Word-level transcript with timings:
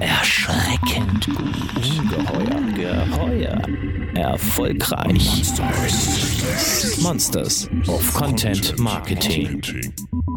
Erschreckend 0.00 1.26
gut. 1.26 1.38
Ungeheuer. 1.76 3.06
Geheuer. 3.06 3.62
Erfolgreich. 4.14 5.44
Monsters 7.02 7.68
of 7.86 8.14
Content 8.14 8.78
Marketing. 8.78 9.62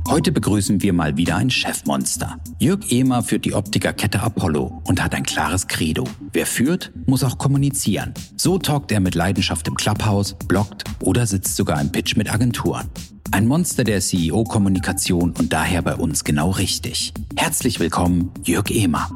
Heute 0.08 0.32
begrüßen 0.32 0.82
wir 0.82 0.94
mal 0.94 1.18
wieder 1.18 1.38
ein 1.38 1.50
Chefmonster. 1.50 2.38
Jörg 2.60 2.92
Ehmer 2.92 3.24
führt 3.24 3.46
die 3.46 3.54
Optikerkette 3.54 4.22
Apollo 4.22 4.82
und 4.86 5.02
hat 5.02 5.16
ein 5.16 5.24
klares 5.24 5.68
Credo. 5.68 6.04
Wer 6.34 6.46
führt, 6.46 6.92
muss 7.06 7.24
auch 7.24 7.38
kommunizieren. 7.38 8.14
So 8.36 8.58
talkt 8.58 8.92
er 8.92 9.00
mit 9.00 9.16
Leidenschaft 9.16 9.68
im 9.68 9.76
Clubhouse, 9.76 10.36
bloggt 10.48 10.84
oder 11.02 11.26
sitzt 11.26 11.56
sogar 11.56 11.80
im 11.82 11.92
Pitch 11.92 12.16
mit 12.16 12.32
Agenturen. 12.32 12.90
Ein 13.32 13.48
Monster 13.48 13.84
der 13.84 14.02
CEO-Kommunikation 14.02 15.32
und 15.32 15.54
daher 15.54 15.82
bei 15.82 15.96
uns 15.96 16.24
genau 16.24 16.52
richtig. 16.52 17.14
Herzlich 17.36 17.80
willkommen, 17.80 18.32
Jörg 18.44 18.70
Ehmer. 18.70 19.10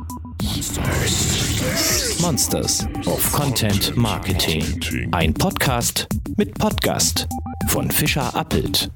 Monsters 2.22 2.88
of 3.06 3.32
Content 3.32 3.96
Marketing. 3.96 4.64
Ein 5.12 5.34
Podcast 5.34 6.08
mit 6.38 6.58
Podcast 6.58 7.28
von 7.68 7.92
Fischer 7.92 8.36
Appelt. 8.36 8.90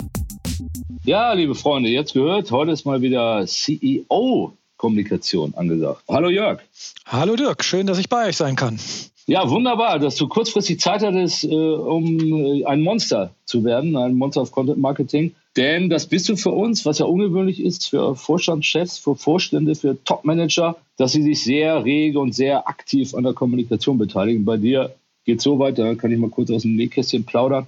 Ja, 1.04 1.34
liebe 1.34 1.56
Freunde, 1.56 1.90
jetzt 1.90 2.14
gehört, 2.14 2.52
heute 2.52 2.72
ist 2.72 2.86
mal 2.86 3.02
wieder 3.02 3.44
CEO-Kommunikation 3.48 5.56
angesagt. 5.56 6.04
Hallo 6.08 6.30
Jörg. 6.30 6.60
Hallo 7.08 7.36
Dirk, 7.36 7.64
schön, 7.64 7.88
dass 7.88 7.98
ich 7.98 8.08
bei 8.08 8.28
euch 8.28 8.38
sein 8.38 8.56
kann. 8.56 8.80
Ja, 9.26 9.50
wunderbar, 9.50 9.98
dass 9.98 10.16
du 10.16 10.28
kurzfristig 10.28 10.80
Zeit 10.80 11.02
hattest, 11.02 11.44
äh, 11.44 11.56
um 11.56 12.20
äh, 12.20 12.66
ein 12.66 12.82
Monster 12.82 13.32
zu 13.46 13.64
werden, 13.64 13.98
ein 13.98 14.14
Monster 14.14 14.44
of 14.44 14.52
Content 14.52 14.78
Marketing. 14.78 15.34
Denn 15.58 15.90
das 15.90 16.06
bist 16.06 16.30
du 16.30 16.36
für 16.36 16.52
uns, 16.52 16.86
was 16.86 17.00
ja 17.00 17.06
ungewöhnlich 17.06 17.64
ist 17.64 17.90
für 17.90 18.16
Vorstandschefs, 18.16 19.00
für 19.00 19.16
Vorstände, 19.16 19.74
für 19.74 19.98
Topmanager, 20.04 20.76
dass 20.98 21.14
sie 21.14 21.24
sich 21.24 21.44
sehr 21.44 21.84
rege 21.84 22.20
und 22.20 22.36
sehr 22.36 22.68
aktiv 22.68 23.16
an 23.16 23.24
der 23.24 23.34
Kommunikation 23.34 23.98
beteiligen. 23.98 24.46
Bei 24.46 24.58
dir 24.58 24.94
geht 25.26 25.40
es 25.40 25.44
so 25.44 25.58
weit, 25.58 25.80
da 25.80 25.96
kann 25.96 26.12
ich 26.12 26.20
mal 26.20 26.30
kurz 26.30 26.52
aus 26.52 26.62
dem 26.62 26.76
Nähkästchen 26.76 27.26
plaudern, 27.26 27.66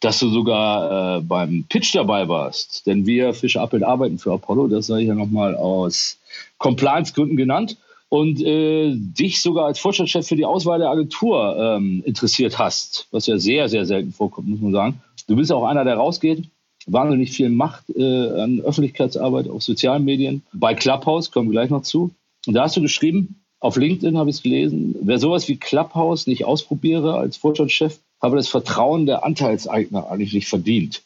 dass 0.00 0.18
du 0.18 0.28
sogar 0.28 1.18
äh, 1.18 1.20
beim 1.22 1.64
Pitch 1.68 1.94
dabei 1.94 2.28
warst. 2.28 2.86
Denn 2.86 3.06
wir 3.06 3.34
Fischer 3.34 3.62
Appelt 3.62 3.82
arbeiten 3.82 4.18
für 4.18 4.32
Apollo, 4.32 4.68
das 4.68 4.86
sage 4.86 5.02
ich 5.02 5.08
ja 5.08 5.14
nochmal 5.14 5.54
aus 5.54 6.18
Compliance-Gründen 6.58 7.36
genannt 7.36 7.76
und 8.08 8.40
äh, 8.40 8.94
dich 8.94 9.42
sogar 9.42 9.66
als 9.66 9.78
Vorstandschef 9.78 10.26
für 10.26 10.36
die 10.36 10.44
Auswahl 10.44 10.78
der 10.78 10.90
Agentur 10.90 11.56
ähm, 11.58 12.02
interessiert 12.04 12.58
hast, 12.58 13.08
was 13.10 13.26
ja 13.26 13.38
sehr, 13.38 13.68
sehr 13.68 13.86
selten 13.86 14.12
vorkommt, 14.12 14.48
muss 14.48 14.60
man 14.60 14.72
sagen. 14.72 15.02
Du 15.26 15.36
bist 15.36 15.50
auch 15.50 15.64
einer, 15.64 15.84
der 15.84 15.96
rausgeht, 15.96 16.44
wahnsinnig 16.86 17.32
viel 17.32 17.48
macht 17.48 17.90
äh, 17.90 18.40
an 18.40 18.60
Öffentlichkeitsarbeit 18.60 19.48
auf 19.48 19.62
sozialen 19.62 20.04
Medien. 20.04 20.42
Bei 20.52 20.74
Clubhouse 20.74 21.30
kommen 21.32 21.48
wir 21.48 21.52
gleich 21.52 21.70
noch 21.70 21.82
zu. 21.82 22.12
Und 22.46 22.54
da 22.54 22.62
hast 22.62 22.76
du 22.76 22.80
geschrieben, 22.80 23.42
auf 23.58 23.76
LinkedIn 23.76 24.16
habe 24.16 24.30
ich 24.30 24.36
es 24.36 24.42
gelesen, 24.42 24.94
wer 25.02 25.18
sowas 25.18 25.48
wie 25.48 25.56
Clubhouse 25.56 26.28
nicht 26.28 26.44
ausprobiere 26.44 27.14
als 27.14 27.36
Vorstandschef, 27.36 27.98
habe 28.20 28.36
das 28.36 28.48
Vertrauen 28.48 29.06
der 29.06 29.24
Anteilseigner 29.24 30.10
eigentlich 30.10 30.32
nicht 30.32 30.48
verdient. 30.48 31.02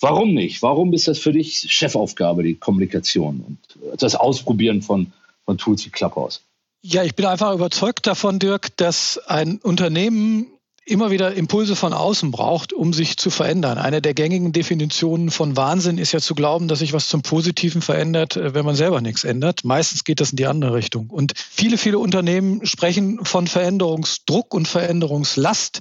Warum 0.00 0.34
nicht? 0.34 0.62
Warum 0.62 0.92
ist 0.92 1.06
das 1.06 1.18
für 1.18 1.32
dich 1.32 1.66
Chefaufgabe, 1.70 2.42
die 2.42 2.54
Kommunikation 2.54 3.44
und 3.46 4.00
das 4.00 4.16
Ausprobieren 4.16 4.82
von 4.82 5.12
von 5.44 5.58
Tools 5.58 5.84
wie 5.86 5.90
Clubhouse. 5.90 6.40
Ja, 6.82 7.04
ich 7.04 7.14
bin 7.14 7.26
einfach 7.26 7.54
überzeugt 7.54 8.06
davon, 8.06 8.38
Dirk, 8.38 8.76
dass 8.76 9.18
ein 9.26 9.58
Unternehmen 9.58 10.46
immer 10.84 11.12
wieder 11.12 11.32
Impulse 11.34 11.76
von 11.76 11.92
außen 11.92 12.32
braucht, 12.32 12.72
um 12.72 12.92
sich 12.92 13.16
zu 13.16 13.30
verändern. 13.30 13.78
Eine 13.78 14.02
der 14.02 14.14
gängigen 14.14 14.52
Definitionen 14.52 15.30
von 15.30 15.56
Wahnsinn 15.56 15.96
ist 15.96 16.10
ja 16.10 16.18
zu 16.18 16.34
glauben, 16.34 16.66
dass 16.66 16.80
sich 16.80 16.92
was 16.92 17.06
zum 17.06 17.22
Positiven 17.22 17.82
verändert, 17.82 18.36
äh, 18.36 18.54
wenn 18.54 18.64
man 18.64 18.74
selber 18.74 19.00
nichts 19.00 19.22
ändert. 19.22 19.64
Meistens 19.64 20.02
geht 20.02 20.20
das 20.20 20.30
in 20.30 20.36
die 20.36 20.46
andere 20.46 20.74
Richtung. 20.74 21.08
Und 21.08 21.34
viele, 21.36 21.78
viele 21.78 22.00
Unternehmen 22.00 22.66
sprechen 22.66 23.24
von 23.24 23.46
Veränderungsdruck 23.46 24.52
und 24.52 24.66
Veränderungslast. 24.66 25.80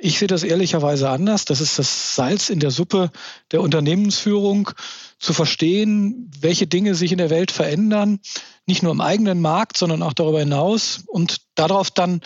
Ich 0.00 0.20
sehe 0.20 0.28
das 0.28 0.44
ehrlicherweise 0.44 1.10
anders. 1.10 1.44
Das 1.44 1.60
ist 1.60 1.76
das 1.76 2.14
Salz 2.14 2.50
in 2.50 2.60
der 2.60 2.70
Suppe 2.70 3.10
der 3.50 3.60
Unternehmensführung, 3.60 4.70
zu 5.18 5.32
verstehen, 5.32 6.30
welche 6.40 6.68
Dinge 6.68 6.94
sich 6.94 7.10
in 7.10 7.18
der 7.18 7.30
Welt 7.30 7.50
verändern, 7.50 8.20
nicht 8.66 8.84
nur 8.84 8.92
im 8.92 9.00
eigenen 9.00 9.40
Markt, 9.40 9.76
sondern 9.76 10.04
auch 10.04 10.12
darüber 10.12 10.38
hinaus 10.38 11.02
und 11.06 11.38
darauf 11.56 11.90
dann 11.90 12.20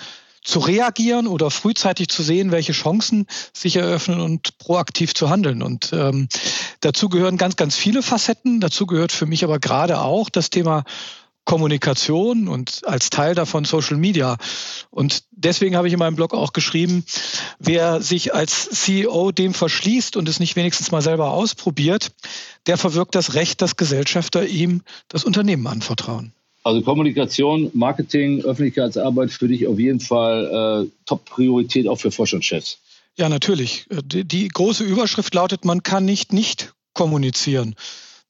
zu 0.45 0.59
reagieren 0.59 1.27
oder 1.27 1.51
frühzeitig 1.51 2.09
zu 2.09 2.23
sehen, 2.23 2.51
welche 2.51 2.73
Chancen 2.73 3.27
sich 3.55 3.77
eröffnen 3.77 4.21
und 4.21 4.59
proaktiv 4.59 5.15
zu 5.15 5.31
handeln. 5.31 5.63
Und 5.63 5.93
ähm, 5.93 6.29
dazu 6.81 7.09
gehören 7.09 7.39
ganz, 7.39 7.57
ganz 7.57 7.77
viele 7.77 8.03
Facetten. 8.03 8.61
Dazu 8.61 8.87
gehört 8.87 9.13
für 9.13 9.27
mich 9.27 9.45
aber 9.45 9.59
gerade 9.61 10.01
auch 10.01 10.29
das 10.29 10.51
Thema 10.51 10.85
Kommunikation 11.45 12.47
und 12.49 12.83
als 12.85 13.11
Teil 13.11 13.35
davon 13.35 13.65
Social 13.65 13.97
Media. 13.97 14.37
Und 14.91 15.25
deswegen 15.33 15.77
habe 15.77 15.89
ich 15.89 15.93
in 15.93 15.99
meinem 15.99 16.17
Blog 16.17 16.35
auch 16.35 16.53
geschrieben, 16.53 17.05
wer 17.59 18.01
sich 18.01 18.35
als 18.35 18.71
CEO 18.71 19.33
dem 19.33 19.53
verschließt 19.53 20.17
und 20.17 20.29
es 20.29 20.41
nicht 20.41 20.57
wenigstens 20.57 20.93
mal 20.93 21.03
selber 21.03 21.33
ausprobiert, 21.33 22.13
der 22.67 22.79
verwirkt 22.79 23.15
das 23.15 23.35
Recht, 23.35 23.61
dass 23.61 23.77
Gesellschafter 23.77 24.47
ihm 24.47 24.83
das 25.09 25.25
Unternehmen 25.25 25.67
anvertrauen. 25.67 26.33
Also 26.65 26.81
Kommunikation, 26.83 27.71
Marketing, 27.75 28.43
Öffentlichkeitsarbeit 28.45 29.33
für 29.33 29.49
dich 29.49 29.67
auf 29.67 29.79
jeden 29.79 29.99
Fall 29.99 30.87
äh, 30.87 30.91
Top-Priorität 31.07 31.89
auch 31.89 31.99
für 31.99 32.13
Vorstandschefs. 32.13 32.79
Ja, 33.17 33.29
natürlich. 33.29 33.87
Die, 33.91 34.25
die 34.25 34.49
große 34.49 34.85
Überschrift 34.85 35.35
lautet, 35.35 35.65
man 35.65 35.83
kann 35.83 36.05
nicht 36.05 36.33
nicht 36.33 36.73
kommunizieren. 36.95 37.75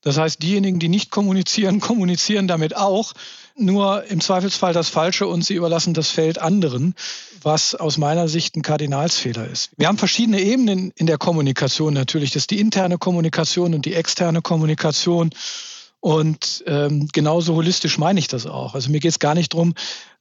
Das 0.03 0.19
heißt, 0.19 0.43
diejenigen, 0.43 0.79
die 0.79 0.89
nicht 0.89 1.11
kommunizieren, 1.11 1.81
kommunizieren 1.81 2.49
damit 2.49 2.77
auch, 2.77 3.13
nur 3.57 4.05
im 4.05 4.21
Zweifelsfall 4.21 4.73
das 4.73 4.89
Falsche 4.89 5.27
und 5.27 5.45
sie 5.45 5.55
überlassen 5.55 5.95
das 5.95 6.11
Feld 6.11 6.39
anderen, 6.39 6.95
was 7.43 7.75
aus 7.75 7.99
meiner 7.99 8.29
Sicht 8.29 8.57
ein 8.57 8.63
Kardinalsfehler 8.63 9.47
ist. 9.47 9.71
Wir 9.77 9.89
haben 9.89 9.99
verschiedene 9.99 10.41
Ebenen 10.41 10.91
in 10.97 11.07
der 11.07 11.19
Kommunikation 11.19 11.93
natürlich. 11.93 12.31
Das 12.31 12.45
ist 12.45 12.51
die 12.51 12.61
interne 12.61 12.99
Kommunikation 12.99 13.75
und 13.75 13.85
die 13.85 13.95
externe 13.95 14.43
Kommunikation. 14.43 15.31
Und 16.01 16.65
ähm, 16.67 17.09
genauso 17.13 17.55
holistisch 17.55 17.99
meine 17.99 18.19
ich 18.19 18.27
das 18.27 18.47
auch. 18.47 18.75
Also 18.75 18.91
mir 18.91 19.01
geht 19.01 19.13
es 19.13 19.19
gar 19.19 19.35
nicht 19.35 19.53
darum, 19.53 19.75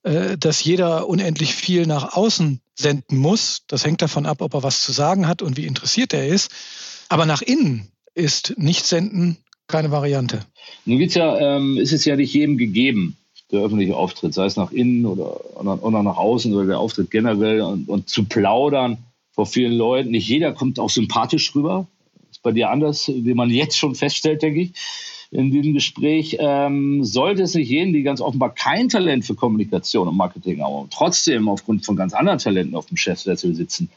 äh, 0.03 0.37
dass 0.37 0.63
jeder 0.63 1.07
unendlich 1.07 1.55
viel 1.55 1.87
nach 1.87 2.13
außen 2.13 2.61
senden 2.75 3.17
muss. 3.17 3.63
Das 3.67 3.85
hängt 3.85 4.01
davon 4.01 4.25
ab, 4.25 4.41
ob 4.41 4.53
er 4.53 4.63
was 4.63 4.81
zu 4.81 4.91
sagen 4.91 5.27
hat 5.27 5.41
und 5.41 5.57
wie 5.57 5.65
interessiert 5.65 6.13
er 6.13 6.27
ist. 6.27 6.51
Aber 7.09 7.25
nach 7.25 7.41
innen 7.41 7.91
ist 8.13 8.53
nicht 8.57 8.85
senden 8.85 9.37
keine 9.71 9.91
Variante. 9.91 10.45
Nun 10.85 10.99
gibt's 10.99 11.15
ja, 11.15 11.37
ähm, 11.37 11.77
ist 11.77 11.93
es 11.93 12.05
ja 12.05 12.15
nicht 12.15 12.33
jedem 12.33 12.57
gegeben, 12.57 13.17
der 13.51 13.61
öffentliche 13.61 13.95
Auftritt, 13.95 14.33
sei 14.33 14.45
es 14.45 14.55
nach 14.55 14.71
innen 14.71 15.05
oder, 15.05 15.55
oder 15.83 16.03
nach 16.03 16.17
außen 16.17 16.53
oder 16.53 16.65
der 16.65 16.79
Auftritt 16.79 17.11
generell 17.11 17.61
und, 17.61 17.89
und 17.89 18.09
zu 18.09 18.25
plaudern 18.25 18.97
vor 19.31 19.45
vielen 19.45 19.73
Leuten. 19.73 20.11
Nicht 20.11 20.27
jeder 20.27 20.53
kommt 20.53 20.79
auch 20.79 20.89
sympathisch 20.89 21.53
rüber. 21.55 21.87
Ist 22.29 22.43
bei 22.43 22.51
dir 22.51 22.69
anders, 22.69 23.11
wie 23.13 23.33
man 23.33 23.49
jetzt 23.49 23.77
schon 23.77 23.95
feststellt, 23.95 24.41
denke 24.41 24.61
ich, 24.61 24.71
in 25.31 25.51
diesem 25.51 25.73
Gespräch. 25.73 26.37
Ähm, 26.39 27.03
sollte 27.03 27.43
es 27.43 27.53
nicht 27.53 27.69
jeden, 27.69 27.93
die 27.93 28.03
ganz 28.03 28.21
offenbar 28.21 28.53
kein 28.53 28.89
Talent 28.89 29.25
für 29.25 29.35
Kommunikation 29.35 30.07
und 30.07 30.17
Marketing 30.17 30.61
haben, 30.61 30.87
trotzdem 30.89 31.47
aufgrund 31.49 31.85
von 31.85 31.95
ganz 31.95 32.13
anderen 32.13 32.39
Talenten 32.39 32.75
auf 32.75 32.85
dem 32.85 32.97
Chefsessel 32.97 33.55
sitzen, 33.55 33.89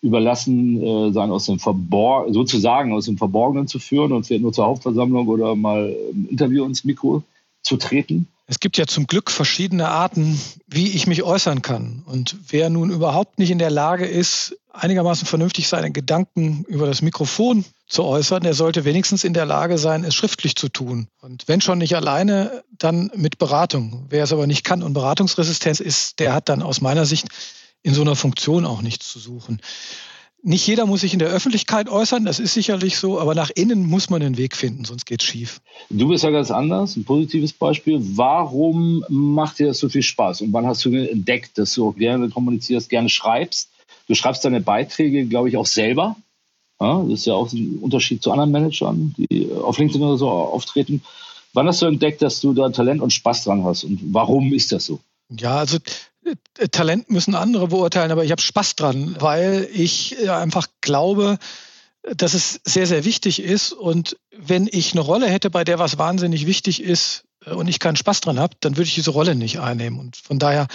überlassen 0.00 0.82
äh, 0.82 1.12
sein, 1.12 1.30
aus 1.30 1.46
dem 1.46 1.58
Verbor 1.58 2.32
sozusagen 2.32 2.92
aus 2.92 3.06
dem 3.06 3.18
Verborgenen 3.18 3.66
zu 3.66 3.78
führen 3.78 4.12
und 4.12 4.26
vielleicht 4.26 4.42
nur 4.42 4.52
zur 4.52 4.66
Hauptversammlung 4.66 5.26
oder 5.28 5.56
mal 5.56 5.94
im 6.12 6.28
Interview 6.28 6.64
ins 6.64 6.84
Mikro 6.84 7.22
zu 7.62 7.76
treten? 7.76 8.28
Es 8.50 8.60
gibt 8.60 8.78
ja 8.78 8.86
zum 8.86 9.06
Glück 9.06 9.30
verschiedene 9.30 9.88
Arten, 9.88 10.40
wie 10.66 10.88
ich 10.88 11.06
mich 11.06 11.22
äußern 11.22 11.60
kann. 11.60 12.02
Und 12.06 12.36
wer 12.48 12.70
nun 12.70 12.90
überhaupt 12.90 13.38
nicht 13.38 13.50
in 13.50 13.58
der 13.58 13.70
Lage 13.70 14.06
ist, 14.06 14.56
einigermaßen 14.72 15.26
vernünftig 15.26 15.68
seine 15.68 15.90
Gedanken 15.90 16.64
über 16.66 16.86
das 16.86 17.02
Mikrofon 17.02 17.66
zu 17.86 18.04
äußern, 18.04 18.42
der 18.42 18.54
sollte 18.54 18.86
wenigstens 18.86 19.24
in 19.24 19.34
der 19.34 19.44
Lage 19.44 19.76
sein, 19.76 20.02
es 20.02 20.14
schriftlich 20.14 20.56
zu 20.56 20.70
tun. 20.70 21.08
Und 21.20 21.46
wenn 21.46 21.60
schon 21.60 21.76
nicht 21.76 21.94
alleine, 21.94 22.62
dann 22.78 23.10
mit 23.14 23.36
Beratung. 23.36 24.06
Wer 24.08 24.24
es 24.24 24.32
aber 24.32 24.46
nicht 24.46 24.64
kann 24.64 24.82
und 24.82 24.94
Beratungsresistenz 24.94 25.80
ist, 25.80 26.18
der 26.18 26.32
hat 26.32 26.48
dann 26.48 26.62
aus 26.62 26.80
meiner 26.80 27.04
Sicht 27.04 27.28
in 27.82 27.94
so 27.94 28.02
einer 28.02 28.16
Funktion 28.16 28.64
auch 28.64 28.82
nichts 28.82 29.10
zu 29.10 29.18
suchen. 29.18 29.60
Nicht 30.42 30.66
jeder 30.68 30.86
muss 30.86 31.00
sich 31.00 31.12
in 31.12 31.18
der 31.18 31.28
Öffentlichkeit 31.28 31.88
äußern, 31.88 32.24
das 32.24 32.38
ist 32.38 32.54
sicherlich 32.54 32.96
so, 32.96 33.18
aber 33.18 33.34
nach 33.34 33.50
innen 33.50 33.84
muss 33.84 34.08
man 34.08 34.20
den 34.20 34.36
Weg 34.36 34.54
finden, 34.54 34.84
sonst 34.84 35.04
geht 35.04 35.20
es 35.20 35.26
schief. 35.26 35.60
Du 35.90 36.08
bist 36.08 36.22
ja 36.22 36.30
ganz 36.30 36.52
anders, 36.52 36.96
ein 36.96 37.04
positives 37.04 37.52
Beispiel. 37.52 37.98
Warum 38.00 39.04
macht 39.08 39.58
dir 39.58 39.66
das 39.66 39.78
so 39.78 39.88
viel 39.88 40.02
Spaß? 40.02 40.42
Und 40.42 40.52
wann 40.52 40.66
hast 40.66 40.84
du 40.84 40.92
entdeckt, 40.94 41.58
dass 41.58 41.74
du 41.74 41.92
gerne 41.92 42.28
kommunizierst, 42.28 42.88
gerne 42.88 43.08
schreibst? 43.08 43.70
Du 44.06 44.14
schreibst 44.14 44.44
deine 44.44 44.60
Beiträge, 44.60 45.26
glaube 45.26 45.48
ich, 45.48 45.56
auch 45.56 45.66
selber. 45.66 46.16
Ja, 46.80 47.02
das 47.02 47.20
ist 47.20 47.26
ja 47.26 47.34
auch 47.34 47.52
ein 47.52 47.78
Unterschied 47.80 48.22
zu 48.22 48.30
anderen 48.30 48.52
Managern, 48.52 49.14
die 49.18 49.50
auf 49.52 49.78
LinkedIn 49.78 50.02
oder 50.02 50.18
so 50.18 50.28
auftreten. 50.28 51.02
Wann 51.52 51.66
hast 51.66 51.82
du 51.82 51.86
entdeckt, 51.86 52.22
dass 52.22 52.40
du 52.40 52.52
da 52.52 52.68
Talent 52.70 53.02
und 53.02 53.12
Spaß 53.12 53.44
dran 53.44 53.64
hast? 53.64 53.82
Und 53.82 53.98
warum 54.12 54.52
ist 54.52 54.70
das 54.70 54.86
so? 54.86 55.00
Ja, 55.36 55.58
also 55.58 55.78
Talent 56.70 57.10
müssen 57.10 57.34
andere 57.34 57.68
beurteilen, 57.68 58.10
aber 58.10 58.24
ich 58.24 58.30
habe 58.30 58.42
Spaß 58.42 58.76
dran, 58.76 59.16
weil 59.18 59.68
ich 59.72 60.20
äh, 60.22 60.28
einfach 60.28 60.66
glaube, 60.80 61.38
dass 62.16 62.34
es 62.34 62.60
sehr, 62.64 62.86
sehr 62.86 63.04
wichtig 63.04 63.40
ist. 63.42 63.72
Und 63.72 64.16
wenn 64.36 64.68
ich 64.70 64.92
eine 64.92 65.00
Rolle 65.00 65.28
hätte, 65.28 65.50
bei 65.50 65.64
der 65.64 65.78
was 65.78 65.98
wahnsinnig 65.98 66.46
wichtig 66.46 66.82
ist, 66.82 67.24
äh, 67.44 67.50
und 67.52 67.68
ich 67.68 67.78
keinen 67.78 67.96
Spaß 67.96 68.20
dran 68.20 68.38
habe, 68.38 68.56
dann 68.60 68.76
würde 68.76 68.88
ich 68.88 68.94
diese 68.94 69.10
Rolle 69.10 69.34
nicht 69.34 69.60
einnehmen. 69.60 69.98
Und 69.98 70.16
von 70.16 70.38
daher 70.38 70.66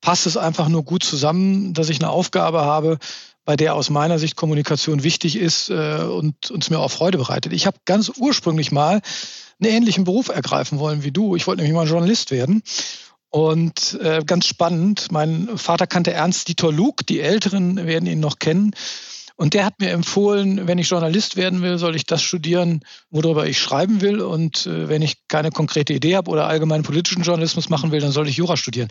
passt 0.00 0.26
es 0.26 0.36
einfach 0.36 0.68
nur 0.68 0.84
gut 0.84 1.04
zusammen, 1.04 1.74
dass 1.74 1.88
ich 1.88 2.00
eine 2.00 2.10
Aufgabe 2.10 2.62
habe, 2.62 2.98
bei 3.44 3.56
der 3.56 3.74
aus 3.74 3.90
meiner 3.90 4.18
Sicht 4.18 4.36
Kommunikation 4.36 5.02
wichtig 5.02 5.36
ist 5.36 5.70
äh, 5.70 6.02
und 6.02 6.50
uns 6.50 6.70
mir 6.70 6.80
auch 6.80 6.90
Freude 6.90 7.18
bereitet. 7.18 7.52
Ich 7.52 7.66
habe 7.66 7.78
ganz 7.84 8.12
ursprünglich 8.16 8.72
mal 8.72 9.00
einen 9.60 9.72
ähnlichen 9.72 10.04
Beruf 10.04 10.28
ergreifen 10.28 10.78
wollen 10.78 11.04
wie 11.04 11.12
du. 11.12 11.36
Ich 11.36 11.46
wollte 11.46 11.62
nämlich 11.62 11.76
mal 11.76 11.88
Journalist 11.88 12.30
werden. 12.30 12.62
Und 13.36 13.98
äh, 14.00 14.22
ganz 14.24 14.46
spannend, 14.46 15.12
mein 15.12 15.58
Vater 15.58 15.86
kannte 15.86 16.10
Ernst 16.10 16.48
Dieter 16.48 16.72
Luke, 16.72 17.04
die 17.04 17.20
Älteren 17.20 17.76
werden 17.86 18.08
ihn 18.08 18.18
noch 18.18 18.38
kennen. 18.38 18.70
Und 19.36 19.52
der 19.52 19.66
hat 19.66 19.78
mir 19.78 19.90
empfohlen, 19.90 20.66
wenn 20.66 20.78
ich 20.78 20.88
Journalist 20.88 21.36
werden 21.36 21.60
will, 21.60 21.76
soll 21.76 21.96
ich 21.96 22.06
das 22.06 22.22
studieren, 22.22 22.80
worüber 23.10 23.46
ich 23.46 23.58
schreiben 23.58 24.00
will. 24.00 24.22
Und 24.22 24.64
äh, 24.64 24.88
wenn 24.88 25.02
ich 25.02 25.28
keine 25.28 25.50
konkrete 25.50 25.92
Idee 25.92 26.16
habe 26.16 26.30
oder 26.30 26.46
allgemeinen 26.46 26.82
politischen 26.82 27.24
Journalismus 27.24 27.68
machen 27.68 27.92
will, 27.92 28.00
dann 28.00 28.10
soll 28.10 28.26
ich 28.26 28.38
Jura 28.38 28.56
studieren. 28.56 28.88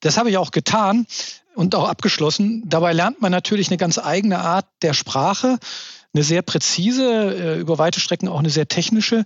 Das 0.00 0.16
habe 0.16 0.30
ich 0.30 0.36
auch 0.36 0.50
getan 0.50 1.06
und 1.54 1.76
auch 1.76 1.88
abgeschlossen. 1.88 2.64
Dabei 2.66 2.92
lernt 2.92 3.22
man 3.22 3.30
natürlich 3.30 3.68
eine 3.68 3.76
ganz 3.76 3.98
eigene 3.98 4.40
Art 4.40 4.66
der 4.82 4.94
Sprache, 4.94 5.60
eine 6.16 6.24
sehr 6.24 6.42
präzise, 6.42 7.34
äh, 7.36 7.60
über 7.60 7.78
weite 7.78 8.00
Strecken 8.00 8.28
auch 8.28 8.38
eine 8.38 8.50
sehr 8.50 8.66
technische. 8.66 9.24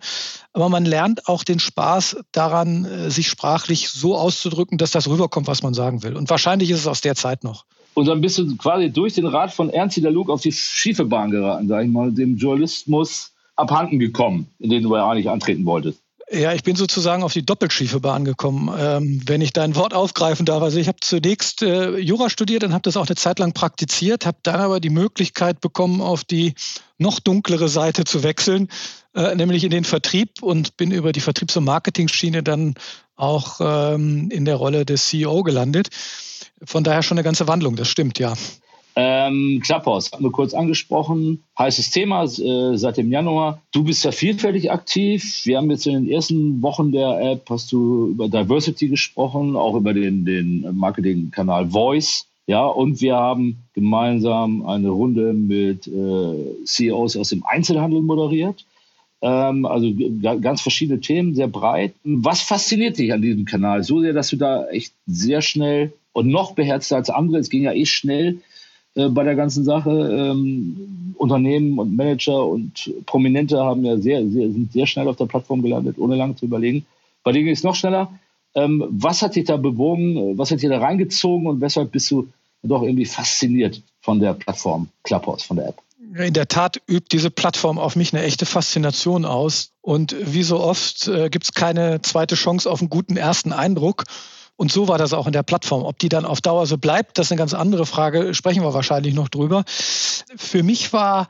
Aber 0.53 0.69
man 0.69 0.85
lernt 0.85 1.29
auch 1.29 1.45
den 1.45 1.61
Spaß 1.61 2.17
daran, 2.33 2.85
äh, 2.85 3.11
sich 3.11 3.29
sprachlich 3.29 3.89
so 3.89 4.17
auszudrücken, 4.17 4.77
dass 4.77 4.91
das 4.91 5.09
rüberkommt, 5.09 5.47
was 5.47 5.63
man 5.63 5.73
sagen 5.73 6.03
will. 6.03 6.17
Und 6.17 6.29
wahrscheinlich 6.31 6.71
ist 6.71 6.81
es 6.81 6.87
aus 6.87 7.01
der 7.01 7.15
Zeit 7.15 7.45
noch. 7.45 7.65
Und 7.95 8.07
dann 8.07 8.21
bist 8.21 8.39
du 8.39 8.57
quasi 8.57 8.91
durch 8.91 9.15
den 9.15 9.27
Rat 9.27 9.53
von 9.53 9.71
Ernst 9.71 9.97
Luke 9.99 10.33
auf 10.33 10.41
die 10.41 10.53
schiefe 10.53 11.05
Bahn 11.05 11.31
geraten, 11.31 11.69
sag 11.69 11.85
ich 11.85 11.91
mal, 11.91 12.13
dem 12.13 12.37
Journalismus 12.37 13.33
abhanden 13.57 13.99
gekommen, 13.99 14.49
in 14.59 14.71
den 14.71 14.83
du 14.83 14.95
ja 14.95 15.09
eigentlich 15.09 15.29
antreten 15.29 15.65
wolltest. 15.67 16.01
Ja, 16.33 16.53
ich 16.55 16.63
bin 16.63 16.77
sozusagen 16.77 17.25
auf 17.25 17.33
die 17.33 17.45
doppelschiefe 17.45 17.99
Bahn 17.99 18.25
gekommen, 18.25 18.73
ähm, 18.79 19.21
wenn 19.27 19.41
ich 19.41 19.53
dein 19.53 19.75
Wort 19.75 19.95
aufgreifen 19.95 20.47
darf. 20.47 20.63
Also 20.63 20.79
ich 20.79 20.87
habe 20.87 20.99
zunächst 21.01 21.61
äh, 21.63 21.99
Jura 21.99 22.31
studiert 22.31 22.63
und 22.63 22.73
habe 22.73 22.83
das 22.83 22.97
auch 22.97 23.09
eine 23.09 23.17
Zeit 23.17 23.41
lang 23.41 23.53
praktiziert, 23.53 24.27
habe 24.27 24.39
dann 24.45 24.61
aber 24.61 24.79
die 24.79 24.91
Möglichkeit 24.91 25.61
bekommen, 25.61 26.01
auf 26.01 26.23
die 26.23 26.55
noch 26.99 27.19
dunklere 27.19 27.69
Seite 27.69 28.05
zu 28.05 28.23
wechseln, 28.23 28.69
äh, 29.13 29.35
nämlich 29.35 29.65
in 29.65 29.71
den 29.71 29.83
Vertrieb 29.83 30.41
und 30.41 30.77
bin 30.77 30.93
über 30.93 31.11
die 31.11 31.21
Vertriebs- 31.21 31.57
und 31.57 31.65
Marketing-Schiene 31.65 32.45
dann 32.45 32.75
auch 33.17 33.61
ähm, 33.61 34.31
in 34.31 34.45
der 34.45 34.55
Rolle 34.55 34.87
des 34.87 35.07
CEO 35.07 35.43
gelandet. 35.43 35.89
Von 36.63 36.85
daher 36.85 37.03
schon 37.03 37.19
eine 37.19 37.25
ganze 37.25 37.49
Wandlung, 37.49 37.75
das 37.75 37.89
stimmt, 37.89 38.21
ja. 38.21 38.35
Ähm, 38.97 39.61
Clubhouse, 39.63 40.13
haben 40.13 40.25
wir 40.25 40.33
kurz 40.33 40.53
angesprochen. 40.53 41.45
Heißes 41.59 41.91
Thema 41.91 42.25
äh, 42.25 42.77
seit 42.77 42.97
dem 42.97 43.11
Januar. 43.11 43.63
Du 43.73 43.85
bist 43.85 44.05
ja 44.05 44.13
vielfältig 44.13 44.71
aktiv. 44.71 45.43
Wir 45.45 45.59
haben 45.59 45.71
jetzt 45.71 45.87
in 45.87 45.95
den 45.95 46.09
ersten 46.11 46.61
Wochen 46.63 46.93
der 46.93 47.21
App, 47.21 47.49
hast 47.49 47.71
du 47.73 48.09
über 48.09 48.29
Diversity 48.29 48.89
gesprochen, 48.89 49.57
auch 49.57 49.75
über 49.77 49.95
den, 49.95 50.25
den 50.25 50.77
Marketingkanal 50.77 51.71
Voice. 51.71 52.27
Ja, 52.47 52.67
und 52.67 53.01
wir 53.01 53.15
haben 53.15 53.59
gemeinsam 53.75 54.67
eine 54.67 54.89
Runde 54.89 55.33
mit 55.35 55.87
äh, 55.87 56.65
CEOs 56.65 57.17
aus 57.17 57.29
dem 57.29 57.45
Einzelhandel 57.45 58.03
moderiert. 58.03 58.65
Ähm, 59.23 59.67
also 59.67 59.93
ganz 60.41 60.61
verschiedene 60.61 61.01
Themen, 61.01 61.35
sehr 61.35 61.47
breit. 61.47 61.95
Was 62.03 62.41
fasziniert 62.41 62.99
dich 62.99 63.13
an 63.13 63.23
diesem 63.23 63.45
Kanal? 63.45 63.85
So 63.85 64.01
sehr, 64.01 64.15
dass 64.15 64.31
du 64.31 64.37
da 64.37 64.67
echt 64.69 64.95
sehr 65.07 65.43
schnell 65.43 65.93
und 66.13 66.29
noch 66.29 66.53
beherzter 66.53 66.97
als 66.97 67.11
andere, 67.11 67.39
es 67.39 67.51
ging 67.51 67.63
ja 67.63 67.73
eh 67.73 67.87
schnell 67.87 68.41
äh, 68.95 69.09
bei 69.09 69.25
der 69.25 69.37
ganzen 69.37 69.65
Sache. 69.65 69.91
Ähm, 69.91 71.15
Unternehmen 71.17 71.79
und 71.79 71.95
Manager 71.95 72.47
und 72.47 72.91
Prominente 73.05 73.59
haben 73.59 73.85
ja 73.85 73.99
sehr, 73.99 74.27
sehr, 74.27 74.51
sind 74.51 74.73
sehr 74.73 74.87
schnell 74.87 75.07
auf 75.07 75.17
der 75.17 75.27
Plattform 75.27 75.61
gelandet, 75.61 75.99
ohne 75.99 76.17
lange 76.17 76.35
zu 76.35 76.47
überlegen. 76.47 76.87
Bei 77.23 77.33
denen 77.33 77.45
ging 77.45 77.55
es 77.55 77.63
noch 77.63 77.75
schneller. 77.75 78.11
Ähm, 78.55 78.85
was 78.91 79.23
hat 79.23 79.37
dich 79.37 79.45
da 79.45 79.57
bewogen? 79.57 80.39
Was 80.39 80.51
hat 80.51 80.63
dich 80.63 80.69
da 80.71 80.79
reingezogen 80.79 81.47
und 81.47 81.61
weshalb 81.61 81.93
bist 81.93 82.11
du 82.11 82.29
doch 82.63 82.83
irgendwie 82.83 83.05
fasziniert 83.05 83.83
von 84.01 84.19
der 84.19 84.35
Plattform 84.35 84.89
Clubhouse, 85.03 85.43
von 85.43 85.59
der 85.59 85.69
App? 85.69 85.77
In 86.17 86.33
der 86.33 86.49
Tat 86.49 86.81
übt 86.89 87.09
diese 87.13 87.31
Plattform 87.31 87.79
auf 87.79 87.95
mich 87.95 88.13
eine 88.13 88.25
echte 88.25 88.47
Faszination 88.47 89.25
aus. 89.25 89.73
Und 89.83 90.17
wie 90.21 90.43
so 90.43 90.59
oft 90.59 91.07
äh, 91.07 91.29
gibt 91.29 91.45
es 91.45 91.53
keine 91.53 92.03
zweite 92.03 92.35
Chance 92.35 92.69
auf 92.69 92.81
einen 92.81 92.91
guten 92.91 93.17
ersten 93.17 93.53
Eindruck. 93.53 94.05
Und 94.61 94.71
so 94.71 94.89
war 94.89 94.99
das 94.99 95.15
auch 95.15 95.27
in 95.27 95.33
der 95.33 95.43
Plattform. 95.43 95.85
Ob 95.85 95.99
die 95.99 96.11
dann 96.11 96.27
auf 96.27 96.43
Dauer 96.43 96.67
so 96.67 96.77
bleibt, 96.77 97.17
das 97.17 97.29
ist 97.29 97.33
eine 97.33 97.39
ganz 97.39 97.55
andere 97.55 97.87
Frage. 97.87 98.35
Sprechen 98.35 98.63
wir 98.63 98.75
wahrscheinlich 98.75 99.15
noch 99.15 99.31
drüber. 99.31 99.65
Für 99.67 100.63
mich 100.63 100.93
war, 100.93 101.29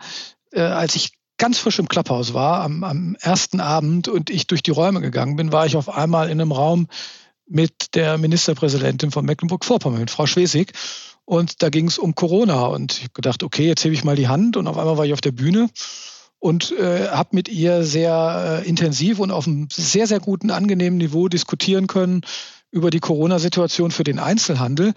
äh, 0.50 0.62
als 0.62 0.96
ich 0.96 1.12
ganz 1.38 1.60
frisch 1.60 1.78
im 1.78 1.86
Clubhaus 1.86 2.34
war, 2.34 2.60
am, 2.62 2.82
am 2.82 3.16
ersten 3.20 3.60
Abend 3.60 4.08
und 4.08 4.30
ich 4.30 4.48
durch 4.48 4.64
die 4.64 4.72
Räume 4.72 5.00
gegangen 5.00 5.36
bin, 5.36 5.52
war 5.52 5.64
ich 5.64 5.76
auf 5.76 5.88
einmal 5.88 6.28
in 6.28 6.40
einem 6.40 6.50
Raum 6.50 6.88
mit 7.46 7.94
der 7.94 8.18
Ministerpräsidentin 8.18 9.12
von 9.12 9.24
Mecklenburg-Vorpommern, 9.24 10.08
Frau 10.08 10.26
Schwesig. 10.26 10.72
Und 11.24 11.62
da 11.62 11.68
ging 11.68 11.86
es 11.86 12.00
um 12.00 12.16
Corona. 12.16 12.66
Und 12.66 12.94
ich 12.94 13.02
habe 13.04 13.12
gedacht, 13.12 13.44
okay, 13.44 13.68
jetzt 13.68 13.84
hebe 13.84 13.94
ich 13.94 14.02
mal 14.02 14.16
die 14.16 14.26
Hand. 14.26 14.56
Und 14.56 14.66
auf 14.66 14.76
einmal 14.76 14.98
war 14.98 15.06
ich 15.06 15.12
auf 15.12 15.20
der 15.20 15.30
Bühne 15.30 15.70
und 16.40 16.72
äh, 16.72 17.06
habe 17.10 17.28
mit 17.30 17.48
ihr 17.48 17.84
sehr 17.84 18.62
äh, 18.64 18.68
intensiv 18.68 19.20
und 19.20 19.30
auf 19.30 19.46
einem 19.46 19.68
sehr, 19.70 20.08
sehr 20.08 20.18
guten, 20.18 20.50
angenehmen 20.50 20.98
Niveau 20.98 21.28
diskutieren 21.28 21.86
können 21.86 22.22
über 22.70 22.90
die 22.90 23.00
Corona-Situation 23.00 23.90
für 23.90 24.04
den 24.04 24.18
Einzelhandel 24.18 24.92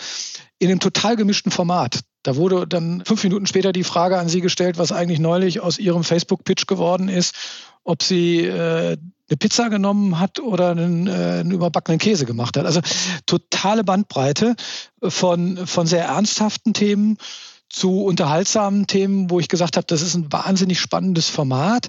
in 0.59 0.69
einem 0.69 0.79
total 0.79 1.15
gemischten 1.15 1.51
Format. 1.51 2.01
Da 2.23 2.35
wurde 2.35 2.65
dann 2.67 3.03
fünf 3.05 3.23
Minuten 3.23 3.47
später 3.47 3.73
die 3.73 3.83
Frage 3.83 4.17
an 4.17 4.29
Sie 4.29 4.41
gestellt, 4.41 4.77
was 4.77 4.91
eigentlich 4.91 5.19
neulich 5.19 5.59
aus 5.59 5.77
Ihrem 5.77 6.03
Facebook-Pitch 6.03 6.67
geworden 6.67 7.09
ist, 7.09 7.35
ob 7.83 8.01
sie 8.01 8.45
äh, 8.45 8.97
eine 9.29 9.37
Pizza 9.37 9.69
genommen 9.69 10.19
hat 10.19 10.39
oder 10.39 10.71
einen, 10.71 11.07
äh, 11.07 11.11
einen 11.11 11.51
überbackenen 11.51 11.99
Käse 11.99 12.25
gemacht 12.25 12.55
hat. 12.57 12.65
Also 12.65 12.81
totale 13.25 13.83
Bandbreite 13.83 14.55
von, 15.01 15.67
von 15.67 15.87
sehr 15.87 16.05
ernsthaften 16.05 16.73
Themen 16.73 17.17
zu 17.73 18.03
unterhaltsamen 18.03 18.85
Themen, 18.85 19.31
wo 19.31 19.39
ich 19.39 19.47
gesagt 19.47 19.77
habe, 19.77 19.87
das 19.87 20.03
ist 20.03 20.13
ein 20.13 20.31
wahnsinnig 20.31 20.79
spannendes 20.79 21.27
Format, 21.27 21.87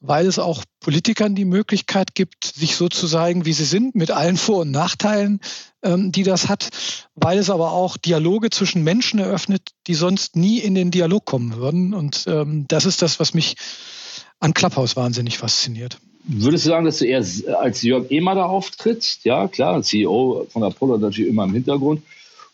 weil 0.00 0.26
es 0.26 0.40
auch 0.40 0.64
Politikern 0.80 1.36
die 1.36 1.44
Möglichkeit 1.44 2.16
gibt, 2.16 2.44
sich 2.44 2.74
so 2.74 2.88
zu 2.88 3.06
zeigen, 3.06 3.44
wie 3.46 3.52
sie 3.52 3.64
sind, 3.64 3.94
mit 3.94 4.10
allen 4.10 4.36
Vor- 4.36 4.62
und 4.62 4.72
Nachteilen, 4.72 5.40
ähm, 5.84 6.10
die 6.10 6.24
das 6.24 6.48
hat, 6.48 6.70
weil 7.14 7.38
es 7.38 7.50
aber 7.50 7.70
auch 7.70 7.96
Dialoge 7.96 8.50
zwischen 8.50 8.82
Menschen 8.82 9.20
eröffnet, 9.20 9.70
die 9.86 9.94
sonst 9.94 10.34
nie 10.34 10.58
in 10.58 10.74
den 10.74 10.90
Dialog 10.90 11.24
kommen 11.24 11.56
würden. 11.56 11.94
Und 11.94 12.24
ähm, 12.26 12.66
das 12.66 12.84
ist 12.84 13.00
das, 13.00 13.20
was 13.20 13.32
mich 13.32 13.54
an 14.40 14.54
Clubhouse 14.54 14.96
wahnsinnig 14.96 15.38
fasziniert. 15.38 15.98
Würdest 16.24 16.66
du 16.66 16.70
sagen, 16.70 16.84
dass 16.84 16.98
du 16.98 17.06
eher 17.06 17.24
als 17.60 17.82
Jörg 17.82 18.10
Ehmer 18.10 18.34
da 18.34 18.46
auftrittst? 18.46 19.24
Ja, 19.24 19.46
klar, 19.46 19.82
CEO 19.82 20.48
von 20.50 20.64
Apollo 20.64 20.98
natürlich 20.98 21.30
immer 21.30 21.44
im 21.44 21.52
Hintergrund. 21.52 22.02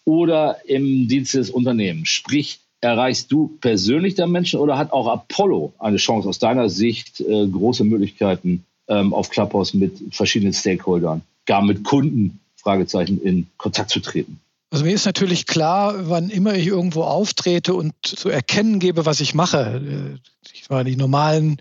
Oder 0.08 0.56
im 0.64 1.06
Dienst 1.06 1.34
des 1.34 1.50
Unternehmens? 1.50 2.08
Sprich, 2.08 2.60
erreichst 2.80 3.30
du 3.30 3.58
persönlich 3.60 4.14
der 4.14 4.26
Menschen 4.26 4.58
oder 4.58 4.78
hat 4.78 4.90
auch 4.90 5.06
Apollo 5.06 5.74
eine 5.78 5.98
Chance 5.98 6.26
aus 6.26 6.38
deiner 6.38 6.70
Sicht, 6.70 7.20
äh, 7.20 7.46
große 7.46 7.84
Möglichkeiten 7.84 8.64
ähm, 8.88 9.12
auf 9.12 9.28
Clubhouse 9.28 9.74
mit 9.74 10.00
verschiedenen 10.10 10.54
Stakeholdern, 10.54 11.20
gar 11.44 11.60
mit 11.60 11.84
Kunden, 11.84 12.40
Fragezeichen, 12.56 13.20
in 13.20 13.48
Kontakt 13.58 13.90
zu 13.90 14.00
treten? 14.00 14.40
Also 14.70 14.86
mir 14.86 14.94
ist 14.94 15.04
natürlich 15.04 15.44
klar, 15.44 16.08
wann 16.08 16.30
immer 16.30 16.54
ich 16.54 16.68
irgendwo 16.68 17.02
auftrete 17.02 17.74
und 17.74 17.92
zu 18.02 18.30
erkennen 18.30 18.78
gebe, 18.78 19.04
was 19.04 19.20
ich 19.20 19.34
mache. 19.34 19.82
Äh, 19.84 20.54
ich 20.54 20.70
meine, 20.70 20.88
die 20.88 20.96
normalen 20.96 21.58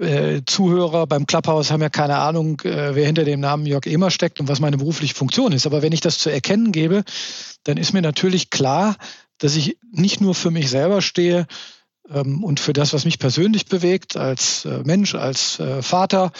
äh, 0.00 0.42
Zuhörer 0.46 1.06
beim 1.06 1.26
Clubhouse 1.26 1.70
haben 1.70 1.82
ja 1.82 1.88
keine 1.88 2.18
Ahnung, 2.18 2.60
äh, 2.64 2.94
wer 2.94 3.06
hinter 3.06 3.24
dem 3.24 3.40
Namen 3.40 3.66
Jörg 3.66 3.86
Emer 3.86 4.10
steckt 4.10 4.40
und 4.40 4.48
was 4.48 4.60
meine 4.60 4.78
berufliche 4.78 5.14
Funktion 5.14 5.52
ist. 5.52 5.66
Aber 5.66 5.82
wenn 5.82 5.92
ich 5.92 6.00
das 6.00 6.18
zu 6.18 6.30
erkennen 6.30 6.72
gebe, 6.72 7.04
dann 7.64 7.76
ist 7.76 7.92
mir 7.92 8.02
natürlich 8.02 8.50
klar, 8.50 8.96
dass 9.38 9.56
ich 9.56 9.78
nicht 9.92 10.20
nur 10.20 10.34
für 10.34 10.50
mich 10.50 10.70
selber 10.70 11.02
stehe 11.02 11.46
ähm, 12.10 12.42
und 12.44 12.60
für 12.60 12.72
das, 12.72 12.92
was 12.92 13.04
mich 13.04 13.18
persönlich 13.18 13.66
bewegt, 13.66 14.16
als 14.16 14.64
äh, 14.64 14.82
Mensch, 14.84 15.14
als 15.14 15.58
äh, 15.60 15.82
Vater, 15.82 16.32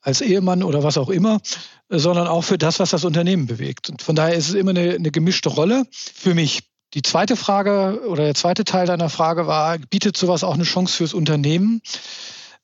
als 0.00 0.20
Ehemann 0.20 0.62
oder 0.62 0.82
was 0.82 0.98
auch 0.98 1.08
immer, 1.08 1.40
sondern 1.88 2.26
auch 2.26 2.42
für 2.42 2.58
das, 2.58 2.78
was 2.80 2.90
das 2.90 3.04
Unternehmen 3.04 3.46
bewegt. 3.46 3.90
Und 3.90 4.02
von 4.02 4.16
daher 4.16 4.34
ist 4.34 4.48
es 4.48 4.54
immer 4.54 4.70
eine, 4.70 4.94
eine 4.94 5.10
gemischte 5.10 5.48
Rolle 5.48 5.84
für 5.92 6.34
mich. 6.34 6.64
Die 6.94 7.02
zweite 7.02 7.36
Frage 7.36 8.02
oder 8.06 8.24
der 8.24 8.34
zweite 8.34 8.64
Teil 8.64 8.86
deiner 8.86 9.08
Frage 9.08 9.46
war, 9.46 9.78
bietet 9.78 10.16
sowas 10.16 10.44
auch 10.44 10.54
eine 10.54 10.64
Chance 10.64 10.96
fürs 10.96 11.14
Unternehmen? 11.14 11.80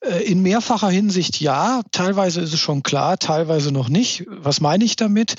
Äh, 0.01 0.23
in 0.23 0.41
mehrfacher 0.41 0.89
Hinsicht 0.89 1.39
ja, 1.39 1.81
teilweise 1.91 2.41
ist 2.41 2.53
es 2.53 2.59
schon 2.59 2.83
klar, 2.83 3.17
teilweise 3.17 3.71
noch 3.71 3.89
nicht. 3.89 4.25
Was 4.27 4.61
meine 4.61 4.83
ich 4.83 4.95
damit? 4.95 5.35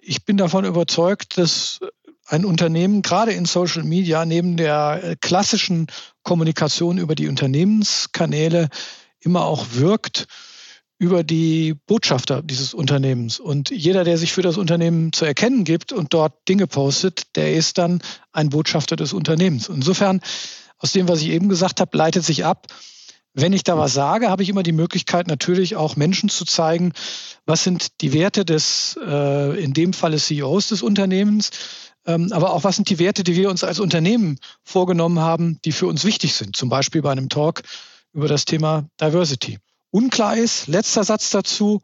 Ich 0.00 0.24
bin 0.24 0.36
davon 0.36 0.64
überzeugt, 0.64 1.38
dass 1.38 1.80
ein 2.26 2.44
Unternehmen 2.44 3.02
gerade 3.02 3.32
in 3.32 3.44
Social 3.44 3.82
Media 3.82 4.24
neben 4.24 4.56
der 4.56 5.00
äh, 5.02 5.16
klassischen 5.20 5.86
Kommunikation 6.22 6.98
über 6.98 7.14
die 7.14 7.28
Unternehmenskanäle 7.28 8.68
immer 9.20 9.44
auch 9.44 9.66
wirkt 9.72 10.26
über 10.98 11.22
die 11.22 11.74
Botschafter 11.86 12.42
dieses 12.42 12.72
Unternehmens. 12.72 13.38
Und 13.38 13.70
jeder, 13.70 14.02
der 14.02 14.16
sich 14.16 14.32
für 14.32 14.42
das 14.42 14.56
Unternehmen 14.56 15.12
zu 15.12 15.26
erkennen 15.26 15.64
gibt 15.64 15.92
und 15.92 16.14
dort 16.14 16.48
Dinge 16.48 16.66
postet, 16.66 17.36
der 17.36 17.52
ist 17.54 17.76
dann 17.76 18.00
ein 18.32 18.48
Botschafter 18.48 18.96
des 18.96 19.12
Unternehmens. 19.12 19.68
Insofern, 19.68 20.20
aus 20.78 20.92
dem, 20.92 21.06
was 21.06 21.20
ich 21.20 21.28
eben 21.28 21.48
gesagt 21.50 21.80
habe, 21.80 21.96
leitet 21.96 22.24
sich 22.24 22.46
ab, 22.46 22.66
Wenn 23.38 23.52
ich 23.52 23.64
da 23.64 23.76
was 23.76 23.92
sage, 23.92 24.30
habe 24.30 24.42
ich 24.42 24.48
immer 24.48 24.62
die 24.62 24.72
Möglichkeit, 24.72 25.26
natürlich 25.26 25.76
auch 25.76 25.94
Menschen 25.94 26.30
zu 26.30 26.46
zeigen, 26.46 26.94
was 27.44 27.62
sind 27.62 28.00
die 28.00 28.14
Werte 28.14 28.46
des, 28.46 28.98
äh, 29.06 29.62
in 29.62 29.74
dem 29.74 29.92
Falle 29.92 30.16
CEOs 30.16 30.68
des 30.68 30.80
Unternehmens, 30.80 31.50
ähm, 32.06 32.32
aber 32.32 32.54
auch 32.54 32.64
was 32.64 32.76
sind 32.76 32.88
die 32.88 32.98
Werte, 32.98 33.24
die 33.24 33.36
wir 33.36 33.50
uns 33.50 33.62
als 33.62 33.78
Unternehmen 33.78 34.38
vorgenommen 34.64 35.20
haben, 35.20 35.58
die 35.66 35.72
für 35.72 35.86
uns 35.86 36.06
wichtig 36.06 36.32
sind. 36.32 36.56
Zum 36.56 36.70
Beispiel 36.70 37.02
bei 37.02 37.12
einem 37.12 37.28
Talk 37.28 37.60
über 38.14 38.26
das 38.26 38.46
Thema 38.46 38.88
Diversity. 38.98 39.58
Unklar 39.96 40.36
ist, 40.36 40.68
letzter 40.68 41.04
Satz 41.04 41.30
dazu, 41.30 41.80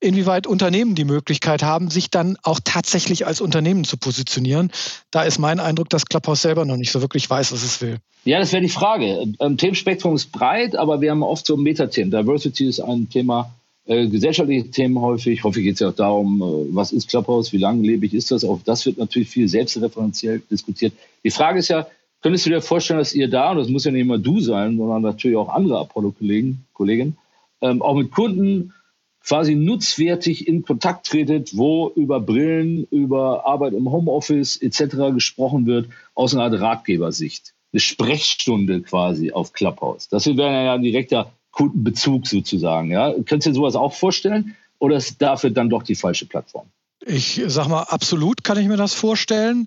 inwieweit 0.00 0.48
Unternehmen 0.48 0.96
die 0.96 1.04
Möglichkeit 1.04 1.62
haben, 1.62 1.90
sich 1.90 2.10
dann 2.10 2.36
auch 2.42 2.58
tatsächlich 2.64 3.24
als 3.24 3.40
Unternehmen 3.40 3.84
zu 3.84 3.96
positionieren. 3.96 4.72
Da 5.12 5.22
ist 5.22 5.38
mein 5.38 5.60
Eindruck, 5.60 5.88
dass 5.88 6.06
Clubhouse 6.06 6.42
selber 6.42 6.64
noch 6.64 6.76
nicht 6.76 6.90
so 6.90 7.00
wirklich 7.00 7.30
weiß, 7.30 7.52
was 7.52 7.62
es 7.62 7.80
will. 7.80 7.98
Ja, 8.24 8.40
das 8.40 8.52
wäre 8.52 8.62
die 8.62 8.68
Frage. 8.68 9.32
Ähm, 9.38 9.56
Themenspektrum 9.58 10.16
ist 10.16 10.32
breit, 10.32 10.74
aber 10.74 11.00
wir 11.00 11.12
haben 11.12 11.22
oft 11.22 11.46
so 11.46 11.56
Metathemen. 11.56 12.10
Diversity 12.10 12.66
ist 12.66 12.80
ein 12.80 13.08
Thema, 13.08 13.52
äh, 13.86 14.08
gesellschaftliche 14.08 14.68
Themen 14.68 15.00
häufig. 15.00 15.44
Häufig 15.44 15.62
geht 15.62 15.74
es 15.74 15.80
ja 15.80 15.90
auch 15.90 15.94
darum, 15.94 16.42
äh, 16.42 16.74
was 16.74 16.90
ist 16.90 17.10
Clubhouse, 17.10 17.52
wie 17.52 17.58
langlebig 17.58 18.12
ist 18.12 18.32
das? 18.32 18.44
Auch 18.44 18.58
das 18.64 18.86
wird 18.86 18.98
natürlich 18.98 19.28
viel 19.28 19.46
selbstreferenziell 19.46 20.42
diskutiert. 20.50 20.94
Die 21.22 21.30
Frage 21.30 21.60
ist 21.60 21.68
ja, 21.68 21.86
könntest 22.22 22.44
du 22.44 22.50
dir 22.50 22.60
vorstellen, 22.60 22.98
dass 22.98 23.14
ihr 23.14 23.28
da, 23.28 23.52
und 23.52 23.58
das 23.58 23.68
muss 23.68 23.84
ja 23.84 23.92
nicht 23.92 24.00
immer 24.00 24.18
du 24.18 24.40
sein, 24.40 24.78
sondern 24.78 25.02
natürlich 25.02 25.36
auch 25.36 25.48
andere 25.48 25.78
Apollo-Kollegen, 25.78 26.64
Kollegen, 26.72 27.16
ähm, 27.62 27.80
auch 27.80 27.94
mit 27.94 28.10
Kunden 28.10 28.74
quasi 29.24 29.54
nutzwertig 29.54 30.48
in 30.48 30.62
Kontakt 30.62 31.06
tretet, 31.06 31.56
wo 31.56 31.90
über 31.94 32.20
Brillen, 32.20 32.84
über 32.90 33.46
Arbeit 33.46 33.72
im 33.72 33.90
Homeoffice 33.90 34.56
etc. 34.60 35.14
gesprochen 35.14 35.66
wird, 35.66 35.88
aus 36.14 36.34
einer 36.34 36.44
Art 36.44 36.60
Ratgebersicht. 36.60 37.54
Eine 37.72 37.80
Sprechstunde 37.80 38.82
quasi 38.82 39.32
auf 39.32 39.52
Clubhouse. 39.52 40.08
Das 40.08 40.26
wäre 40.26 40.64
ja 40.64 40.74
ein 40.74 40.82
direkter 40.82 41.32
Kundenbezug 41.52 42.26
sozusagen. 42.26 42.90
Ja? 42.90 43.12
Könntest 43.12 43.46
du 43.46 43.50
dir 43.50 43.54
sowas 43.54 43.76
auch 43.76 43.94
vorstellen? 43.94 44.56
Oder 44.78 44.96
ist 44.96 45.22
dafür 45.22 45.50
dann 45.50 45.70
doch 45.70 45.84
die 45.84 45.94
falsche 45.94 46.26
Plattform? 46.26 46.66
Ich 47.06 47.40
sag 47.46 47.68
mal, 47.68 47.84
absolut 47.84 48.44
kann 48.44 48.58
ich 48.58 48.68
mir 48.68 48.76
das 48.76 48.94
vorstellen. 48.94 49.66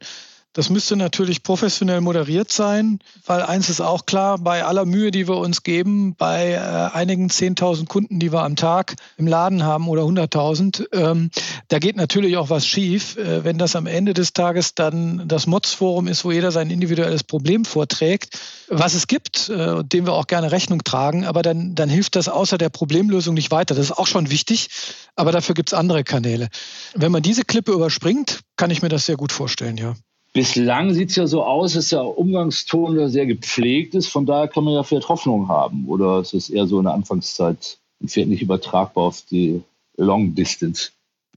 Das 0.56 0.70
müsste 0.70 0.96
natürlich 0.96 1.44
professionell 1.44 2.00
moderiert 2.00 2.50
sein, 2.50 3.00
weil 3.26 3.42
eins 3.42 3.70
ist 3.70 3.82
auch 3.82 4.06
klar, 4.06 4.38
bei 4.38 4.64
aller 4.64 4.86
Mühe, 4.86 5.12
die 5.12 5.28
wir 5.28 5.36
uns 5.36 5.64
geben, 5.64 6.16
bei 6.16 6.52
äh, 6.54 6.96
einigen 6.96 7.28
10.000 7.28 7.88
Kunden, 7.88 8.20
die 8.20 8.32
wir 8.32 8.42
am 8.42 8.56
Tag 8.56 8.96
im 9.18 9.28
Laden 9.28 9.64
haben 9.64 9.90
oder 9.90 10.04
100.000, 10.04 10.86
ähm, 10.94 11.30
da 11.68 11.80
geht 11.80 11.98
natürlich 11.98 12.38
auch 12.38 12.50
was 12.50 12.66
schief. 12.66 13.18
Äh, 13.18 13.44
wenn 13.44 13.58
das 13.58 13.76
am 13.76 13.86
Ende 13.86 14.14
des 14.14 14.32
Tages 14.32 14.76
dann 14.76 15.28
das 15.28 15.46
Mods-Forum 15.46 16.08
ist, 16.08 16.24
wo 16.24 16.32
jeder 16.32 16.54
sein 16.54 16.70
individuelles 16.70 17.26
Problem 17.26 17.66
vorträgt, 17.66 18.40
was 18.70 18.94
es 18.94 19.08
gibt, 19.08 19.50
äh, 19.50 19.84
dem 19.84 20.06
wir 20.06 20.14
auch 20.14 20.28
gerne 20.28 20.54
Rechnung 20.54 20.86
tragen, 20.86 21.26
aber 21.26 21.42
dann, 21.42 21.76
dann 21.76 21.90
hilft 21.90 22.16
das 22.16 22.30
außer 22.30 22.58
der 22.58 22.70
Problemlösung 22.70 23.34
nicht 23.34 23.52
weiter. 23.52 23.76
Das 23.76 23.84
ist 23.84 23.98
auch 23.98 24.08
schon 24.08 24.32
wichtig, 24.32 24.70
aber 25.18 25.34
dafür 25.34 25.54
gibt 25.54 25.68
es 25.68 25.74
andere 25.74 26.06
Kanäle. 26.06 26.48
Wenn 26.94 27.12
man 27.12 27.24
diese 27.24 27.44
Klippe 27.44 27.74
überspringt, 27.74 28.40
kann 28.56 28.72
ich 28.72 28.82
mir 28.82 28.88
das 28.88 29.06
sehr 29.06 29.18
gut 29.18 29.34
vorstellen, 29.34 29.76
ja. 29.76 29.96
Bislang 30.36 30.94
sieht 30.94 31.12
es 31.12 31.16
ja 31.16 31.28
so 31.28 31.46
aus, 31.46 31.76
dass 31.76 31.88
der 31.88 32.04
Umgangston 32.04 33.10
sehr 33.10 33.26
gepflegt 33.26 33.96
ist. 33.96 34.08
Von 34.08 34.26
daher 34.26 34.50
kann 34.50 34.66
man 34.66 34.74
ja 34.74 34.84
vielleicht 34.84 35.08
Hoffnung 35.08 35.48
haben. 35.48 35.86
Oder 35.88 36.20
ist 36.20 36.34
es 36.34 36.50
eher 36.50 36.68
so 36.68 36.78
in 36.80 36.84
der 36.84 36.94
Anfangszeit 36.94 37.78
und 38.02 38.14
wird 38.14 38.28
nicht 38.28 38.42
übertragbar 38.42 39.06
auf 39.06 39.22
die 39.32 39.62
Long 39.96 40.36
Distance? 40.36 40.90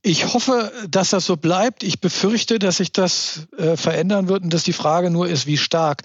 Ich 0.03 0.35
hoffe, 0.35 0.73
dass 0.91 1.11
das 1.11 1.27
so 1.27 1.37
bleibt. 1.37 1.85
Ich 1.85 2.01
befürchte, 2.01 2.59
dass 2.59 2.79
sich 2.79 2.91
das 2.91 3.47
äh, 3.57 3.77
verändern 3.77 4.27
wird 4.27 4.43
und 4.43 4.53
dass 4.53 4.65
die 4.65 4.73
Frage 4.73 5.11
nur 5.11 5.29
ist, 5.29 5.47
wie 5.47 5.59
stark. 5.59 6.03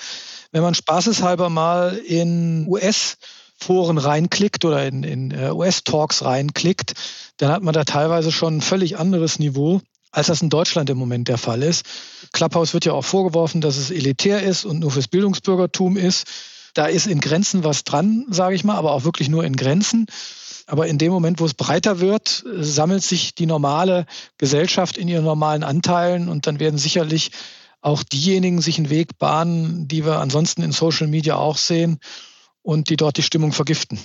Wenn 0.52 0.62
man 0.62 0.76
spaßeshalber 0.76 1.50
mal 1.50 1.98
in 1.98 2.68
US 2.68 3.18
Foren 3.58 3.98
reinklickt 3.98 4.66
oder 4.66 4.86
in, 4.86 5.04
in 5.04 5.32
äh, 5.32 5.50
US-Talks 5.50 6.24
reinklickt, 6.24 6.94
dann 7.38 7.50
hat 7.50 7.64
man 7.64 7.74
da 7.74 7.86
teilweise 7.86 8.32
schon 8.32 8.58
ein 8.58 8.62
völlig 8.62 9.00
anderes 9.00 9.40
Niveau 9.40 9.82
als 10.13 10.27
das 10.27 10.41
in 10.41 10.50
Deutschland 10.50 10.89
im 10.89 10.98
Moment 10.98 11.27
der 11.27 11.39
Fall 11.39 11.63
ist. 11.63 11.86
Clubhouse 12.32 12.74
wird 12.74 12.86
ja 12.86 12.93
auch 12.93 13.03
vorgeworfen, 13.03 13.60
dass 13.60 13.77
es 13.77 13.91
elitär 13.91 14.43
ist 14.43 14.63
und 14.63 14.79
nur 14.79 14.91
fürs 14.91 15.08
Bildungsbürgertum 15.08 15.98
ist. 15.98 16.27
Da 16.75 16.86
ist 16.86 17.08
in 17.08 17.20
Grenzen 17.20 17.63
was 17.63 17.84
dran, 17.84 18.25
sage 18.29 18.55
ich 18.55 18.63
mal, 18.63 18.75
aber 18.75 18.93
auch 18.93 19.03
wirklich 19.03 19.27
nur 19.27 19.43
in 19.43 19.55
Grenzen. 19.55 20.05
Aber 20.67 20.88
in 20.88 20.98
dem 20.98 21.12
Moment, 21.12 21.39
wo 21.39 21.46
es 21.46 21.55
breiter 21.55 22.00
wird, 22.00 22.43
sammelt 22.46 23.03
sich 23.03 23.36
die 23.36 23.48
normale 23.48 24.05
Gesellschaft 24.38 24.98
in 24.98 25.08
ihren 25.08 25.25
normalen 25.25 25.63
Anteilen 25.63 26.29
und 26.29 26.48
dann 26.48 26.60
werden 26.60 26.77
sicherlich 26.77 27.32
auch 27.82 28.03
diejenigen 28.03 28.62
sich 28.62 28.77
einen 28.77 28.89
Weg 28.89 29.17
bahnen, 29.17 29.88
die 29.88 30.05
wir 30.05 30.20
ansonsten 30.20 30.62
in 30.62 30.72
Social 30.72 31.08
Media 31.08 31.36
auch 31.36 31.58
sehen 31.58 32.00
und 32.62 32.89
die 32.89 32.96
dort 32.96 33.17
die 33.17 33.24
Stimmung 33.24 33.51
vergiften. 33.51 34.00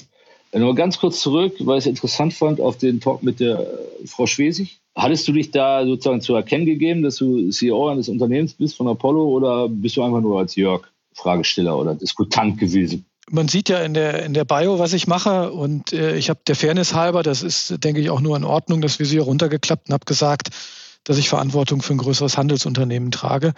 Nur 0.53 0.75
ganz 0.75 0.99
kurz 0.99 1.21
zurück, 1.21 1.55
weil 1.61 1.79
ich 1.79 1.85
es 1.85 1.89
interessant 1.89 2.33
fand, 2.33 2.61
auf 2.61 2.79
den 2.79 3.01
Talk 3.01 3.23
mit 3.23 3.41
der 3.41 3.61
äh, 3.61 4.07
Frau 4.07 4.27
Schwesig. 4.27 4.79
Hattest 4.97 5.29
du 5.29 5.33
dich 5.33 5.51
da 5.51 5.85
sozusagen 5.85 6.21
zu 6.21 6.35
erkennen 6.35 6.67
gegeben, 6.67 7.03
dass 7.03 7.17
du 7.17 7.51
CEO 7.51 7.89
eines 7.89 8.09
Unternehmens 8.09 8.55
bist 8.55 8.77
von 8.77 8.89
Apollo 8.89 9.29
oder 9.29 9.69
bist 9.69 9.97
du 9.97 10.03
einfach 10.03 10.21
nur 10.21 10.39
als 10.39 10.57
Jörg 10.57 10.89
Fragesteller 11.13 11.79
oder 11.79 11.95
Diskutant 11.95 12.59
gewesen? 12.59 13.05
Man 13.31 13.49
sieht 13.49 13.69
ja 13.69 13.81
in 13.81 13.93
der, 13.93 14.25
in 14.25 14.33
der 14.33 14.47
Bio, 14.47 14.79
was 14.79 14.95
ich 14.95 15.07
mache 15.07 15.53
und 15.53 15.93
äh, 15.93 16.17
ich 16.17 16.31
habe 16.31 16.41
der 16.47 16.57
Fairness 16.57 16.95
halber, 16.95 17.23
das 17.23 17.43
ist, 17.43 17.85
denke 17.85 18.01
ich, 18.01 18.09
auch 18.09 18.21
nur 18.21 18.37
in 18.37 18.45
Ordnung, 18.45 18.81
das 18.81 18.99
Visier 18.99 19.23
runtergeklappt 19.23 19.89
und 19.89 19.93
habe 19.93 20.07
gesagt, 20.07 20.49
dass 21.05 21.19
ich 21.19 21.29
Verantwortung 21.29 21.83
für 21.83 21.93
ein 21.93 21.99
größeres 21.99 22.39
Handelsunternehmen 22.39 23.11
trage. 23.11 23.53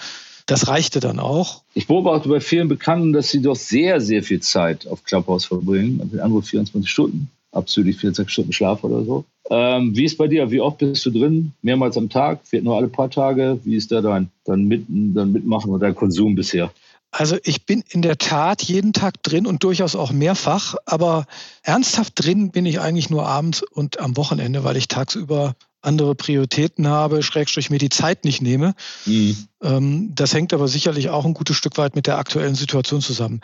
Das 0.51 0.67
reichte 0.67 0.99
dann 0.99 1.21
auch. 1.21 1.63
Ich 1.75 1.87
beobachte 1.87 2.29
bei 2.29 2.41
vielen 2.41 2.67
Bekannten, 2.67 3.13
dass 3.13 3.31
sie 3.31 3.41
doch 3.41 3.55
sehr, 3.55 4.01
sehr 4.01 4.25
viel 4.25 4.41
Zeit 4.41 4.85
auf 4.89 5.05
Clubhouse 5.05 5.45
verbringen. 5.45 6.01
Also 6.03 6.21
andere 6.21 6.43
24 6.43 6.91
Stunden, 6.91 7.31
abzüglich 7.53 7.99
24 7.99 8.33
Stunden 8.33 8.53
Schlaf 8.53 8.83
oder 8.83 9.05
so. 9.05 9.25
Ähm, 9.49 9.95
wie 9.95 10.05
ist 10.05 10.19
bei 10.19 10.27
dir? 10.27 10.51
Wie 10.51 10.61
oft 10.61 10.79
bist 10.79 11.07
du 11.07 11.11
drin? 11.13 11.53
Mehrmals 11.63 11.97
am 11.97 12.09
Tag? 12.09 12.41
Fehlt 12.43 12.65
nur 12.65 12.77
alle 12.77 12.89
paar 12.89 13.11
Tage? 13.11 13.61
Wie 13.63 13.77
ist 13.77 13.93
da 13.93 14.01
dein, 14.01 14.29
dein, 14.45 14.65
Mit, 14.65 14.87
dein 14.89 15.31
Mitmachen 15.31 15.71
oder 15.71 15.87
dein 15.87 15.95
Konsum 15.95 16.35
bisher? 16.35 16.73
Also 17.11 17.37
ich 17.43 17.67
bin 17.67 17.83
in 17.89 18.03
der 18.03 18.19
Tat 18.19 18.63
jeden 18.63 18.93
Tag 18.93 19.23
drin 19.23 19.47
und 19.47 19.65
durchaus 19.65 19.97
auch 19.97 20.13
mehrfach, 20.13 20.77
aber 20.87 21.27
ernsthaft 21.63 22.25
drin 22.25 22.51
bin 22.53 22.67
ich 22.67 22.81
eigentlich 22.81 23.11
nur 23.11 23.27
abends 23.27 23.63
und 23.63 23.99
am 23.99 24.17
Wochenende, 24.17 24.63
weil 24.63 24.77
ich 24.77 24.87
tagsüber 24.87 25.55
andere 25.83 26.15
Prioritäten 26.15 26.87
habe, 26.87 27.23
Schrägstrich 27.23 27.71
mir 27.71 27.79
die 27.79 27.89
Zeit 27.89 28.25
nicht 28.25 28.43
nehme. 28.43 28.75
Mhm. 29.07 29.37
Ähm, 29.63 30.15
das 30.15 30.35
hängt 30.35 30.53
aber 30.53 30.69
sicherlich 30.69 31.09
auch 31.09 31.25
ein 31.25 31.35
gutes 31.35 31.57
Stück 31.57 31.79
weit 31.79 31.97
mit 31.97 32.07
der 32.07 32.19
aktuellen 32.19 32.55
Situation 32.55 33.01
zusammen. 33.01 33.41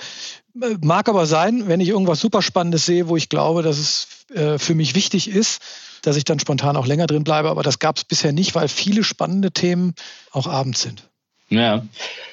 Äh, 0.61 0.76
mag 0.82 1.08
aber 1.08 1.26
sein, 1.26 1.66
wenn 1.66 1.80
ich 1.80 1.88
irgendwas 1.88 2.20
super 2.20 2.42
Spannendes 2.42 2.87
sehe, 2.87 3.08
wo 3.08 3.16
ich 3.16 3.28
glaube, 3.28 3.62
dass 3.62 3.78
es 3.78 4.08
äh, 4.35 4.58
für 4.58 4.75
mich 4.75 4.94
wichtig 4.94 5.28
ist, 5.28 5.61
dass 6.02 6.16
ich 6.16 6.25
dann 6.25 6.38
spontan 6.38 6.76
auch 6.76 6.87
länger 6.87 7.06
drin 7.06 7.25
bleibe. 7.25 7.49
Aber 7.49 7.62
das 7.62 7.78
gab 7.78 7.96
es 7.96 8.04
bisher 8.04 8.32
nicht, 8.32 8.54
weil 8.54 8.68
viele 8.68 9.02
spannende 9.02 9.50
Themen 9.50 9.94
auch 10.30 10.46
abends 10.46 10.82
sind. 10.82 11.08
Ja, 11.48 11.86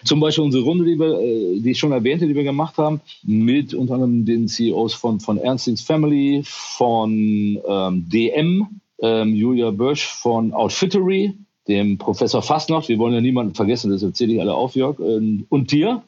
zum 0.03 0.20
Beispiel 0.20 0.43
unsere 0.43 0.63
Runde, 0.63 0.86
die, 0.86 0.98
wir, 0.98 1.20
äh, 1.20 1.60
die 1.60 1.72
ich 1.72 1.79
schon 1.79 1.91
erwähnte, 1.91 2.27
die 2.27 2.34
wir 2.34 2.43
gemacht 2.43 2.77
haben, 2.77 3.00
mit 3.22 3.74
unter 3.75 3.96
anderem 3.96 4.25
den 4.25 4.48
CEOs 4.48 4.96
von, 4.96 5.20
von 5.20 5.38
Ernstings 5.38 5.84
Family, 5.84 6.41
von 6.46 7.60
ähm, 7.67 8.10
DM, 8.10 8.82
ähm, 9.01 9.36
Julia 9.36 9.70
Bösch 9.70 10.08
von 10.08 10.51
Outfittery, 10.53 11.36
dem 11.67 11.98
Professor 12.00 12.41
Fastnacht, 12.41 12.89
wir 12.89 12.98
wollen 12.98 13.13
ja 13.13 13.22
niemanden 13.22 13.53
vergessen, 13.53 13.91
das 13.91 14.01
erzähle 14.01 14.34
ich 14.34 14.41
alle 14.41 14.55
auf, 14.55 14.75
Jörg, 14.75 15.00
ähm, 15.00 15.46
und 15.50 15.72
dir. 15.72 16.01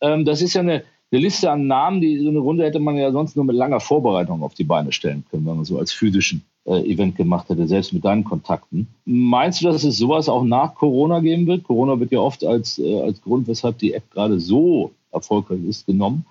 Ähm, 0.00 0.24
das 0.24 0.40
ist 0.40 0.54
ja 0.54 0.60
eine, 0.60 0.84
eine 1.10 1.20
Liste 1.20 1.50
an 1.50 1.66
Namen, 1.66 2.00
die 2.00 2.18
so 2.18 2.28
eine 2.28 2.38
Runde 2.38 2.64
hätte 2.64 2.78
man 2.78 2.96
ja 2.96 3.10
sonst 3.10 3.34
nur 3.34 3.44
mit 3.44 3.56
langer 3.56 3.80
Vorbereitung 3.80 4.42
auf 4.42 4.54
die 4.54 4.64
Beine 4.64 4.92
stellen 4.92 5.24
können, 5.30 5.46
wenn 5.46 5.56
man 5.56 5.64
so 5.64 5.78
als 5.78 5.92
physischen 5.92 6.38
äh, 6.38 6.51
Event 6.64 7.16
gemacht 7.16 7.48
hätte, 7.48 7.66
selbst 7.66 7.92
mit 7.92 8.04
deinen 8.04 8.24
Kontakten. 8.24 8.86
Meinst 9.04 9.60
du, 9.60 9.66
dass 9.66 9.82
es 9.82 9.96
sowas 9.96 10.28
auch 10.28 10.44
nach 10.44 10.74
Corona 10.74 11.20
geben 11.20 11.46
wird? 11.46 11.64
Corona 11.64 11.98
wird 11.98 12.12
ja 12.12 12.20
oft 12.20 12.44
als, 12.44 12.78
äh, 12.78 13.00
als 13.00 13.20
Grund, 13.20 13.48
weshalb 13.48 13.78
die 13.78 13.94
App 13.94 14.10
gerade 14.10 14.38
so 14.38 14.92
erfolgreich 15.10 15.64
ist, 15.64 15.86
genommen. 15.86 16.24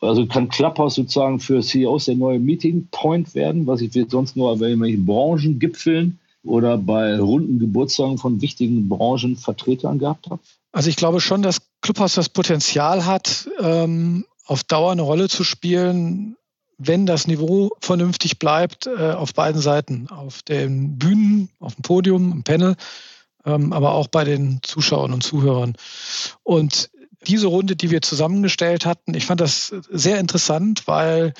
Also 0.00 0.26
kann 0.26 0.48
Clubhouse 0.48 0.94
sozusagen 0.94 1.40
für 1.40 1.62
CEOs 1.62 2.04
der 2.04 2.16
neue 2.16 2.38
Meeting 2.38 2.88
Point 2.90 3.34
werden, 3.34 3.66
was 3.66 3.80
ich 3.80 3.92
sonst 4.08 4.36
nur 4.36 4.56
bei 4.58 4.66
irgendwelchen 4.66 5.06
Branchengipfeln 5.06 6.18
oder 6.44 6.78
bei 6.78 7.18
runden 7.18 7.58
Geburtstagen 7.58 8.18
von 8.18 8.40
wichtigen 8.40 8.88
Branchenvertretern 8.88 9.98
gehabt 9.98 10.30
habe? 10.30 10.40
Also 10.72 10.90
ich 10.90 10.96
glaube 10.96 11.20
schon, 11.20 11.42
dass 11.42 11.62
Clubhouse 11.80 12.14
das 12.14 12.28
Potenzial 12.28 13.06
hat, 13.06 13.48
ähm, 13.60 14.26
auf 14.44 14.62
Dauer 14.62 14.92
eine 14.92 15.02
Rolle 15.02 15.28
zu 15.28 15.42
spielen, 15.42 16.36
wenn 16.78 17.06
das 17.06 17.26
Niveau 17.26 17.70
vernünftig 17.80 18.38
bleibt, 18.38 18.86
äh, 18.86 19.12
auf 19.12 19.34
beiden 19.34 19.60
Seiten, 19.60 20.08
auf 20.10 20.42
den 20.42 20.98
Bühnen, 20.98 21.48
auf 21.60 21.74
dem 21.74 21.82
Podium, 21.82 22.32
im 22.32 22.42
Panel, 22.42 22.76
ähm, 23.44 23.72
aber 23.72 23.92
auch 23.92 24.08
bei 24.08 24.24
den 24.24 24.60
Zuschauern 24.62 25.12
und 25.12 25.22
Zuhörern. 25.22 25.76
Und 26.42 26.90
diese 27.26 27.46
Runde, 27.46 27.76
die 27.76 27.90
wir 27.90 28.02
zusammengestellt 28.02 28.86
hatten, 28.86 29.14
ich 29.14 29.26
fand 29.26 29.40
das 29.40 29.74
sehr 29.90 30.20
interessant, 30.20 30.86
weil 30.86 31.34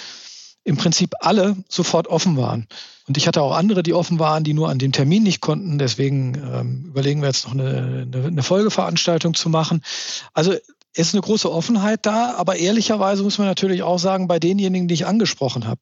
im 0.64 0.76
Prinzip 0.76 1.14
alle 1.20 1.56
sofort 1.68 2.08
offen 2.08 2.36
waren. 2.36 2.66
Und 3.06 3.16
ich 3.16 3.28
hatte 3.28 3.40
auch 3.40 3.54
andere, 3.54 3.84
die 3.84 3.94
offen 3.94 4.18
waren, 4.18 4.42
die 4.42 4.52
nur 4.52 4.68
an 4.68 4.78
dem 4.78 4.90
Termin 4.90 5.22
nicht 5.22 5.40
konnten. 5.40 5.78
Deswegen 5.78 6.34
ähm, 6.34 6.84
überlegen 6.88 7.20
wir 7.20 7.28
jetzt 7.28 7.44
noch 7.44 7.52
eine, 7.52 8.08
eine, 8.12 8.26
eine 8.26 8.42
Folgeveranstaltung 8.42 9.34
zu 9.34 9.48
machen. 9.48 9.82
Also 10.34 10.54
ist 10.96 11.14
eine 11.14 11.20
große 11.20 11.50
Offenheit 11.50 12.06
da, 12.06 12.34
aber 12.36 12.56
ehrlicherweise 12.56 13.22
muss 13.22 13.38
man 13.38 13.46
natürlich 13.46 13.82
auch 13.82 13.98
sagen, 13.98 14.28
bei 14.28 14.38
denjenigen, 14.38 14.88
die 14.88 14.94
ich 14.94 15.06
angesprochen 15.06 15.66
habe, 15.66 15.80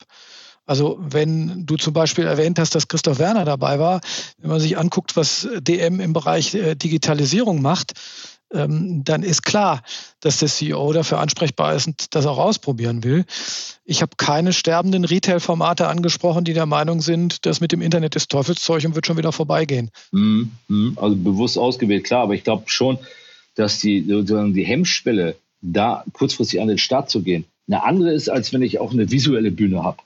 also 0.66 0.98
wenn 0.98 1.66
du 1.66 1.76
zum 1.76 1.92
Beispiel 1.92 2.24
erwähnt 2.24 2.58
hast, 2.58 2.74
dass 2.74 2.88
Christoph 2.88 3.18
Werner 3.18 3.44
dabei 3.44 3.78
war, 3.78 4.00
wenn 4.38 4.50
man 4.50 4.60
sich 4.60 4.78
anguckt, 4.78 5.16
was 5.16 5.46
DM 5.60 6.00
im 6.00 6.12
Bereich 6.14 6.54
äh, 6.54 6.74
Digitalisierung 6.74 7.60
macht, 7.60 7.92
ähm, 8.52 9.04
dann 9.04 9.22
ist 9.22 9.42
klar, 9.42 9.82
dass 10.20 10.38
der 10.38 10.48
CEO 10.48 10.92
dafür 10.92 11.18
ansprechbar 11.18 11.74
ist 11.74 11.86
und 11.86 12.14
das 12.14 12.24
auch 12.24 12.38
ausprobieren 12.38 13.04
will. 13.04 13.24
Ich 13.84 14.00
habe 14.00 14.12
keine 14.16 14.52
sterbenden 14.52 15.04
Retail-Formate 15.04 15.86
angesprochen, 15.86 16.44
die 16.44 16.54
der 16.54 16.66
Meinung 16.66 17.02
sind, 17.02 17.44
das 17.46 17.60
mit 17.60 17.72
dem 17.72 17.82
Internet 17.82 18.16
ist 18.16 18.30
Teufelszeug 18.30 18.84
und 18.84 18.94
wird 18.94 19.06
schon 19.06 19.18
wieder 19.18 19.32
vorbeigehen. 19.32 19.90
Mhm, 20.12 20.52
mhm. 20.68 20.96
Also 21.00 21.16
bewusst 21.16 21.58
ausgewählt, 21.58 22.04
klar, 22.04 22.22
aber 22.22 22.34
ich 22.34 22.44
glaube 22.44 22.64
schon, 22.66 22.98
dass 23.54 23.80
die, 23.80 24.02
sozusagen 24.02 24.54
die 24.54 24.64
Hemmschwelle, 24.64 25.36
da 25.60 26.04
kurzfristig 26.12 26.60
an 26.60 26.68
den 26.68 26.78
Start 26.78 27.10
zu 27.10 27.22
gehen, 27.22 27.44
eine 27.66 27.82
andere 27.82 28.12
ist, 28.12 28.28
als 28.28 28.52
wenn 28.52 28.62
ich 28.62 28.78
auch 28.78 28.92
eine 28.92 29.10
visuelle 29.10 29.50
Bühne 29.50 29.82
habe. 29.82 29.98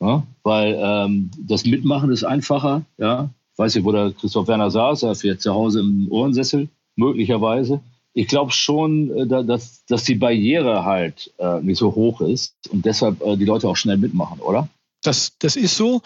Ja? 0.00 0.26
Weil 0.42 0.78
ähm, 0.80 1.30
das 1.38 1.64
Mitmachen 1.64 2.10
ist 2.10 2.24
einfacher. 2.24 2.82
Ja? 2.98 3.30
Ich 3.52 3.58
weiß 3.58 3.74
nicht, 3.74 3.84
wo 3.84 3.92
der 3.92 4.12
Christoph 4.12 4.48
Werner 4.48 4.70
saß, 4.70 5.04
er 5.04 5.14
fährt 5.14 5.40
zu 5.40 5.52
Hause 5.54 5.80
im 5.80 6.08
Ohrensessel 6.10 6.68
möglicherweise. 6.96 7.80
Ich 8.14 8.26
glaube 8.26 8.50
schon, 8.50 9.16
äh, 9.16 9.44
dass, 9.44 9.84
dass 9.86 10.04
die 10.04 10.16
Barriere 10.16 10.84
halt 10.84 11.32
äh, 11.38 11.60
nicht 11.60 11.78
so 11.78 11.94
hoch 11.94 12.20
ist 12.20 12.54
und 12.70 12.84
deshalb 12.84 13.22
äh, 13.22 13.36
die 13.36 13.44
Leute 13.44 13.68
auch 13.68 13.76
schnell 13.76 13.98
mitmachen, 13.98 14.40
oder? 14.40 14.68
Das, 15.02 15.32
das 15.38 15.54
ist 15.54 15.76
so. 15.76 16.02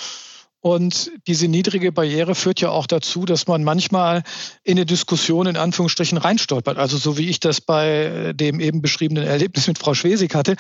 Und 0.62 1.11
diese 1.26 1.49
niedrige 1.49 1.90
Barriere 1.90 2.37
führt 2.37 2.61
ja 2.61 2.71
auch 2.71 2.87
dazu, 2.87 3.25
dass 3.25 3.49
man 3.49 3.64
manchmal 3.64 4.23
in 4.62 4.78
eine 4.78 4.87
Diskussion 4.87 5.49
in 5.49 5.57
Anführungsstrichen 5.57 6.19
reinstolpert. 6.19 6.78
Also 6.78 6.99
so 6.99 7.19
wie 7.19 7.28
ich 7.28 7.40
das 7.40 7.61
bei 7.61 8.33
dem 8.33 8.61
eben 8.61 8.81
beschriebenen 8.81 9.26
Erlebnis 9.26 9.66
mit 9.66 9.81
Frau 9.81 9.92
Schwesig 9.95 10.37
hatte, 10.37 10.54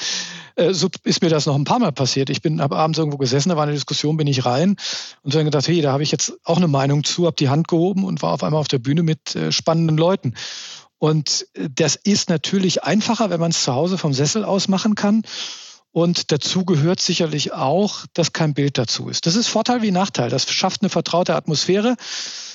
äh, 0.56 0.74
so 0.74 0.88
ist 1.04 1.22
mir 1.22 1.28
das 1.28 1.46
noch 1.46 1.54
ein 1.54 1.62
paar 1.62 1.78
Mal 1.78 1.92
passiert. 1.92 2.30
Ich 2.30 2.42
bin 2.42 2.60
habe 2.60 2.76
abends 2.76 2.98
irgendwo 2.98 3.16
gesessen, 3.16 3.50
da 3.50 3.56
war 3.56 3.62
eine 3.62 3.74
Diskussion, 3.74 4.16
bin 4.16 4.26
ich 4.26 4.44
rein 4.44 4.74
und 5.22 5.36
dann 5.36 5.44
gedacht, 5.44 5.68
hey, 5.68 5.80
da 5.80 5.92
habe 5.92 6.02
ich 6.02 6.10
jetzt 6.10 6.32
auch 6.42 6.56
eine 6.56 6.66
Meinung 6.66 7.04
zu, 7.04 7.26
habe 7.26 7.36
die 7.36 7.48
Hand 7.48 7.68
gehoben 7.68 8.04
und 8.04 8.22
war 8.22 8.32
auf 8.32 8.42
einmal 8.42 8.60
auf 8.60 8.66
der 8.66 8.80
Bühne 8.80 9.04
mit 9.04 9.36
äh, 9.36 9.52
spannenden 9.52 9.96
Leuten. 9.96 10.34
Und 10.98 11.46
äh, 11.54 11.68
das 11.72 11.94
ist 11.94 12.28
natürlich 12.28 12.82
einfacher, 12.82 13.30
wenn 13.30 13.38
man 13.38 13.52
es 13.52 13.62
zu 13.62 13.72
Hause 13.72 13.98
vom 13.98 14.14
Sessel 14.14 14.44
aus 14.44 14.66
machen 14.66 14.96
kann. 14.96 15.22
Und 15.92 16.32
dazu 16.32 16.64
gehört 16.64 17.00
sicherlich 17.00 17.52
auch, 17.52 18.06
dass 18.14 18.32
kein 18.32 18.54
Bild 18.54 18.78
dazu 18.78 19.08
ist. 19.08 19.26
Das 19.26 19.36
ist 19.36 19.48
Vorteil 19.48 19.82
wie 19.82 19.90
Nachteil. 19.90 20.30
Das 20.30 20.50
schafft 20.50 20.80
eine 20.82 20.88
vertraute 20.88 21.36
Atmosphäre. 21.36 21.96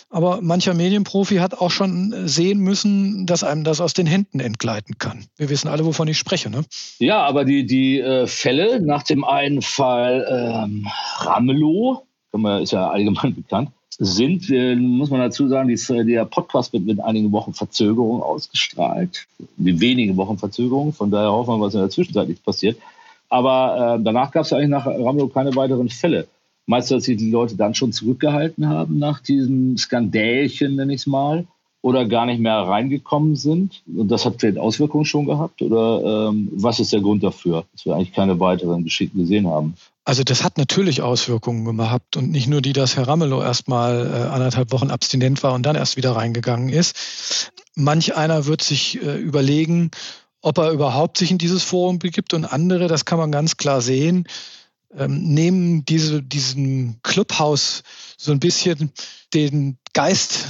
Aber 0.09 0.41
mancher 0.41 0.73
Medienprofi 0.73 1.35
hat 1.35 1.53
auch 1.53 1.69
schon 1.69 2.27
sehen 2.27 2.59
müssen, 2.59 3.25
dass 3.25 3.43
einem 3.43 3.63
das 3.63 3.81
aus 3.81 3.93
den 3.93 4.07
Händen 4.07 4.39
entgleiten 4.39 4.97
kann. 4.97 5.25
Wir 5.35 5.49
wissen 5.49 5.67
alle, 5.67 5.85
wovon 5.85 6.07
ich 6.07 6.17
spreche. 6.17 6.49
Ne? 6.49 6.63
Ja, 6.97 7.25
aber 7.25 7.43
die, 7.43 7.65
die 7.65 7.99
äh, 7.99 8.25
Fälle 8.25 8.79
nach 8.81 9.03
dem 9.03 9.23
einen 9.23 9.61
Fall 9.61 10.25
ähm, 10.29 10.87
Ramelow, 11.17 12.03
ist 12.61 12.71
ja 12.71 12.89
allgemein 12.89 13.35
bekannt, 13.35 13.69
sind, 13.99 14.49
äh, 14.49 14.75
muss 14.75 15.09
man 15.09 15.19
dazu 15.19 15.47
sagen, 15.49 15.67
die, 15.67 16.05
der 16.05 16.25
Podcast 16.25 16.71
wird 16.71 16.85
mit 16.85 17.01
einigen 17.01 17.31
Wochen 17.31 17.53
Verzögerung 17.53 18.21
ausgestrahlt. 18.21 19.27
Mit 19.57 19.79
wenigen 19.79 20.15
Wochen 20.17 20.37
Verzögerung. 20.37 20.93
Von 20.93 21.11
daher 21.11 21.31
hoffen 21.31 21.55
wir, 21.55 21.65
was 21.65 21.73
in 21.73 21.81
der 21.81 21.89
Zwischenzeit 21.89 22.29
nicht 22.29 22.45
passiert. 22.45 22.77
Aber 23.29 23.97
äh, 23.99 24.03
danach 24.03 24.31
gab 24.31 24.45
es 24.45 24.53
eigentlich 24.53 24.69
nach 24.69 24.85
Ramelow 24.85 25.27
keine 25.27 25.55
weiteren 25.55 25.89
Fälle. 25.89 26.27
Meinst 26.65 26.91
du, 26.91 26.95
dass 26.95 27.05
sich 27.05 27.17
die 27.17 27.31
Leute 27.31 27.55
dann 27.55 27.75
schon 27.75 27.93
zurückgehalten 27.93 28.67
haben 28.67 28.99
nach 28.99 29.21
diesem 29.21 29.77
Skandälchen, 29.77 30.75
nenne 30.75 30.93
ich 30.93 31.01
es 31.01 31.07
mal, 31.07 31.45
oder 31.81 32.05
gar 32.05 32.25
nicht 32.25 32.41
mehr 32.41 32.57
reingekommen 32.57 33.37
sind? 33.37 33.83
Und 33.87 34.09
das 34.09 34.25
hat 34.25 34.35
vielleicht 34.39 34.57
Auswirkungen 34.57 35.05
schon 35.05 35.25
gehabt? 35.25 35.61
Oder 35.61 36.29
ähm, 36.29 36.49
was 36.51 36.79
ist 36.81 36.91
der 36.91 36.99
Grund 36.99 37.23
dafür, 37.23 37.63
dass 37.71 37.85
wir 37.85 37.95
eigentlich 37.95 38.13
keine 38.13 38.39
weiteren 38.39 38.83
Geschichten 38.83 39.19
gesehen 39.19 39.47
haben? 39.47 39.75
Also 40.03 40.23
das 40.23 40.43
hat 40.43 40.57
natürlich 40.57 41.01
Auswirkungen 41.01 41.77
gehabt 41.77 42.17
und 42.17 42.31
nicht 42.31 42.47
nur 42.47 42.61
die, 42.61 42.73
dass 42.73 42.95
Herr 42.95 43.07
Ramelow 43.07 43.41
erstmal 43.41 44.05
äh, 44.05 44.27
anderthalb 44.33 44.71
Wochen 44.71 44.89
abstinent 44.89 45.43
war 45.43 45.53
und 45.53 45.65
dann 45.65 45.75
erst 45.75 45.97
wieder 45.97 46.15
reingegangen 46.15 46.69
ist. 46.69 47.51
Manch 47.75 48.15
einer 48.15 48.45
wird 48.45 48.61
sich 48.61 49.01
äh, 49.01 49.17
überlegen, 49.17 49.91
ob 50.41 50.57
er 50.57 50.71
überhaupt 50.71 51.17
sich 51.17 51.31
in 51.31 51.37
dieses 51.37 51.63
Forum 51.63 51.99
begibt 51.99 52.33
und 52.33 52.45
andere, 52.45 52.87
das 52.87 53.05
kann 53.05 53.17
man 53.17 53.31
ganz 53.31 53.57
klar 53.57 53.81
sehen, 53.81 54.27
ähm, 54.95 55.33
nehmen 55.33 55.85
diese, 55.85 56.23
diesen 56.23 56.99
Clubhaus 57.03 57.83
so 58.17 58.31
ein 58.31 58.39
bisschen 58.39 58.91
den 59.33 59.77
Geist 59.93 60.45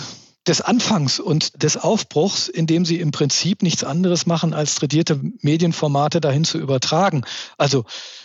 des 0.47 0.62
Anfangs 0.62 1.19
und 1.19 1.62
des 1.62 1.78
Aufbruchs, 1.78 2.47
indem 2.47 2.86
sie 2.86 3.00
im 3.00 3.12
Prinzip 3.12 3.63
nichts 3.63 3.84
anderes 3.84 4.26
machen, 4.26 4.54
als 4.54 4.76
tradierte 4.76 5.19
Medienformate 5.41 6.21
dahin 6.21 6.45
zu 6.45 6.58
übertragen. 6.58 7.23
Also 7.58 7.84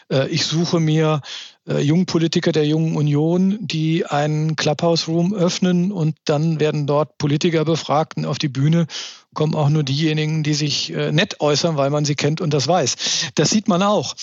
äh, 0.09 0.29
ich 0.29 0.46
suche 0.46 0.79
mir 0.79 1.20
äh, 1.66 1.81
jungen 1.81 2.07
Politiker 2.07 2.53
der 2.53 2.66
Jungen 2.66 2.96
Union, 2.96 3.59
die 3.61 4.07
einen 4.07 4.55
Clubhouse 4.55 5.09
Room 5.09 5.35
öffnen 5.35 5.90
und 5.90 6.16
dann 6.25 6.61
werden 6.61 6.87
dort 6.87 7.18
Politiker 7.18 7.64
befragt 7.64 8.16
und 8.16 8.27
auf 8.27 8.38
die 8.38 8.48
Bühne 8.48 8.87
kommen 9.35 9.55
auch 9.55 9.68
nur 9.68 9.83
diejenigen, 9.83 10.42
die 10.42 10.55
sich 10.55 10.92
äh, 10.92 11.12
nett 11.12 11.40
äußern, 11.40 11.77
weil 11.77 11.90
man 11.90 12.05
sie 12.05 12.14
kennt 12.14 12.40
und 12.40 12.53
das 12.53 12.68
weiß. 12.68 12.97
Das 13.35 13.51
sieht 13.51 13.68
man 13.68 13.83
auch. 13.83 14.14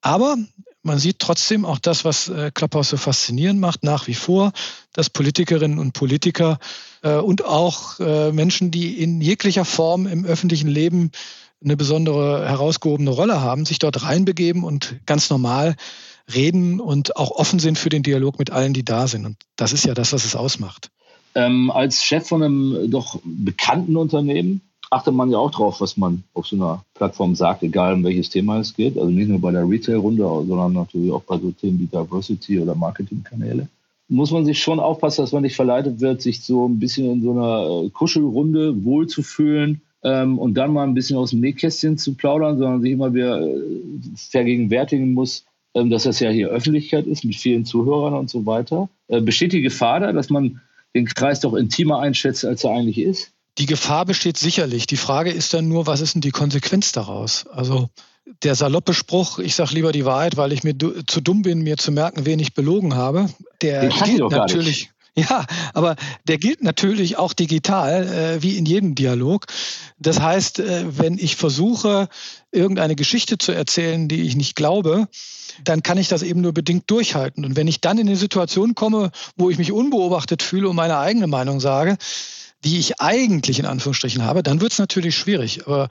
Aber 0.00 0.36
man 0.82 0.98
sieht 0.98 1.18
trotzdem 1.18 1.64
auch 1.64 1.78
das, 1.78 2.04
was 2.04 2.28
äh, 2.28 2.50
Clubhouse 2.52 2.90
so 2.90 2.96
faszinierend 2.96 3.60
macht, 3.60 3.84
nach 3.84 4.06
wie 4.06 4.14
vor, 4.14 4.52
dass 4.92 5.10
Politikerinnen 5.10 5.78
und 5.78 5.92
Politiker 5.92 6.58
äh, 7.02 7.14
und 7.16 7.44
auch 7.44 8.00
äh, 8.00 8.32
Menschen, 8.32 8.70
die 8.70 9.00
in 9.00 9.20
jeglicher 9.20 9.64
Form 9.64 10.06
im 10.06 10.24
öffentlichen 10.24 10.68
Leben 10.68 11.10
eine 11.62 11.76
besondere 11.76 12.48
herausgehobene 12.48 13.10
Rolle 13.10 13.40
haben, 13.40 13.66
sich 13.66 13.78
dort 13.78 14.02
reinbegeben 14.02 14.64
und 14.64 15.00
ganz 15.06 15.28
normal 15.30 15.76
reden 16.32 16.80
und 16.80 17.16
auch 17.16 17.32
offen 17.32 17.58
sind 17.58 17.78
für 17.78 17.88
den 17.88 18.02
Dialog 18.02 18.38
mit 18.38 18.50
allen, 18.50 18.74
die 18.74 18.84
da 18.84 19.08
sind. 19.08 19.26
Und 19.26 19.36
das 19.56 19.72
ist 19.72 19.84
ja 19.84 19.94
das, 19.94 20.12
was 20.12 20.24
es 20.24 20.36
ausmacht. 20.36 20.90
Ähm, 21.34 21.70
als 21.70 22.02
Chef 22.02 22.26
von 22.26 22.42
einem 22.42 22.90
doch 22.90 23.20
bekannten 23.24 23.96
Unternehmen 23.96 24.60
achtet 24.90 25.14
man 25.14 25.30
ja 25.30 25.38
auch 25.38 25.50
drauf, 25.50 25.80
was 25.80 25.96
man 25.96 26.24
auf 26.34 26.46
so 26.46 26.56
einer 26.56 26.84
Plattform 26.94 27.34
sagt, 27.34 27.62
egal 27.62 27.94
um 27.94 28.04
welches 28.04 28.30
Thema 28.30 28.58
es 28.58 28.74
geht. 28.74 28.96
Also 28.96 29.10
nicht 29.10 29.28
nur 29.28 29.40
bei 29.40 29.52
der 29.52 29.68
Retail-Runde, 29.68 30.22
sondern 30.22 30.72
natürlich 30.72 31.10
auch 31.12 31.22
bei 31.22 31.38
so 31.38 31.50
Themen 31.50 31.78
wie 31.78 31.86
Diversity 31.86 32.60
oder 32.60 32.74
Marketingkanäle. 32.74 33.68
Muss 34.08 34.30
man 34.30 34.46
sich 34.46 34.62
schon 34.62 34.80
aufpassen, 34.80 35.22
dass 35.22 35.32
man 35.32 35.42
nicht 35.42 35.56
verleitet 35.56 36.00
wird, 36.00 36.22
sich 36.22 36.42
so 36.42 36.66
ein 36.66 36.78
bisschen 36.78 37.10
in 37.10 37.22
so 37.22 37.32
einer 37.32 37.84
äh, 37.84 37.90
Kuschelrunde 37.90 38.82
wohlzufühlen 38.84 39.82
ähm, 40.02 40.38
und 40.38 40.54
dann 40.54 40.72
mal 40.72 40.84
ein 40.84 40.94
bisschen 40.94 41.18
aus 41.18 41.30
dem 41.30 41.40
Nähkästchen 41.40 41.98
zu 41.98 42.14
plaudern, 42.14 42.56
sondern 42.58 42.80
sich 42.80 42.92
immer 42.92 43.12
wieder 43.12 43.46
äh, 43.46 43.60
vergegenwärtigen 44.16 45.12
muss, 45.12 45.44
ähm, 45.74 45.90
dass 45.90 46.04
das 46.04 46.20
ja 46.20 46.30
hier 46.30 46.48
Öffentlichkeit 46.48 47.06
ist 47.06 47.24
mit 47.24 47.36
vielen 47.36 47.66
Zuhörern 47.66 48.14
und 48.14 48.30
so 48.30 48.46
weiter. 48.46 48.88
Äh, 49.08 49.20
besteht 49.20 49.52
die 49.52 49.60
Gefahr 49.60 50.00
da, 50.00 50.12
dass 50.12 50.30
man 50.30 50.62
den 50.94 51.06
Kreis 51.06 51.40
doch 51.40 51.54
intimer 51.54 52.00
einschätzt, 52.00 52.44
als 52.44 52.64
er 52.64 52.70
eigentlich 52.70 52.98
ist? 52.98 53.32
Die 53.58 53.66
Gefahr 53.66 54.04
besteht 54.04 54.36
sicherlich. 54.36 54.86
Die 54.86 54.96
Frage 54.96 55.30
ist 55.30 55.52
dann 55.52 55.68
nur, 55.68 55.86
was 55.86 56.00
ist 56.00 56.14
denn 56.14 56.20
die 56.20 56.30
Konsequenz 56.30 56.92
daraus? 56.92 57.46
Also 57.48 57.90
der 58.42 58.54
saloppe 58.54 58.94
Spruch, 58.94 59.38
ich 59.38 59.54
sage 59.54 59.74
lieber 59.74 59.90
die 59.90 60.04
Wahrheit, 60.04 60.36
weil 60.36 60.52
ich 60.52 60.62
mir 60.62 60.76
zu 60.78 61.20
dumm 61.20 61.42
bin, 61.42 61.62
mir 61.62 61.76
zu 61.76 61.90
merken, 61.90 62.26
wen 62.26 62.38
ich 62.38 62.54
belogen 62.54 62.94
habe, 62.94 63.28
der 63.62 63.88
gilt 63.88 64.30
natürlich. 64.30 64.90
Ja, 65.14 65.46
aber 65.74 65.96
der 66.28 66.38
gilt 66.38 66.62
natürlich 66.62 67.16
auch 67.16 67.32
digital, 67.32 68.06
äh, 68.06 68.42
wie 68.42 68.56
in 68.56 68.66
jedem 68.66 68.94
Dialog. 68.94 69.46
Das 69.98 70.20
heißt, 70.20 70.60
äh, 70.60 70.84
wenn 70.96 71.18
ich 71.18 71.36
versuche, 71.36 72.08
irgendeine 72.52 72.94
Geschichte 72.94 73.36
zu 73.36 73.52
erzählen, 73.52 74.08
die 74.08 74.22
ich 74.22 74.36
nicht 74.36 74.54
glaube, 74.54 75.08
dann 75.64 75.82
kann 75.82 75.98
ich 75.98 76.08
das 76.08 76.22
eben 76.22 76.40
nur 76.40 76.52
bedingt 76.52 76.90
durchhalten. 76.90 77.44
Und 77.44 77.56
wenn 77.56 77.66
ich 77.66 77.80
dann 77.80 77.98
in 77.98 78.06
eine 78.06 78.16
Situation 78.16 78.74
komme, 78.74 79.10
wo 79.36 79.50
ich 79.50 79.58
mich 79.58 79.72
unbeobachtet 79.72 80.42
fühle 80.42 80.68
und 80.68 80.76
meine 80.76 80.98
eigene 80.98 81.26
Meinung 81.26 81.58
sage, 81.60 81.96
die 82.64 82.78
ich 82.78 83.00
eigentlich 83.00 83.58
in 83.58 83.66
Anführungsstrichen 83.66 84.22
habe, 84.22 84.42
dann 84.42 84.60
wird 84.60 84.72
es 84.72 84.78
natürlich 84.78 85.16
schwierig. 85.16 85.66
Aber 85.66 85.88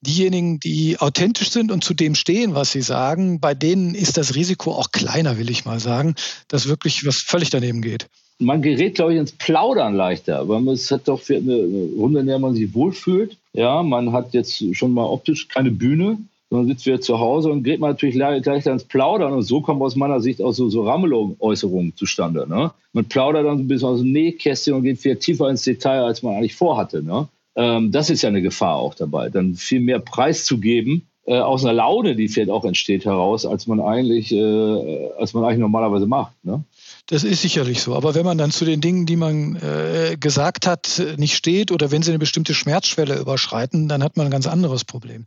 diejenigen, 0.00 0.58
die 0.58 0.98
authentisch 0.98 1.50
sind 1.50 1.70
und 1.70 1.84
zu 1.84 1.94
dem 1.94 2.14
stehen, 2.14 2.54
was 2.54 2.72
sie 2.72 2.82
sagen, 2.82 3.40
bei 3.40 3.54
denen 3.54 3.94
ist 3.94 4.16
das 4.16 4.34
Risiko 4.34 4.74
auch 4.74 4.90
kleiner, 4.90 5.38
will 5.38 5.50
ich 5.50 5.64
mal 5.64 5.78
sagen, 5.78 6.14
dass 6.48 6.66
wirklich 6.66 7.06
was 7.06 7.18
völlig 7.18 7.50
daneben 7.50 7.80
geht. 7.80 8.08
Man 8.40 8.62
gerät, 8.62 8.94
glaube 8.94 9.12
ich, 9.12 9.18
ins 9.18 9.32
Plaudern 9.32 9.94
leichter, 9.94 10.48
weil 10.48 10.60
man 10.60 10.74
es 10.74 10.90
hat 10.90 11.08
doch 11.08 11.20
eine 11.28 11.90
Runde, 11.96 12.20
in 12.20 12.26
der 12.26 12.38
man 12.38 12.54
sich 12.54 12.74
wohlfühlt. 12.74 13.36
Ja, 13.52 13.82
man 13.82 14.12
hat 14.12 14.32
jetzt 14.32 14.64
schon 14.74 14.92
mal 14.92 15.04
optisch 15.04 15.48
keine 15.48 15.70
Bühne, 15.70 16.18
sondern 16.48 16.68
sitzt 16.68 16.86
wieder 16.86 17.00
zu 17.00 17.20
Hause 17.20 17.50
und 17.50 17.62
geht 17.62 17.80
man 17.80 17.90
natürlich 17.90 18.14
gleich 18.14 18.66
ins 18.66 18.84
Plaudern. 18.84 19.32
Und 19.32 19.42
so 19.42 19.60
kommen 19.60 19.82
aus 19.82 19.94
meiner 19.94 20.20
Sicht 20.20 20.42
auch 20.42 20.52
so, 20.52 20.68
so 20.68 20.82
Ramelow-Äußerungen 20.82 21.94
zustande. 21.96 22.48
Ne? 22.48 22.72
Man 22.92 23.04
plaudert 23.04 23.46
dann 23.46 23.60
ein 23.60 23.68
bisschen 23.68 23.88
aus 23.88 24.00
dem 24.00 24.12
Nähkästchen 24.12 24.74
und 24.74 24.82
geht 24.82 24.98
viel 24.98 25.16
tiefer 25.16 25.48
ins 25.48 25.62
Detail, 25.62 26.02
als 26.02 26.22
man 26.22 26.34
eigentlich 26.34 26.56
vorhatte. 26.56 27.02
Ne? 27.02 27.28
Ähm, 27.56 27.92
das 27.92 28.10
ist 28.10 28.22
ja 28.22 28.28
eine 28.28 28.42
Gefahr 28.42 28.76
auch 28.76 28.94
dabei, 28.94 29.28
dann 29.28 29.54
viel 29.54 29.80
mehr 29.80 29.98
Preis 29.98 30.44
zu 30.44 30.58
geben, 30.58 31.06
äh, 31.26 31.38
aus 31.38 31.64
einer 31.64 31.74
Laune, 31.74 32.16
die 32.16 32.28
vielleicht 32.28 32.50
auch 32.50 32.64
entsteht, 32.64 33.04
heraus, 33.04 33.46
als 33.46 33.66
man 33.66 33.80
eigentlich, 33.80 34.32
äh, 34.32 35.10
als 35.18 35.34
man 35.34 35.44
eigentlich 35.44 35.58
normalerweise 35.58 36.06
macht. 36.06 36.32
Ne? 36.44 36.64
Das 37.06 37.24
ist 37.24 37.42
sicherlich 37.42 37.82
so. 37.82 37.96
Aber 37.96 38.14
wenn 38.14 38.24
man 38.24 38.38
dann 38.38 38.52
zu 38.52 38.64
den 38.64 38.80
Dingen, 38.80 39.06
die 39.06 39.16
man 39.16 39.56
äh, 39.56 40.16
gesagt 40.18 40.66
hat, 40.66 41.02
nicht 41.16 41.34
steht 41.34 41.72
oder 41.72 41.90
wenn 41.90 42.02
sie 42.02 42.10
eine 42.10 42.18
bestimmte 42.18 42.54
Schmerzschwelle 42.54 43.18
überschreiten, 43.18 43.88
dann 43.88 44.02
hat 44.02 44.16
man 44.16 44.26
ein 44.26 44.30
ganz 44.30 44.46
anderes 44.46 44.84
Problem. 44.84 45.26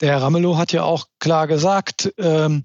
Der 0.00 0.10
Herr 0.10 0.22
Ramelow 0.22 0.56
hat 0.56 0.72
ja 0.72 0.84
auch 0.84 1.06
klar 1.18 1.46
gesagt, 1.46 2.12
ähm, 2.18 2.64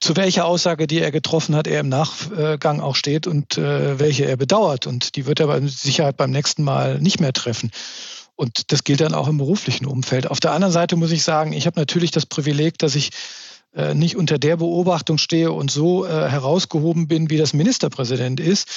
zu 0.00 0.16
welcher 0.16 0.46
Aussage, 0.46 0.88
die 0.88 0.98
er 0.98 1.12
getroffen 1.12 1.54
hat, 1.54 1.68
er 1.68 1.78
im 1.78 1.88
Nachgang 1.88 2.80
auch 2.80 2.96
steht 2.96 3.28
und 3.28 3.56
äh, 3.56 4.00
welche 4.00 4.24
er 4.24 4.36
bedauert. 4.36 4.88
Und 4.88 5.14
die 5.14 5.26
wird 5.26 5.38
er 5.38 5.60
mit 5.60 5.70
Sicherheit 5.70 6.16
beim 6.16 6.32
nächsten 6.32 6.64
Mal 6.64 6.98
nicht 6.98 7.20
mehr 7.20 7.32
treffen. 7.32 7.70
Und 8.34 8.72
das 8.72 8.82
gilt 8.82 9.00
dann 9.00 9.14
auch 9.14 9.28
im 9.28 9.38
beruflichen 9.38 9.86
Umfeld. 9.86 10.28
Auf 10.28 10.40
der 10.40 10.50
anderen 10.52 10.72
Seite 10.72 10.96
muss 10.96 11.12
ich 11.12 11.22
sagen, 11.22 11.52
ich 11.52 11.66
habe 11.66 11.78
natürlich 11.78 12.10
das 12.10 12.26
Privileg, 12.26 12.78
dass 12.78 12.96
ich 12.96 13.10
nicht 13.94 14.16
unter 14.16 14.38
der 14.38 14.56
Beobachtung 14.56 15.18
stehe 15.18 15.52
und 15.52 15.70
so 15.70 16.04
äh, 16.04 16.08
herausgehoben 16.08 17.08
bin, 17.08 17.30
wie 17.30 17.38
das 17.38 17.54
Ministerpräsident 17.54 18.40
ist. 18.40 18.68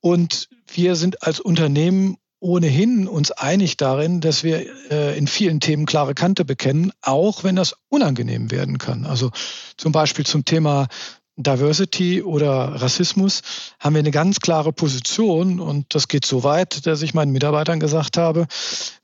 Und 0.00 0.48
wir 0.72 0.96
sind 0.96 1.22
als 1.22 1.40
Unternehmen 1.40 2.16
ohnehin 2.38 3.08
uns 3.08 3.30
einig 3.30 3.78
darin, 3.78 4.20
dass 4.20 4.44
wir 4.44 4.66
äh, 4.90 5.16
in 5.16 5.26
vielen 5.26 5.60
Themen 5.60 5.86
klare 5.86 6.14
Kante 6.14 6.44
bekennen, 6.44 6.92
auch 7.00 7.42
wenn 7.42 7.56
das 7.56 7.74
unangenehm 7.88 8.50
werden 8.50 8.76
kann. 8.76 9.06
Also 9.06 9.30
zum 9.78 9.92
Beispiel 9.92 10.26
zum 10.26 10.44
Thema 10.44 10.88
Diversity 11.36 12.22
oder 12.22 12.80
Rassismus 12.80 13.42
haben 13.80 13.94
wir 13.94 14.00
eine 14.00 14.12
ganz 14.12 14.38
klare 14.38 14.72
Position 14.72 15.58
und 15.58 15.92
das 15.94 16.06
geht 16.06 16.24
so 16.24 16.44
weit, 16.44 16.86
dass 16.86 17.02
ich 17.02 17.12
meinen 17.12 17.32
Mitarbeitern 17.32 17.80
gesagt 17.80 18.16
habe, 18.16 18.46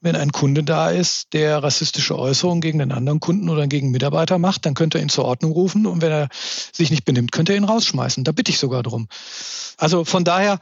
wenn 0.01 0.15
ein 0.15 0.31
Kunde 0.31 0.63
da 0.63 0.91
ist, 0.91 1.33
der 1.33 1.61
rassistische 1.63 2.17
Äußerungen 2.17 2.61
gegen 2.61 2.81
einen 2.81 2.93
anderen 2.93 3.19
Kunden 3.19 3.49
oder 3.49 3.67
gegen 3.67 3.87
einen 3.87 3.93
Mitarbeiter 3.93 4.39
macht, 4.39 4.65
dann 4.65 4.75
könnte 4.75 4.99
er 4.99 5.03
ihn 5.03 5.09
zur 5.09 5.25
Ordnung 5.25 5.51
rufen 5.51 5.87
und 5.87 6.03
wenn 6.03 6.13
er 6.13 6.29
sich 6.73 6.91
nicht 6.93 7.05
benimmt, 7.05 7.33
könnte 7.33 7.53
er 7.53 7.59
ihn 7.59 7.65
rausschmeißen. 7.65 8.23
Da 8.23 8.31
bitte 8.31 8.53
ich 8.53 8.59
sogar 8.59 8.85
drum. 8.85 9.09
Also 9.77 10.05
von 10.05 10.23
daher 10.23 10.61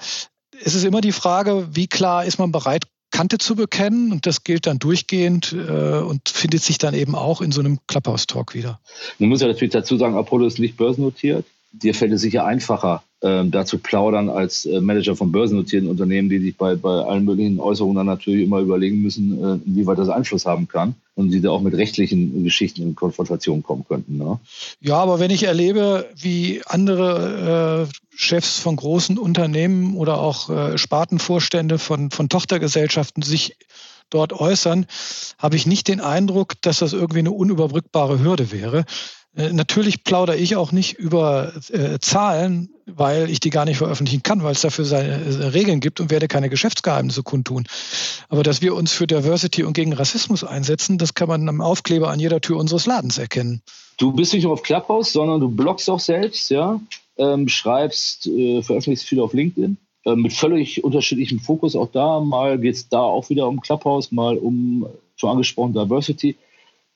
ist 0.61 0.75
es 0.75 0.85
immer 0.85 1.03
die 1.03 1.13
Frage, 1.13 1.69
wie 1.73 1.87
klar 1.87 2.25
ist 2.25 2.39
man 2.39 2.51
bereit, 2.51 2.85
Kante 3.11 3.37
zu 3.37 3.57
bekennen 3.57 4.13
und 4.13 4.27
das 4.27 4.43
gilt 4.43 4.67
dann 4.67 4.79
durchgehend 4.79 5.53
äh, 5.53 5.99
und 5.99 6.29
findet 6.29 6.63
sich 6.63 6.79
dann 6.79 6.95
eben 6.95 7.15
auch 7.15 7.41
in 7.41 7.53
so 7.53 7.61
einem 7.61 7.79
Clubhouse-Talk 7.87 8.55
wieder. 8.55 8.81
Man 9.19 9.29
muss 9.29 9.41
ja 9.41 9.49
natürlich 9.49 9.73
dazu 9.73 9.99
sagen, 9.99 10.17
Apollo 10.17 10.47
ist 10.47 10.59
nicht 10.59 10.77
börsennotiert 10.77 11.45
dir 11.73 11.95
fällt 11.95 12.13
es 12.13 12.23
sicher 12.23 12.45
einfacher, 12.45 13.03
ähm, 13.21 13.51
da 13.51 13.65
zu 13.65 13.79
plaudern 13.79 14.29
als 14.29 14.65
äh, 14.65 14.81
Manager 14.81 15.17
von 15.17 15.33
börsennotierten 15.33 15.89
Unternehmen, 15.89 16.29
die 16.29 16.39
sich 16.39 16.57
bei, 16.57 16.77
bei 16.77 17.05
allen 17.05 17.25
möglichen 17.25 17.59
Äußerungen 17.59 17.97
dann 17.97 18.07
natürlich 18.07 18.45
immer 18.45 18.61
überlegen 18.61 19.03
müssen, 19.03 19.43
äh, 19.43 19.59
inwieweit 19.67 19.99
das 19.99 20.09
Einfluss 20.09 20.47
haben 20.47 20.69
kann 20.69 20.95
und 21.15 21.31
die 21.31 21.41
da 21.41 21.51
auch 21.51 21.61
mit 21.61 21.75
rechtlichen 21.75 22.45
Geschichten 22.45 22.83
in 22.83 22.95
Konfrontation 22.95 23.63
kommen 23.63 23.85
könnten. 23.87 24.19
Ne? 24.19 24.39
Ja, 24.81 24.97
aber 24.99 25.19
wenn 25.19 25.33
ich 25.33 25.43
erlebe, 25.43 26.09
wie 26.17 26.63
andere 26.67 27.89
äh, 27.89 27.95
Chefs 28.15 28.59
von 28.59 28.77
großen 28.77 29.19
Unternehmen 29.19 29.97
oder 29.97 30.21
auch 30.21 30.49
äh, 30.51 30.79
Spartenvorstände 30.79 31.79
von, 31.79 32.11
von 32.11 32.29
Tochtergesellschaften 32.29 33.23
sich 33.23 33.57
dort 34.11 34.33
äußern, 34.33 34.87
habe 35.39 35.57
ich 35.57 35.67
nicht 35.67 35.89
den 35.89 36.01
Eindruck, 36.01 36.55
dass 36.63 36.79
das 36.79 36.93
irgendwie 36.93 37.19
eine 37.19 37.33
unüberbrückbare 37.33 38.21
Hürde 38.21 38.53
wäre. 38.53 38.85
Äh, 39.39 39.53
natürlich 39.53 40.05
plaudere 40.05 40.37
ich 40.37 40.57
auch 40.57 40.73
nicht 40.73 40.99
über 40.99 41.53
äh, 41.71 41.99
Zahlen, 42.01 42.71
weil 42.87 43.31
ich 43.31 43.41
die 43.41 43.51
gar 43.51 43.65
nicht 43.65 43.79
veröffentlichen 43.79 44.23
kann, 44.23 44.43
weil 44.43 44.53
es 44.53 44.61
dafür 44.61 44.85
seine 44.85 45.09
äh, 45.09 45.47
Regeln 45.47 45.81
gibt 45.81 46.01
und 46.01 46.11
werde 46.11 46.27
keine 46.27 46.51
Geschäftsgeheimnisse 46.51 47.23
kundtun. 47.23 47.67
Aber 48.29 48.43
dass 48.43 48.61
wir 48.61 48.75
uns 48.75 48.93
für 48.93 49.07
Diversity 49.07 49.63
und 49.63 49.75
gegen 49.75 49.93
Rassismus 49.93 50.43
einsetzen, 50.43 50.99
das 50.99 51.15
kann 51.15 51.29
man 51.29 51.49
am 51.49 51.61
Aufkleber 51.61 52.11
an 52.11 52.19
jeder 52.19 52.41
Tür 52.41 52.57
unseres 52.57 52.87
Ladens 52.87 53.19
erkennen. 53.19 53.63
Du 53.97 54.13
bist 54.13 54.33
nicht 54.33 54.43
nur 54.43 54.53
auf 54.53 54.63
Clubhouse, 54.63 55.13
sondern 55.13 55.41
du 55.41 55.49
bloggst 55.49 55.89
auch 55.89 56.01
selbst, 56.01 56.51
ja, 56.51 56.81
ähm, 57.17 57.49
schreibst, 57.49 58.27
äh, 58.27 58.63
veröffentlichst 58.63 59.07
viel 59.07 59.21
auf 59.21 59.33
LinkedIn 59.35 59.77
äh, 60.05 60.17
mit 60.17 60.33
völlig 60.33 60.83
unterschiedlichem 60.83 61.39
Fokus. 61.39 61.77
Auch 61.77 61.91
da 61.93 62.21
mal 62.21 62.59
geht 62.59 62.75
es 62.75 62.89
da 62.89 63.01
auch 63.01 63.29
wieder 63.29 63.47
um 63.47 63.61
Clubhouse, 63.61 64.11
mal 64.11 64.37
um 64.37 64.87
schon 65.17 65.31
angesprochen 65.31 65.75
Diversity. 65.75 66.37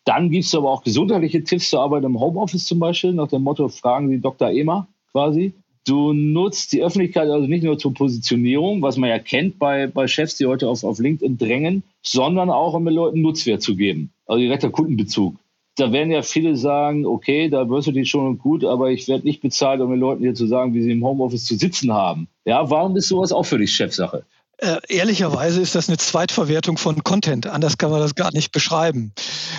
Dann 0.04 0.30
gibt 0.30 0.44
es 0.44 0.54
aber 0.54 0.70
auch 0.70 0.82
gesundheitliche 0.82 1.44
Tipps 1.44 1.70
zur 1.70 1.80
Arbeit 1.80 2.04
im 2.04 2.18
Homeoffice 2.18 2.66
zum 2.66 2.80
Beispiel, 2.80 3.12
nach 3.12 3.28
dem 3.28 3.42
Motto, 3.42 3.68
fragen 3.68 4.08
Sie 4.08 4.20
Dr. 4.20 4.50
Ema 4.50 4.88
quasi. 5.12 5.52
Du 5.84 6.12
nutzt 6.12 6.72
die 6.72 6.82
Öffentlichkeit 6.82 7.28
also 7.28 7.46
nicht 7.46 7.64
nur 7.64 7.76
zur 7.76 7.92
Positionierung, 7.92 8.82
was 8.82 8.96
man 8.96 9.10
ja 9.10 9.18
kennt 9.18 9.58
bei, 9.58 9.88
bei 9.88 10.06
Chefs, 10.06 10.36
die 10.36 10.46
heute 10.46 10.68
auf, 10.68 10.84
auf 10.84 11.00
LinkedIn 11.00 11.38
drängen, 11.38 11.82
sondern 12.02 12.50
auch 12.50 12.74
um 12.74 12.84
den 12.84 12.94
Leuten 12.94 13.20
Nutzwert 13.20 13.62
zu 13.62 13.74
geben, 13.74 14.12
also 14.26 14.40
direkter 14.40 14.70
Kundenbezug. 14.70 15.36
Da 15.76 15.90
werden 15.90 16.12
ja 16.12 16.22
viele 16.22 16.54
sagen, 16.54 17.06
okay, 17.06 17.48
da 17.48 17.68
wirst 17.68 17.88
du 17.88 17.92
dich 17.92 18.10
schon 18.10 18.26
und 18.26 18.38
gut, 18.38 18.64
aber 18.64 18.90
ich 18.90 19.08
werde 19.08 19.26
nicht 19.26 19.40
bezahlt, 19.40 19.80
um 19.80 19.90
den 19.90 19.98
Leuten 19.98 20.22
hier 20.22 20.34
zu 20.34 20.46
sagen, 20.46 20.74
wie 20.74 20.82
sie 20.82 20.92
im 20.92 21.04
Homeoffice 21.04 21.46
zu 21.46 21.56
sitzen 21.56 21.92
haben. 21.92 22.28
Ja, 22.44 22.70
warum 22.70 22.94
ist 22.96 23.08
sowas 23.08 23.32
auch 23.32 23.44
für 23.44 23.58
dich 23.58 23.72
Chefsache? 23.72 24.24
Äh, 24.58 24.78
ehrlicherweise 24.88 25.60
ist 25.60 25.74
das 25.74 25.88
eine 25.88 25.98
Zweitverwertung 25.98 26.78
von 26.78 27.02
Content. 27.02 27.46
Anders 27.46 27.78
kann 27.78 27.90
man 27.90 28.00
das 28.00 28.14
gar 28.14 28.32
nicht 28.32 28.52
beschreiben. 28.52 29.12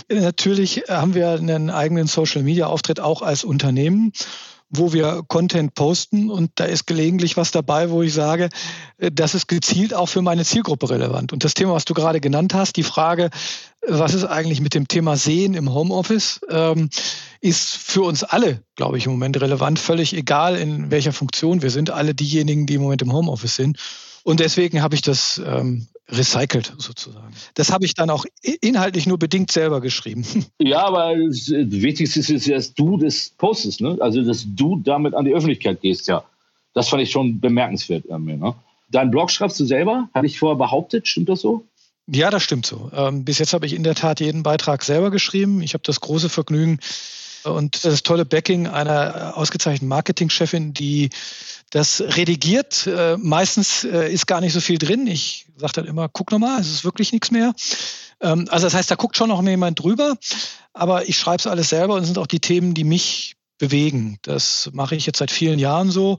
Natürlich 0.09 0.83
haben 0.87 1.13
wir 1.13 1.31
einen 1.31 1.69
eigenen 1.69 2.07
Social-Media-Auftritt 2.07 2.99
auch 2.99 3.21
als 3.21 3.43
Unternehmen 3.43 4.13
wo 4.75 4.91
wir 4.91 5.21
Content 5.27 5.75
posten 5.75 6.31
und 6.31 6.51
da 6.55 6.65
ist 6.65 6.87
gelegentlich 6.87 7.37
was 7.37 7.51
dabei, 7.51 7.91
wo 7.91 8.01
ich 8.01 8.13
sage, 8.13 8.49
äh, 8.97 9.11
das 9.11 9.35
ist 9.35 9.47
gezielt 9.47 9.93
auch 9.93 10.07
für 10.07 10.21
meine 10.21 10.43
Zielgruppe 10.43 10.89
relevant. 10.89 11.31
Und 11.31 11.43
das 11.43 11.53
Thema, 11.53 11.73
was 11.73 11.85
du 11.85 11.93
gerade 11.93 12.19
genannt 12.19 12.53
hast, 12.53 12.75
die 12.75 12.83
Frage, 12.83 13.29
was 13.87 14.13
ist 14.13 14.25
eigentlich 14.25 14.61
mit 14.61 14.73
dem 14.73 14.87
Thema 14.87 15.15
Sehen 15.15 15.53
im 15.53 15.73
Homeoffice, 15.73 16.41
ähm, 16.49 16.89
ist 17.39 17.75
für 17.77 18.01
uns 18.01 18.23
alle, 18.23 18.63
glaube 18.75 18.97
ich, 18.97 19.05
im 19.05 19.11
Moment 19.11 19.39
relevant, 19.39 19.77
völlig 19.77 20.15
egal, 20.15 20.55
in 20.55 20.89
welcher 20.89 21.13
Funktion 21.13 21.61
wir 21.61 21.69
sind, 21.69 21.91
alle 21.91 22.15
diejenigen, 22.15 22.65
die 22.65 22.75
im 22.75 22.81
Moment 22.81 23.01
im 23.03 23.13
Homeoffice 23.13 23.55
sind. 23.55 23.77
Und 24.23 24.39
deswegen 24.39 24.81
habe 24.81 24.95
ich 24.95 25.01
das 25.01 25.41
ähm, 25.45 25.87
recycelt 26.09 26.73
sozusagen. 26.77 27.33
Das 27.55 27.71
habe 27.71 27.85
ich 27.85 27.93
dann 27.93 28.09
auch 28.09 28.25
inhaltlich 28.61 29.05
nur 29.05 29.19
bedingt 29.19 29.51
selber 29.51 29.81
geschrieben. 29.81 30.25
Ja, 30.59 30.85
aber 30.85 31.13
das 31.15 31.49
Wichtigste 31.49 32.19
ist, 32.19 32.49
dass 32.49 32.73
du 32.73 32.97
das 32.97 33.31
postest, 33.37 33.81
ne? 33.81 33.97
also 33.99 34.23
dass 34.23 34.45
du 34.47 34.81
damit 34.83 35.13
an 35.13 35.25
die 35.25 35.33
Öffentlichkeit 35.33 35.81
gehst, 35.81 36.07
ja. 36.07 36.23
Das 36.73 36.89
fand 36.89 37.03
ich 37.03 37.11
schon 37.11 37.39
bemerkenswert 37.39 38.09
an 38.09 38.23
mir. 38.23 38.37
Ne? 38.37 38.55
Deinen 38.89 39.11
Blog 39.11 39.29
schreibst 39.29 39.59
du 39.59 39.65
selber, 39.65 40.09
hatte 40.13 40.25
ich 40.25 40.39
vorher 40.39 40.57
behauptet, 40.57 41.07
stimmt 41.07 41.29
das 41.29 41.41
so? 41.41 41.65
Ja, 42.07 42.31
das 42.31 42.43
stimmt 42.43 42.65
so. 42.65 42.89
Ähm, 42.93 43.25
bis 43.25 43.39
jetzt 43.39 43.53
habe 43.53 43.65
ich 43.65 43.73
in 43.73 43.83
der 43.83 43.95
Tat 43.95 44.19
jeden 44.19 44.43
Beitrag 44.43 44.83
selber 44.83 45.11
geschrieben. 45.11 45.61
Ich 45.61 45.73
habe 45.73 45.83
das 45.85 45.99
große 45.99 46.29
Vergnügen, 46.29 46.79
und 47.43 47.85
das 47.85 48.03
tolle 48.03 48.25
Backing 48.25 48.67
einer 48.67 49.35
ausgezeichneten 49.35 49.87
Marketingchefin, 49.87 50.73
die 50.73 51.09
das 51.69 52.01
redigiert. 52.01 52.87
Äh, 52.87 53.17
meistens 53.17 53.83
äh, 53.83 54.11
ist 54.11 54.27
gar 54.27 54.41
nicht 54.41 54.53
so 54.53 54.61
viel 54.61 54.77
drin. 54.77 55.07
Ich 55.07 55.47
sage 55.57 55.73
dann 55.73 55.85
immer, 55.85 56.07
guck 56.09 56.31
nochmal, 56.31 56.59
es 56.59 56.69
ist 56.69 56.83
wirklich 56.83 57.11
nichts 57.11 57.31
mehr. 57.31 57.53
Ähm, 58.21 58.47
also 58.49 58.67
das 58.67 58.73
heißt, 58.73 58.91
da 58.91 58.95
guckt 58.95 59.17
schon 59.17 59.29
noch 59.29 59.43
jemand 59.43 59.79
drüber, 59.79 60.15
aber 60.73 61.07
ich 61.09 61.17
schreibe 61.17 61.39
es 61.39 61.47
alles 61.47 61.69
selber 61.69 61.95
und 61.95 62.01
es 62.01 62.07
sind 62.07 62.17
auch 62.17 62.27
die 62.27 62.39
Themen, 62.39 62.73
die 62.73 62.83
mich 62.83 63.35
bewegen. 63.57 64.19
Das 64.21 64.69
mache 64.73 64.95
ich 64.95 65.05
jetzt 65.05 65.19
seit 65.19 65.31
vielen 65.31 65.59
Jahren 65.59 65.91
so. 65.91 66.17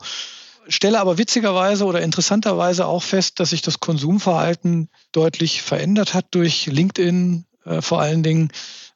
Stelle 0.69 0.99
aber 0.99 1.19
witzigerweise 1.19 1.85
oder 1.85 2.01
interessanterweise 2.01 2.87
auch 2.87 3.03
fest, 3.03 3.39
dass 3.39 3.51
sich 3.51 3.63
das 3.63 3.81
Konsumverhalten 3.81 4.89
deutlich 5.13 5.63
verändert 5.63 6.15
hat 6.15 6.27
durch 6.31 6.67
LinkedIn 6.67 7.45
äh, 7.65 7.83
vor 7.83 8.01
allen 8.01 8.23
Dingen 8.23 8.51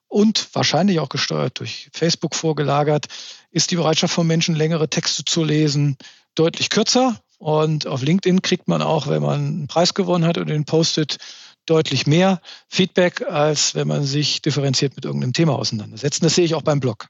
und 0.08 0.48
wahrscheinlich 0.54 1.00
auch 1.00 1.08
gesteuert 1.08 1.60
durch 1.60 1.88
Facebook 1.92 2.34
vorgelagert, 2.34 3.06
ist 3.50 3.70
die 3.70 3.76
Bereitschaft 3.76 4.14
von 4.14 4.26
Menschen, 4.26 4.54
längere 4.54 4.88
Texte 4.88 5.24
zu 5.24 5.44
lesen, 5.44 5.96
deutlich 6.34 6.70
kürzer. 6.70 7.20
Und 7.38 7.86
auf 7.86 8.02
LinkedIn 8.02 8.42
kriegt 8.42 8.66
man 8.66 8.82
auch, 8.82 9.06
wenn 9.06 9.22
man 9.22 9.40
einen 9.40 9.66
Preis 9.68 9.94
gewonnen 9.94 10.24
hat 10.24 10.38
und 10.38 10.48
den 10.48 10.64
postet, 10.64 11.18
deutlich 11.66 12.06
mehr 12.06 12.40
Feedback, 12.68 13.22
als 13.22 13.74
wenn 13.74 13.86
man 13.86 14.02
sich 14.04 14.42
differenziert 14.42 14.96
mit 14.96 15.04
irgendeinem 15.04 15.34
Thema 15.34 15.56
auseinandersetzt. 15.56 16.24
Das 16.24 16.34
sehe 16.34 16.44
ich 16.44 16.54
auch 16.54 16.62
beim 16.62 16.80
Blog. 16.80 17.08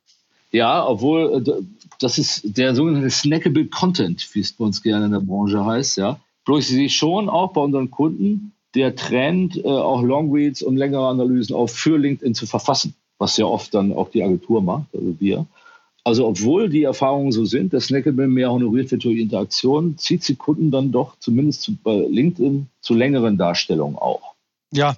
Ja, 0.50 0.84
obwohl 0.87 1.42
äh, 1.46 1.62
das 2.00 2.18
ist 2.18 2.42
der 2.44 2.74
sogenannte 2.74 3.11
snackable 3.11 3.66
Content, 3.66 4.26
wie 4.32 4.40
es 4.40 4.52
bei 4.52 4.64
uns 4.64 4.82
gerne 4.82 5.06
in 5.06 5.12
der 5.12 5.20
Branche 5.20 5.64
heißt, 5.64 5.98
ja. 5.98 6.18
Bloß 6.44 6.61
ich 6.61 6.68
sehe 6.68 6.90
schon 6.90 7.28
auch 7.28 7.52
bei 7.52 7.61
unseren 7.61 7.90
Kunden, 7.90 8.52
der 8.74 8.94
Trend, 8.94 9.57
äh, 9.57 9.68
auch 9.68 10.02
Longreads 10.02 10.62
und 10.62 10.76
längere 10.76 11.07
Analysen 11.07 11.54
auch 11.54 11.68
für 11.68 11.96
LinkedIn 11.96 12.35
zu 12.35 12.46
verfassen, 12.46 12.94
was 13.18 13.37
ja 13.37 13.46
oft 13.46 13.74
dann 13.74 13.92
auch 13.92 14.11
die 14.11 14.22
Agentur 14.22 14.62
macht, 14.62 14.87
also 14.94 15.14
wir. 15.18 15.46
Also 16.04 16.26
obwohl 16.26 16.70
die 16.70 16.85
Erfahrungen 16.85 17.33
so 17.33 17.44
sind, 17.44 17.74
dass 17.74 17.87
Snackable 17.87 18.28
mehr 18.28 18.50
honoriert 18.50 18.90
wird 18.90 19.04
durch 19.04 19.18
Interaktion, 19.18 19.98
zieht 19.98 20.24
sie 20.24 20.37
Kunden 20.37 20.70
dann 20.70 20.90
doch 20.90 21.18
zumindest 21.18 21.62
zu, 21.62 21.76
bei 21.76 21.96
LinkedIn 21.96 22.66
zu 22.81 22.94
längeren 22.94 23.37
Darstellungen 23.37 23.96
auch. 23.98 24.35
Ja, 24.72 24.96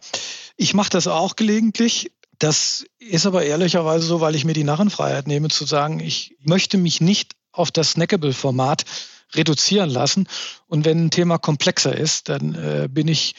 ich 0.56 0.74
mache 0.74 0.90
das 0.90 1.08
auch 1.08 1.36
gelegentlich. 1.36 2.12
Das 2.38 2.84
ist 2.98 3.26
aber 3.26 3.44
ehrlicherweise 3.44 4.06
so, 4.06 4.20
weil 4.20 4.34
ich 4.34 4.44
mir 4.44 4.52
die 4.52 4.64
Narrenfreiheit 4.64 5.26
nehme 5.26 5.48
zu 5.48 5.64
sagen, 5.64 6.00
ich 6.00 6.36
möchte 6.44 6.78
mich 6.78 7.00
nicht 7.00 7.32
auf 7.52 7.70
das 7.70 7.92
Snackable-Format 7.92 8.84
reduzieren 9.34 9.90
lassen. 9.90 10.26
Und 10.66 10.84
wenn 10.84 11.06
ein 11.06 11.10
Thema 11.10 11.38
komplexer 11.38 11.96
ist, 11.96 12.28
dann 12.28 12.54
äh, 12.54 12.88
bin 12.90 13.08
ich 13.08 13.34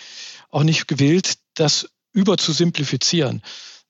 auch 0.49 0.63
nicht 0.63 0.87
gewillt, 0.87 1.35
das 1.53 1.89
über 2.13 2.37
zu 2.37 2.51
simplifizieren. 2.51 3.41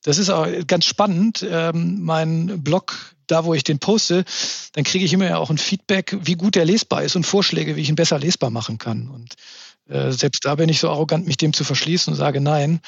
Das 0.03 0.17
ist 0.17 0.29
auch 0.29 0.47
ganz 0.67 0.85
spannend. 0.85 1.45
Ähm, 1.47 2.01
mein 2.01 2.63
Blog 2.63 3.15
da, 3.27 3.45
wo 3.45 3.53
ich 3.53 3.63
den 3.63 3.79
poste, 3.79 4.25
dann 4.73 4.83
kriege 4.83 5.05
ich 5.05 5.13
immer 5.13 5.25
ja 5.25 5.37
auch 5.37 5.49
ein 5.49 5.57
Feedback, 5.57 6.17
wie 6.21 6.35
gut 6.35 6.55
der 6.55 6.65
lesbar 6.65 7.03
ist 7.03 7.15
und 7.15 7.25
Vorschläge, 7.25 7.75
wie 7.75 7.81
ich 7.81 7.89
ihn 7.89 7.95
besser 7.95 8.19
lesbar 8.19 8.49
machen 8.49 8.77
kann. 8.77 9.07
Und 9.07 9.35
äh, 9.87 10.11
selbst 10.11 10.45
da 10.45 10.55
bin 10.55 10.69
ich 10.69 10.79
so 10.79 10.89
arrogant, 10.89 11.27
mich 11.27 11.37
dem 11.37 11.53
zu 11.53 11.63
verschließen 11.63 12.11
und 12.11 12.17
sage, 12.17 12.41
nein, 12.41 12.81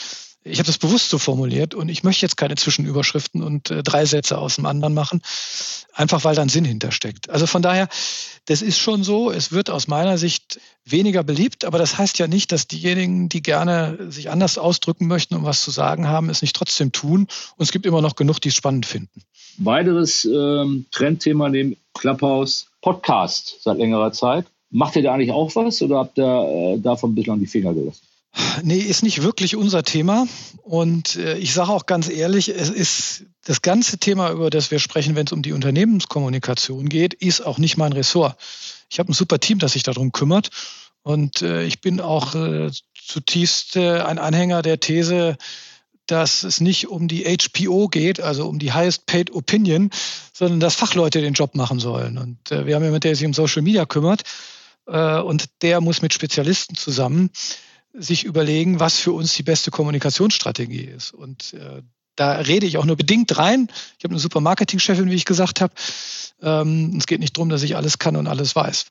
ich 0.43 0.59
habe 0.59 0.67
das 0.67 0.77
bewusst 0.77 1.09
so 1.09 1.17
formuliert 1.17 1.73
und 1.73 1.89
ich 1.89 2.03
möchte 2.03 2.25
jetzt 2.25 2.37
keine 2.37 2.55
Zwischenüberschriften 2.55 3.41
und 3.41 3.71
äh, 3.71 3.83
drei 3.83 4.05
Sätze 4.05 4.37
aus 4.37 4.55
dem 4.55 4.65
anderen 4.65 4.93
machen, 4.93 5.21
einfach 5.93 6.23
weil 6.23 6.35
da 6.35 6.41
ein 6.41 6.49
Sinn 6.49 6.65
hintersteckt. 6.65 7.29
Also 7.29 7.47
von 7.47 7.61
daher, 7.61 7.87
das 8.45 8.61
ist 8.61 8.77
schon 8.77 9.03
so, 9.03 9.31
es 9.31 9.51
wird 9.51 9.69
aus 9.69 9.87
meiner 9.87 10.17
Sicht 10.17 10.59
weniger 10.85 11.23
beliebt, 11.23 11.63
aber 11.63 11.77
das 11.77 11.97
heißt 11.97 12.19
ja 12.19 12.27
nicht, 12.27 12.51
dass 12.51 12.67
diejenigen, 12.67 13.29
die 13.29 13.41
gerne 13.41 14.11
sich 14.11 14.29
anders 14.29 14.57
ausdrücken 14.57 15.07
möchten 15.07 15.35
und 15.35 15.45
was 15.45 15.63
zu 15.63 15.71
sagen 15.71 16.07
haben, 16.07 16.29
es 16.29 16.41
nicht 16.41 16.55
trotzdem 16.55 16.91
tun. 16.91 17.21
Und 17.21 17.63
es 17.63 17.71
gibt 17.71 17.85
immer 17.85 18.01
noch 18.01 18.15
genug, 18.15 18.39
die 18.39 18.49
es 18.49 18.55
spannend 18.55 18.85
finden. 18.85 19.21
Weiteres 19.57 20.25
ähm, 20.25 20.85
Trendthema 20.91 21.47
neben 21.47 21.77
Clubhouse, 21.93 22.67
Podcast 22.81 23.57
seit 23.61 23.77
längerer 23.77 24.11
Zeit. 24.11 24.45
Macht 24.71 24.95
ihr 24.95 25.03
da 25.03 25.13
eigentlich 25.13 25.31
auch 25.31 25.55
was 25.55 25.81
oder 25.81 25.99
habt 25.99 26.17
ihr 26.17 26.75
äh, 26.75 26.79
davon 26.79 27.15
bislang 27.15 27.39
die 27.39 27.45
Finger 27.45 27.73
gelassen? 27.73 28.01
Nee, 28.63 28.79
ist 28.79 29.03
nicht 29.03 29.21
wirklich 29.21 29.55
unser 29.55 29.83
Thema. 29.83 30.27
Und 30.63 31.15
äh, 31.17 31.37
ich 31.37 31.53
sage 31.53 31.69
auch 31.71 31.85
ganz 31.85 32.09
ehrlich, 32.09 32.49
es 32.49 32.69
ist 32.69 33.25
das 33.45 33.61
ganze 33.61 33.97
Thema, 33.97 34.31
über 34.31 34.49
das 34.49 34.71
wir 34.71 34.79
sprechen, 34.79 35.15
wenn 35.15 35.27
es 35.27 35.33
um 35.33 35.41
die 35.41 35.53
Unternehmenskommunikation 35.53 36.89
geht, 36.89 37.13
ist 37.13 37.41
auch 37.41 37.57
nicht 37.57 37.77
mein 37.77 37.93
Ressort. 37.93 38.37
Ich 38.89 38.99
habe 38.99 39.11
ein 39.11 39.13
super 39.13 39.39
Team, 39.39 39.59
das 39.59 39.73
sich 39.73 39.83
darum 39.83 40.11
kümmert. 40.11 40.49
Und 41.03 41.41
äh, 41.41 41.63
ich 41.63 41.81
bin 41.81 41.99
auch 41.99 42.33
äh, 42.33 42.71
zutiefst 42.93 43.75
äh, 43.75 43.99
ein 43.99 44.17
Anhänger 44.17 44.61
der 44.61 44.79
These, 44.79 45.37
dass 46.07 46.43
es 46.43 46.59
nicht 46.59 46.87
um 46.87 47.07
die 47.07 47.23
HPO 47.23 47.87
geht, 47.87 48.19
also 48.19 48.47
um 48.47 48.59
die 48.59 48.73
Highest 48.73 49.05
Paid 49.05 49.31
Opinion, 49.31 49.89
sondern 50.33 50.59
dass 50.59 50.75
Fachleute 50.75 51.21
den 51.21 51.33
Job 51.33 51.55
machen 51.55 51.79
sollen. 51.79 52.17
Und 52.17 52.51
äh, 52.51 52.65
wir 52.65 52.75
haben 52.75 52.83
jemanden, 52.83 53.01
der 53.01 53.15
sich 53.15 53.25
um 53.25 53.33
Social 53.33 53.61
Media 53.61 53.85
kümmert. 53.85 54.23
Äh, 54.87 55.19
und 55.19 55.49
der 55.61 55.81
muss 55.81 56.01
mit 56.01 56.13
Spezialisten 56.13 56.75
zusammen 56.75 57.29
sich 57.93 58.23
überlegen, 58.23 58.79
was 58.79 58.99
für 58.99 59.11
uns 59.11 59.35
die 59.35 59.43
beste 59.43 59.71
Kommunikationsstrategie 59.71 60.83
ist. 60.83 61.13
Und 61.13 61.53
äh, 61.53 61.81
da 62.15 62.33
rede 62.33 62.65
ich 62.65 62.77
auch 62.77 62.85
nur 62.85 62.95
bedingt 62.95 63.37
rein. 63.37 63.67
Ich 63.97 64.03
habe 64.03 64.13
eine 64.13 64.19
super 64.19 64.41
Marketingchefin, 64.41 65.09
wie 65.09 65.15
ich 65.15 65.25
gesagt 65.25 65.61
habe. 65.61 65.73
Ähm, 66.41 66.95
es 66.97 67.07
geht 67.07 67.19
nicht 67.19 67.37
darum, 67.37 67.49
dass 67.49 67.63
ich 67.63 67.75
alles 67.75 67.99
kann 67.99 68.15
und 68.15 68.27
alles 68.27 68.55
weiß. 68.55 68.85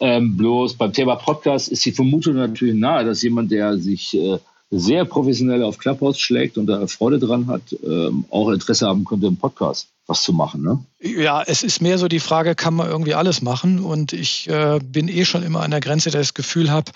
Ähm, 0.00 0.36
bloß 0.36 0.74
beim 0.74 0.92
Thema 0.92 1.16
Podcast 1.16 1.68
ist 1.68 1.84
die 1.84 1.92
Vermutung 1.92 2.34
natürlich 2.34 2.74
nahe, 2.74 3.04
dass 3.04 3.22
jemand, 3.22 3.50
der 3.50 3.78
sich 3.78 4.16
äh, 4.16 4.38
sehr 4.70 5.04
professionell 5.04 5.62
auf 5.62 5.78
Clubhouse 5.78 6.18
schlägt 6.18 6.58
und 6.58 6.66
da 6.66 6.86
Freude 6.86 7.18
dran 7.18 7.46
hat, 7.48 7.62
ähm, 7.84 8.24
auch 8.30 8.50
Interesse 8.50 8.86
haben 8.86 9.04
könnte, 9.04 9.26
im 9.26 9.36
Podcast 9.36 9.88
was 10.06 10.22
zu 10.22 10.32
machen. 10.32 10.62
Ne? 10.62 10.78
Ja, 11.00 11.42
es 11.42 11.62
ist 11.62 11.82
mehr 11.82 11.98
so 11.98 12.06
die 12.06 12.20
Frage, 12.20 12.54
kann 12.54 12.74
man 12.74 12.88
irgendwie 12.88 13.14
alles 13.14 13.42
machen? 13.42 13.80
Und 13.80 14.12
ich 14.12 14.48
äh, 14.48 14.78
bin 14.80 15.08
eh 15.08 15.24
schon 15.24 15.42
immer 15.42 15.62
an 15.62 15.72
der 15.72 15.80
Grenze, 15.80 16.10
dass 16.10 16.22
ich 16.22 16.28
das 16.28 16.34
Gefühl 16.34 16.70
habe, 16.70 16.92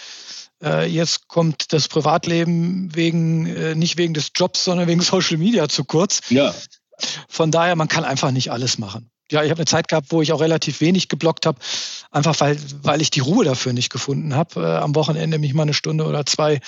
jetzt 0.60 1.28
kommt 1.28 1.72
das 1.72 1.88
Privatleben 1.88 2.94
wegen, 2.94 3.46
äh, 3.46 3.74
nicht 3.74 3.96
wegen 3.96 4.14
des 4.14 4.32
Jobs, 4.34 4.64
sondern 4.64 4.88
wegen 4.88 5.00
Social 5.00 5.38
Media 5.38 5.68
zu 5.68 5.84
kurz. 5.84 6.20
Ja. 6.28 6.54
Von 7.28 7.50
daher, 7.50 7.76
man 7.76 7.88
kann 7.88 8.04
einfach 8.04 8.30
nicht 8.30 8.52
alles 8.52 8.78
machen. 8.78 9.10
Ja, 9.30 9.44
ich 9.44 9.50
habe 9.50 9.60
eine 9.60 9.66
Zeit 9.66 9.86
gehabt, 9.86 10.08
wo 10.10 10.22
ich 10.22 10.32
auch 10.32 10.40
relativ 10.40 10.80
wenig 10.80 11.08
geblockt 11.08 11.46
habe, 11.46 11.58
einfach 12.10 12.38
weil, 12.40 12.58
weil 12.82 13.00
ich 13.00 13.10
die 13.10 13.20
Ruhe 13.20 13.44
dafür 13.44 13.72
nicht 13.72 13.90
gefunden 13.90 14.34
habe, 14.34 14.60
äh, 14.60 14.76
am 14.78 14.94
Wochenende 14.96 15.38
mich 15.38 15.54
mal 15.54 15.62
eine 15.62 15.74
Stunde 15.74 16.04
oder 16.04 16.26
zwei 16.26 16.60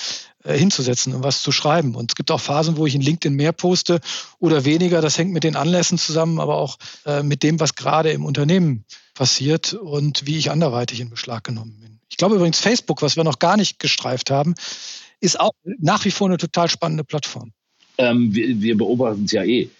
äh, 0.44 0.56
hinzusetzen 0.56 1.12
und 1.12 1.24
was 1.24 1.42
zu 1.42 1.50
schreiben. 1.50 1.96
Und 1.96 2.12
es 2.12 2.14
gibt 2.14 2.30
auch 2.30 2.40
Phasen, 2.40 2.76
wo 2.76 2.86
ich 2.86 2.94
in 2.94 3.00
LinkedIn 3.00 3.34
mehr 3.34 3.52
poste 3.52 4.00
oder 4.38 4.64
weniger. 4.64 5.00
Das 5.00 5.18
hängt 5.18 5.32
mit 5.32 5.42
den 5.42 5.56
Anlässen 5.56 5.98
zusammen, 5.98 6.38
aber 6.38 6.56
auch 6.56 6.78
äh, 7.04 7.24
mit 7.24 7.42
dem, 7.42 7.58
was 7.58 7.74
gerade 7.74 8.12
im 8.12 8.24
Unternehmen 8.24 8.84
passiert 9.14 9.74
und 9.74 10.26
wie 10.26 10.38
ich 10.38 10.50
anderweitig 10.50 11.00
in 11.00 11.10
Beschlag 11.10 11.42
genommen 11.42 11.80
bin. 11.80 12.01
Ich 12.12 12.18
glaube 12.18 12.36
übrigens 12.36 12.60
Facebook, 12.60 13.00
was 13.00 13.16
wir 13.16 13.24
noch 13.24 13.38
gar 13.38 13.56
nicht 13.56 13.78
gestreift 13.78 14.30
haben, 14.30 14.54
ist 15.20 15.40
auch 15.40 15.52
nach 15.78 16.04
wie 16.04 16.10
vor 16.10 16.28
eine 16.28 16.36
total 16.36 16.68
spannende 16.68 17.04
Plattform. 17.04 17.52
Ähm, 17.96 18.34
wir, 18.34 18.60
wir, 18.60 18.76
beobachten 18.76 19.24
es 19.24 19.32
ja 19.32 19.42
eh. 19.44 19.70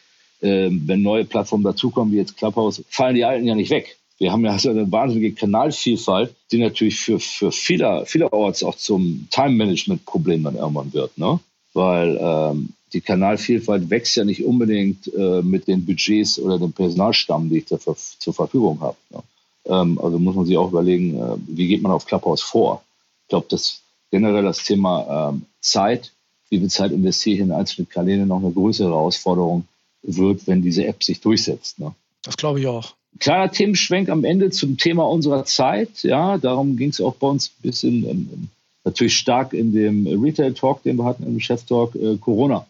Ähm, 0.40 0.82
wenn 0.86 1.02
neue 1.02 1.26
Plattformen 1.26 1.62
dazukommen, 1.62 2.10
wie 2.10 2.16
jetzt 2.16 2.38
Clubhouse, 2.38 2.82
fallen 2.88 3.16
die 3.16 3.24
alten 3.26 3.46
ja 3.46 3.54
nicht 3.54 3.68
weg. 3.68 3.98
Wir 4.16 4.32
haben 4.32 4.46
ja 4.46 4.58
so 4.58 4.70
eine 4.70 4.90
wahnsinnige 4.90 5.34
Kanalvielfalt, 5.34 6.34
die 6.50 6.58
natürlich 6.58 6.98
für, 6.98 7.20
für 7.20 7.52
viele, 7.52 8.06
vielerorts 8.06 8.64
auch 8.64 8.76
zum 8.76 9.28
Time-Management-Problem 9.30 10.42
dann 10.42 10.56
irgendwann 10.56 10.92
wird. 10.94 11.18
Ne? 11.18 11.38
Weil 11.74 12.18
ähm, 12.18 12.70
die 12.94 13.02
Kanalvielfalt 13.02 13.90
wächst 13.90 14.16
ja 14.16 14.24
nicht 14.24 14.42
unbedingt 14.42 15.06
äh, 15.14 15.42
mit 15.42 15.68
den 15.68 15.84
Budgets 15.84 16.38
oder 16.38 16.58
dem 16.58 16.72
Personalstamm, 16.72 17.50
die 17.50 17.58
ich 17.58 17.66
zur, 17.66 17.78
zur 17.78 18.32
Verfügung 18.32 18.80
habe. 18.80 18.96
Ne? 19.10 19.22
Ähm, 19.66 19.98
also 20.02 20.18
muss 20.18 20.34
man 20.34 20.46
sich 20.46 20.56
auch 20.56 20.70
überlegen, 20.70 21.18
äh, 21.18 21.36
wie 21.46 21.68
geht 21.68 21.82
man 21.82 21.92
auf 21.92 22.06
Clubhouse 22.06 22.42
vor? 22.42 22.82
Ich 23.24 23.28
glaube, 23.28 23.46
dass 23.48 23.80
generell 24.10 24.42
das 24.42 24.64
Thema 24.64 25.30
ähm, 25.30 25.46
Zeit, 25.60 26.12
wie 26.50 26.58
viel 26.58 26.70
Zeit 26.70 26.92
investiere 26.92 27.34
ich 27.36 27.40
in 27.40 27.52
einzelne 27.52 27.86
Kanäle, 27.86 28.26
noch 28.26 28.40
eine 28.40 28.52
größere 28.52 28.88
Herausforderung 28.88 29.66
wird, 30.02 30.46
wenn 30.46 30.62
diese 30.62 30.84
App 30.84 31.02
sich 31.02 31.20
durchsetzt. 31.20 31.78
Ne? 31.78 31.94
Das 32.22 32.36
glaube 32.36 32.60
ich 32.60 32.66
auch. 32.66 32.94
Kleiner 33.18 33.50
Themenschwenk 33.50 34.08
am 34.08 34.24
Ende 34.24 34.50
zum 34.50 34.78
Thema 34.78 35.04
unserer 35.04 35.44
Zeit. 35.44 36.02
Ja, 36.02 36.38
darum 36.38 36.76
ging 36.76 36.90
es 36.90 37.00
auch 37.00 37.14
bei 37.14 37.26
uns 37.26 37.48
ein 37.48 37.62
bisschen, 37.62 38.08
ähm, 38.08 38.48
natürlich 38.84 39.16
stark 39.16 39.52
in 39.52 39.72
dem 39.72 40.06
Retail-Talk, 40.06 40.82
den 40.82 40.96
wir 40.96 41.04
hatten, 41.04 41.24
im 41.24 41.38
Chef-Talk, 41.38 41.94
äh, 41.94 42.16
Corona. 42.16 42.66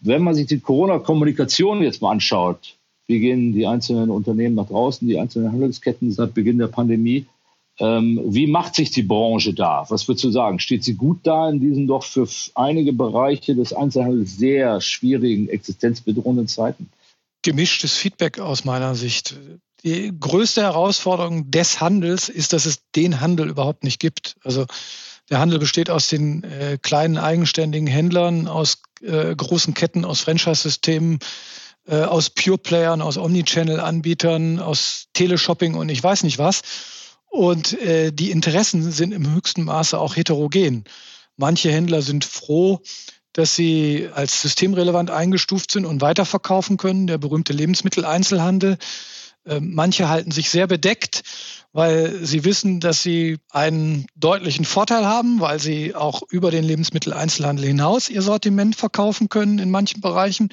Wenn 0.00 0.22
man 0.22 0.34
sich 0.34 0.46
die 0.46 0.60
Corona-Kommunikation 0.60 1.82
jetzt 1.82 2.02
mal 2.02 2.10
anschaut, 2.10 2.74
wie 3.06 3.20
gehen 3.20 3.52
die 3.52 3.66
einzelnen 3.66 4.10
Unternehmen 4.10 4.54
nach 4.54 4.68
draußen, 4.68 5.06
die 5.06 5.18
einzelnen 5.18 5.52
Handelsketten 5.52 6.12
seit 6.12 6.34
Beginn 6.34 6.58
der 6.58 6.68
Pandemie? 6.68 7.26
Ähm, 7.78 8.20
wie 8.26 8.46
macht 8.46 8.76
sich 8.76 8.90
die 8.92 9.02
Branche 9.02 9.52
da? 9.52 9.84
Was 9.88 10.06
würdest 10.06 10.24
du 10.24 10.30
sagen? 10.30 10.60
Steht 10.60 10.84
sie 10.84 10.94
gut 10.94 11.18
da 11.24 11.50
in 11.50 11.60
diesen 11.60 11.86
doch 11.86 12.04
für 12.04 12.28
einige 12.54 12.92
Bereiche 12.92 13.54
des 13.54 13.72
Einzelhandels 13.72 14.36
sehr 14.36 14.80
schwierigen, 14.80 15.48
existenzbedrohenden 15.48 16.46
Zeiten? 16.46 16.88
Gemischtes 17.42 17.96
Feedback 17.96 18.38
aus 18.38 18.64
meiner 18.64 18.94
Sicht. 18.94 19.36
Die 19.84 20.12
größte 20.18 20.62
Herausforderung 20.62 21.50
des 21.50 21.80
Handels 21.80 22.28
ist, 22.28 22.52
dass 22.52 22.64
es 22.64 22.80
den 22.96 23.20
Handel 23.20 23.50
überhaupt 23.50 23.84
nicht 23.84 24.00
gibt. 24.00 24.36
Also 24.42 24.66
der 25.28 25.40
Handel 25.40 25.58
besteht 25.58 25.90
aus 25.90 26.08
den 26.08 26.44
äh, 26.44 26.78
kleinen 26.80 27.18
eigenständigen 27.18 27.86
Händlern, 27.86 28.46
aus 28.46 28.82
äh, 29.02 29.34
großen 29.34 29.74
Ketten, 29.74 30.04
aus 30.04 30.20
Franchise-Systemen, 30.20 31.18
äh, 31.86 32.02
aus 32.02 32.30
Pure-Playern, 32.30 33.02
aus 33.02 33.18
Omnichannel-Anbietern, 33.18 34.58
aus 34.58 35.06
Teleshopping 35.12 35.74
und 35.74 35.88
ich 35.88 36.02
weiß 36.02 36.22
nicht 36.22 36.38
was. 36.38 36.62
Und 37.28 37.78
äh, 37.80 38.12
die 38.12 38.30
Interessen 38.30 38.90
sind 38.92 39.12
im 39.12 39.34
höchsten 39.34 39.64
Maße 39.64 39.98
auch 39.98 40.16
heterogen. 40.16 40.84
Manche 41.36 41.70
Händler 41.72 42.00
sind 42.00 42.24
froh, 42.24 42.80
dass 43.32 43.56
sie 43.56 44.08
als 44.14 44.40
systemrelevant 44.40 45.10
eingestuft 45.10 45.72
sind 45.72 45.84
und 45.84 46.00
weiterverkaufen 46.00 46.76
können, 46.76 47.08
der 47.08 47.18
berühmte 47.18 47.52
Lebensmitteleinzelhandel. 47.52 48.78
Äh, 49.46 49.60
manche 49.60 50.08
halten 50.08 50.30
sich 50.30 50.50
sehr 50.50 50.66
bedeckt, 50.66 51.22
weil 51.72 52.24
sie 52.24 52.44
wissen, 52.44 52.80
dass 52.80 53.02
sie 53.02 53.38
einen 53.50 54.06
deutlichen 54.14 54.64
Vorteil 54.64 55.04
haben, 55.04 55.40
weil 55.40 55.58
sie 55.58 55.94
auch 55.94 56.22
über 56.30 56.50
den 56.50 56.64
Lebensmitteleinzelhandel 56.64 57.66
hinaus 57.66 58.08
ihr 58.08 58.22
Sortiment 58.22 58.76
verkaufen 58.76 59.28
können 59.28 59.58
in 59.58 59.70
manchen 59.70 60.00
Bereichen. 60.00 60.48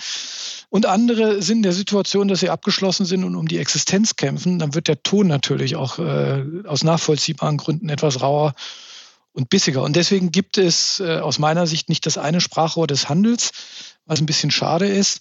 Und 0.69 0.85
andere 0.85 1.41
sind 1.41 1.57
in 1.57 1.63
der 1.63 1.73
Situation, 1.73 2.27
dass 2.27 2.39
sie 2.39 2.49
abgeschlossen 2.49 3.05
sind 3.05 3.23
und 3.23 3.35
um 3.35 3.47
die 3.47 3.59
Existenz 3.59 4.15
kämpfen. 4.15 4.57
Dann 4.57 4.73
wird 4.73 4.87
der 4.87 5.03
Ton 5.03 5.27
natürlich 5.27 5.75
auch 5.75 5.99
äh, 5.99 6.43
aus 6.65 6.83
nachvollziehbaren 6.83 7.57
Gründen 7.57 7.89
etwas 7.89 8.21
rauer 8.21 8.53
und 9.33 9.49
bissiger. 9.49 9.83
Und 9.83 9.95
deswegen 9.95 10.31
gibt 10.31 10.57
es 10.57 10.99
äh, 10.99 11.19
aus 11.19 11.39
meiner 11.39 11.67
Sicht 11.67 11.87
nicht 11.89 12.05
das 12.05 12.17
eine 12.17 12.41
Sprachrohr 12.41 12.87
des 12.87 13.09
Handels, 13.09 13.51
was 14.05 14.19
ein 14.19 14.25
bisschen 14.25 14.51
schade 14.51 14.87
ist. 14.87 15.19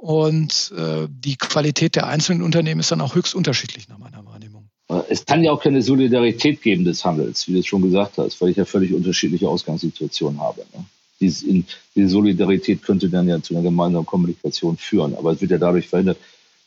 Und 0.00 0.72
äh, 0.76 1.06
die 1.08 1.36
Qualität 1.36 1.94
der 1.94 2.06
einzelnen 2.06 2.42
Unternehmen 2.42 2.80
ist 2.80 2.90
dann 2.90 3.02
auch 3.02 3.14
höchst 3.14 3.34
unterschiedlich 3.34 3.88
nach 3.88 3.98
meiner 3.98 4.24
Wahrnehmung. 4.24 4.70
Es 5.08 5.24
kann 5.24 5.44
ja 5.44 5.52
auch 5.52 5.62
keine 5.62 5.82
Solidarität 5.82 6.62
geben 6.62 6.84
des 6.84 7.04
Handels, 7.04 7.46
wie 7.46 7.52
du 7.52 7.60
es 7.60 7.66
schon 7.66 7.82
gesagt 7.82 8.18
hast, 8.18 8.40
weil 8.40 8.48
ich 8.48 8.56
ja 8.56 8.64
völlig 8.64 8.92
unterschiedliche 8.92 9.48
Ausgangssituationen 9.48 10.40
habe. 10.40 10.62
Ne? 10.74 10.84
diese, 11.20 11.64
diese 11.94 12.08
Solidarität 12.08 12.82
könnte 12.82 13.08
dann 13.08 13.28
ja 13.28 13.40
zu 13.42 13.54
einer 13.54 13.62
gemeinsamen 13.62 14.06
Kommunikation 14.06 14.76
führen. 14.76 15.14
Aber 15.14 15.32
es 15.32 15.40
wird 15.40 15.50
ja 15.50 15.58
dadurch 15.58 15.88
verhindert, 15.88 16.18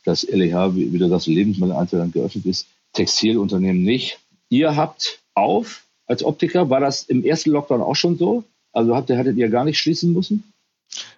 dass 0.04 0.22
LEH 0.22 0.74
wieder 0.74 1.08
das 1.08 1.26
Lebensmitteleinzelhandel 1.26 2.20
geöffnet 2.20 2.46
ist, 2.46 2.66
Textilunternehmen 2.92 3.82
nicht. 3.82 4.18
Ihr 4.48 4.76
habt 4.76 5.20
auf 5.34 5.82
als 6.06 6.22
Optiker, 6.22 6.70
war 6.70 6.80
das 6.80 7.04
im 7.04 7.24
ersten 7.24 7.50
Lockdown 7.50 7.80
auch 7.80 7.96
schon 7.96 8.16
so? 8.16 8.44
Also 8.72 8.94
hattet, 8.94 9.18
hattet 9.18 9.36
ihr 9.36 9.48
gar 9.48 9.64
nicht 9.64 9.78
schließen 9.78 10.12
müssen? 10.12 10.44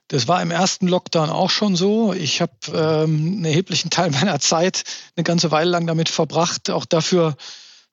Das 0.08 0.28
war 0.28 0.40
im 0.40 0.50
ersten 0.50 0.88
Lockdown 0.88 1.30
auch 1.30 1.50
schon 1.50 1.76
so. 1.76 2.12
Ich 2.12 2.40
habe 2.40 2.52
ähm, 2.68 3.34
einen 3.36 3.44
erheblichen 3.44 3.90
Teil 3.90 4.10
meiner 4.12 4.40
Zeit 4.40 4.84
eine 5.16 5.24
ganze 5.24 5.50
Weile 5.50 5.70
lang 5.70 5.86
damit 5.86 6.08
verbracht, 6.08 6.70
auch 6.70 6.84
dafür 6.84 7.36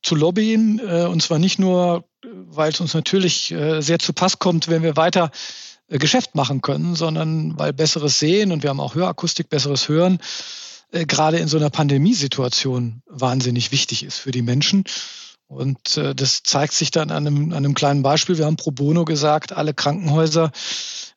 zu 0.02 0.16
lobbyen. 0.16 0.80
Äh, 0.80 1.06
und 1.06 1.22
zwar 1.22 1.40
nicht 1.40 1.60
nur 1.60 2.06
weil 2.24 2.72
es 2.72 2.80
uns 2.80 2.94
natürlich 2.94 3.52
äh, 3.52 3.82
sehr 3.82 4.00
zu 4.00 4.14
Pass 4.14 4.40
kommt, 4.40 4.68
wenn 4.68 4.84
wir 4.84 4.96
weiter 4.96 5.32
äh, 5.88 5.98
Geschäft 5.98 6.36
machen 6.36 6.62
können, 6.62 6.96
sondern 6.96 7.58
weil 7.58 7.74
besseres 7.74 8.20
Sehen 8.20 8.52
und 8.52 8.64
wir 8.64 8.70
haben 8.70 8.80
auch 8.80 8.96
Hörakustik, 8.96 9.50
besseres 9.50 9.88
Hören 9.90 10.20
äh, 10.92 11.06
gerade 11.06 11.38
in 11.38 11.48
so 11.48 11.58
einer 11.58 11.70
Pandemiesituation 11.70 13.02
wahnsinnig 13.08 13.72
wichtig 13.72 14.04
ist 14.04 14.18
für 14.18 14.32
die 14.32 14.42
Menschen. 14.42 14.84
Und 15.48 15.98
äh, 15.98 16.16
das 16.16 16.44
zeigt 16.44 16.74
sich 16.74 16.92
dann 16.92 17.12
an 17.12 17.28
einem, 17.28 17.52
an 17.52 17.58
einem 17.58 17.74
kleinen 17.76 18.02
Beispiel. 18.02 18.38
Wir 18.38 18.46
haben 18.46 18.56
pro 18.56 18.72
bono 18.72 19.06
gesagt, 19.06 19.54
alle 19.54 19.74
Krankenhäuser, 19.74 20.52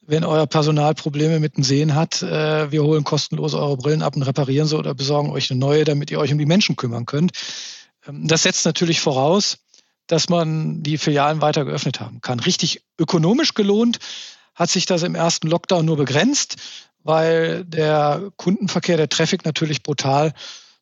wenn 0.07 0.25
euer 0.25 0.47
Personal 0.47 0.95
Probleme 0.95 1.41
mit 1.41 1.57
dem 1.57 1.65
Sehen 1.65 1.95
hat, 1.95 2.23
äh, 2.23 2.71
wir 2.71 2.83
holen 2.83 3.05
kostenlos 3.05 3.55
eure 3.55 3.77
Brillen 3.77 4.03
ab 4.03 4.17
und 4.17 4.23
reparieren 4.23 4.69
sie 4.69 4.79
oder 4.79 4.95
besorgen 4.95 5.31
euch 5.31 5.51
eine 5.51 5.59
neue, 5.59 5.85
damit 5.85 6.11
ihr 6.11 6.19
euch 6.19 6.33
um 6.33 6.39
die 6.39 6.47
Menschen 6.47 6.77
kümmern 6.77 7.07
könnt. 7.07 7.33
Ähm, 8.07 8.27
das 8.29 8.45
setzt 8.45 8.65
natürlich 8.65 9.01
voraus, 9.01 9.59
dass 10.07 10.29
man 10.29 10.83
die 10.83 10.99
Filialen 10.99 11.41
weiter 11.41 11.65
geöffnet 11.65 12.01
haben 12.01 12.21
kann. 12.21 12.39
Richtig 12.41 12.83
ökonomisch 12.99 13.55
gelohnt 13.55 13.99
hat 14.55 14.71
sich 14.71 14.87
das 14.87 15.03
im 15.03 15.15
ersten 15.15 15.49
Lockdown 15.49 15.85
nur 15.85 15.97
begrenzt, 15.97 16.57
weil 17.03 17.65
der 17.65 18.31
Kundenverkehr, 18.37 18.97
der 18.97 19.09
Traffic 19.09 19.45
natürlich 19.45 19.83
brutal 19.83 20.33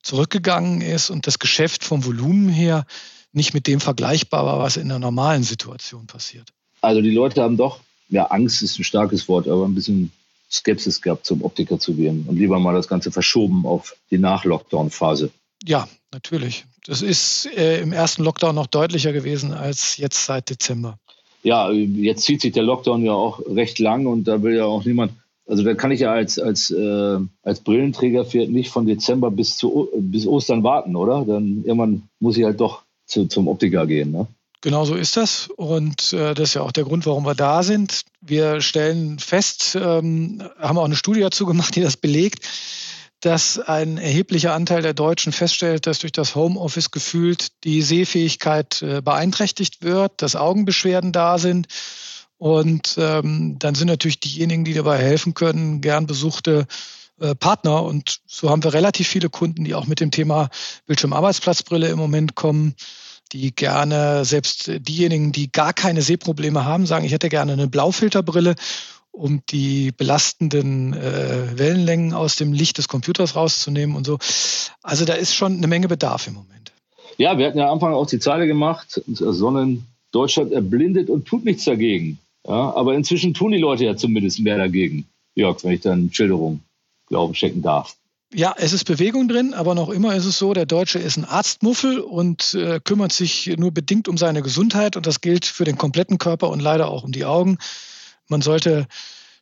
zurückgegangen 0.03 0.83
ist 0.83 1.09
und 1.09 1.27
das 1.27 1.39
Geschäft 1.39 1.83
vom 1.83 2.05
Volumen 2.05 2.51
her 2.51 2.85
nicht 3.33 3.55
mit 3.55 3.67
dem 3.67 3.81
vergleichbar 3.81 4.45
war, 4.45 4.59
was 4.59 4.77
in 4.77 4.89
der 4.89 4.99
normalen 4.99 5.43
Situation 5.43 6.07
passiert. 6.07 6.51
Also 6.83 7.01
die 7.01 7.11
Leute 7.11 7.43
haben 7.43 7.57
doch, 7.57 7.81
ja, 8.15 8.27
Angst 8.27 8.63
ist 8.63 8.79
ein 8.79 8.85
starkes 8.85 9.29
Wort, 9.29 9.49
aber 9.49 9.65
ein 9.67 9.75
bisschen 9.75 10.13
Skepsis 10.51 11.03
gehabt, 11.03 11.27
zum 11.27 11.43
Optiker 11.43 11.81
zu 11.81 11.95
gehen 11.95 12.25
und 12.29 12.37
lieber 12.37 12.61
mal 12.61 12.75
das 12.75 12.87
Ganze 12.87 13.11
verschoben 13.11 13.67
auf 13.67 13.97
die 14.11 14.19
Nach-Lockdown-Phase. 14.19 15.31
Ja, 15.67 15.89
natürlich. 16.13 16.65
Das 16.87 17.03
ist 17.03 17.49
äh, 17.57 17.81
im 17.81 17.93
ersten 17.93 18.23
Lockdown 18.23 18.55
noch 18.55 18.69
deutlicher 18.69 19.13
gewesen 19.13 19.53
als 19.53 19.97
jetzt 19.97 20.27
seit 20.27 20.49
Dezember. 20.49 20.99
Ja, 21.43 21.71
jetzt 21.73 22.23
zieht 22.23 22.41
sich 22.41 22.53
der 22.53 22.63
Lockdown 22.63 23.05
ja 23.05 23.13
auch 23.13 23.41
recht 23.47 23.79
lang 23.79 24.07
und 24.07 24.25
da 24.29 24.43
will 24.43 24.55
ja 24.55 24.65
auch 24.65 24.85
niemand, 24.85 25.13
also 25.47 25.65
da 25.65 25.75
kann 25.75 25.91
ich 25.91 26.01
ja 26.01 26.13
als, 26.13 26.39
als, 26.39 26.71
äh, 26.71 27.19
als 27.43 27.61
Brillenträger 27.61 28.25
nicht 28.47 28.71
von 28.71 28.87
Dezember 28.87 29.31
bis, 29.31 29.57
zu, 29.57 29.89
bis 29.97 30.27
Ostern 30.27 30.63
warten, 30.63 30.95
oder? 30.95 31.25
Dann 31.25 31.65
irgendwann 31.65 32.09
muss 32.21 32.37
ich 32.37 32.45
halt 32.45 32.61
doch 32.61 32.83
zu, 33.07 33.27
zum 33.27 33.49
Optiker 33.49 33.87
gehen. 33.87 34.13
Ne? 34.13 34.27
Genau 34.65 34.87
so 34.87 34.95
ist 34.95 35.19
das. 35.19 35.49
Und 35.55 36.15
äh, 36.15 36.33
das 36.33 36.49
ist 36.49 36.55
ja 36.55 36.63
auch 36.63 36.73
der 36.73 36.85
Grund, 36.85 37.05
warum 37.05 37.27
wir 37.27 37.35
da 37.35 37.63
sind. 37.63 38.01
Wir 38.23 38.63
stellen 38.63 39.19
fest, 39.19 39.77
ähm, 39.79 40.43
haben 40.59 40.79
auch 40.79 40.87
eine 40.87 40.97
Studie 40.97 41.21
dazu 41.21 41.45
gemacht, 41.45 41.77
die 41.77 41.83
das 41.83 41.99
belegt, 41.99 42.49
dass 43.21 43.59
ein 43.59 43.99
erheblicher 43.99 44.55
Anteil 44.55 44.81
der 44.81 44.95
Deutschen 44.95 45.35
feststellt, 45.35 45.87
dass 45.87 45.99
durch 45.99 46.13
das 46.13 46.35
Homeoffice 46.35 46.91
gefühlt 46.91 47.49
die 47.65 47.83
Sehfähigkeit 47.83 48.81
äh, 48.81 49.03
beeinträchtigt 49.03 49.83
wird, 49.83 50.23
dass 50.23 50.35
Augenbeschwerden 50.35 51.13
da 51.13 51.37
sind. 51.37 51.67
Und 52.39 52.95
ähm, 52.97 53.59
dann 53.59 53.75
sind 53.75 53.89
natürlich 53.89 54.21
diejenigen, 54.21 54.65
die 54.65 54.73
dabei 54.73 54.97
helfen 54.97 55.35
können, 55.35 55.83
gern 55.83 56.07
besuchte 56.07 56.67
äh, 57.21 57.35
Partner. 57.35 57.83
Und 57.83 58.21
so 58.27 58.49
haben 58.49 58.65
wir 58.65 58.73
relativ 58.73 59.09
viele 59.09 59.29
Kunden, 59.29 59.65
die 59.65 59.75
auch 59.75 59.87
mit 59.87 60.01
dem 60.01 60.11
Thema 60.11 60.49
Bildschirmarbeitsplatzbrille 60.87 61.89
im 61.89 61.99
Moment 61.99 62.35
kommen, 62.35 62.75
die 63.35 63.55
gerne, 63.55 64.25
selbst 64.25 64.71
diejenigen, 64.79 65.33
die 65.33 65.51
gar 65.51 65.73
keine 65.73 66.03
Sehprobleme 66.03 66.65
haben, 66.65 66.87
sagen, 66.87 67.05
ich 67.05 67.13
hätte 67.13 67.29
gerne 67.29 67.53
eine 67.53 67.67
Blaufilterbrille 67.67 68.55
um 69.11 69.43
die 69.51 69.93
belastenden 69.93 70.95
äh, 70.95 71.59
Wellenlängen 71.59 72.15
aus 72.15 72.37
dem 72.37 72.53
Licht 72.53 72.79
des 72.79 72.89
Computers 72.89 73.37
rauszunehmen 73.37 73.97
und 73.97 74.07
so. 74.07 74.19
Also 74.83 75.05
da 75.05 75.15
ist 75.15 75.35
schon 75.35 75.57
eine 75.57 75.67
Menge 75.67 75.89
Bedarf 75.89 76.27
im 76.27 76.35
Moment. 76.35 76.73
Ja, 77.19 77.37
wir 77.39 77.47
hatten 77.47 77.59
ja 77.59 77.67
am 77.67 77.75
Anfang 77.75 77.93
auch 77.93 78.07
die 78.07 78.19
Zeile 78.19 78.47
gemacht, 78.47 79.01
Sonnen 79.07 79.87
Deutschland 80.11 80.53
erblindet 80.53 81.11
und 81.11 81.27
tut 81.27 81.45
nichts 81.45 81.65
dagegen. 81.65 82.19
Ja, 82.47 82.75
aber 82.75 82.95
inzwischen 82.95 83.35
tun 83.35 83.53
die 83.53 83.59
Leute 83.59 83.85
ja 83.85 83.97
zumindest 83.97 84.41
mehr 84.41 84.59
dagegen. 84.59 85.07
Jörg, 85.35 85.63
wenn 85.65 85.73
ich 85.73 85.81
dann 85.81 86.13
Schilderung 86.13 86.61
Glauben 87.07 87.35
schenken 87.35 87.63
darf. 87.63 87.97
Ja, 88.37 88.53
es 88.59 88.73
ist 88.73 88.83
Bewegung 88.83 89.29
drin, 89.29 89.55
aber 89.55 89.77
noch 89.77 89.91
immer 89.91 90.17
ist 90.17 90.25
es 90.25 90.39
so, 90.39 90.55
der 90.55 90.67
Deutsche 90.67 90.99
ist 90.99 91.17
ein 91.17 91.25
Arztmuffel 91.25 92.01
und 92.01 92.55
äh, 92.55 92.81
kümmert 92.83 93.13
sich 93.13 93.55
nur 93.57 93.71
bedingt 93.71 94.09
um 94.09 94.19
seine 94.19 94.43
Gesundheit 94.43 94.97
und 94.97 95.07
das 95.07 95.21
gilt 95.21 95.47
für 95.47 95.63
den 95.63 95.79
kompletten 95.79 96.19
Körper 96.19 96.49
und 96.51 96.59
leider 96.59 96.89
auch 96.89 97.05
um 97.05 97.13
die 97.13 97.27
Augen. 97.27 97.59
Man 98.27 98.43
sollte 98.43 98.89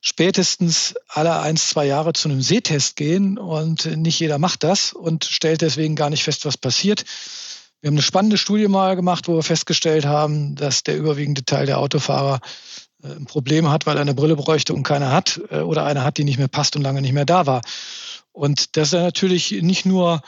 spätestens 0.03 0.95
alle 1.09 1.41
ein, 1.41 1.57
zwei 1.57 1.87
Jahre 1.87 2.13
zu 2.13 2.29
einem 2.29 2.43
Sehtest 2.43 2.97
gehen 2.97 3.39
und 3.39 3.87
nicht 3.97 4.21
jeder 4.21 4.37
macht 4.37 4.63
das 4.63 4.93
und 4.93 5.25
stellt 5.25 5.63
deswegen 5.63 5.97
gar 5.97 6.11
nicht 6.11 6.25
fest, 6.25 6.45
was 6.45 6.59
passiert. 6.59 7.05
Wir 7.81 7.89
haben 7.89 7.95
eine 7.95 8.03
spannende 8.03 8.37
Studie 8.37 8.69
mal 8.69 8.95
gemacht, 8.95 9.27
wo 9.27 9.37
wir 9.37 9.43
festgestellt 9.43 10.05
haben, 10.05 10.55
dass 10.55 10.83
der 10.83 10.99
überwiegende 10.99 11.47
Teil 11.47 11.65
der 11.65 11.79
Autofahrer 11.79 12.41
ein 13.03 13.25
Problem 13.25 13.69
hat, 13.69 13.87
weil 13.87 13.97
er 13.97 14.03
eine 14.03 14.15
Brille 14.15 14.37
bräuchte 14.37 14.75
und 14.75 14.83
keine 14.83 15.13
hat 15.13 15.41
äh, 15.51 15.61
oder 15.61 15.85
eine 15.85 16.05
hat, 16.05 16.19
die 16.19 16.25
nicht 16.25 16.39
mehr 16.39 16.49
passt 16.49 16.77
und 16.77 16.83
lange 16.83 17.03
nicht 17.03 17.13
mehr 17.13 17.25
da 17.25 17.47
war. 17.47 17.63
Und 18.33 18.77
das 18.77 18.89
ist 18.89 19.01
natürlich 19.01 19.63
nicht 19.63 19.85
nur 19.85 20.23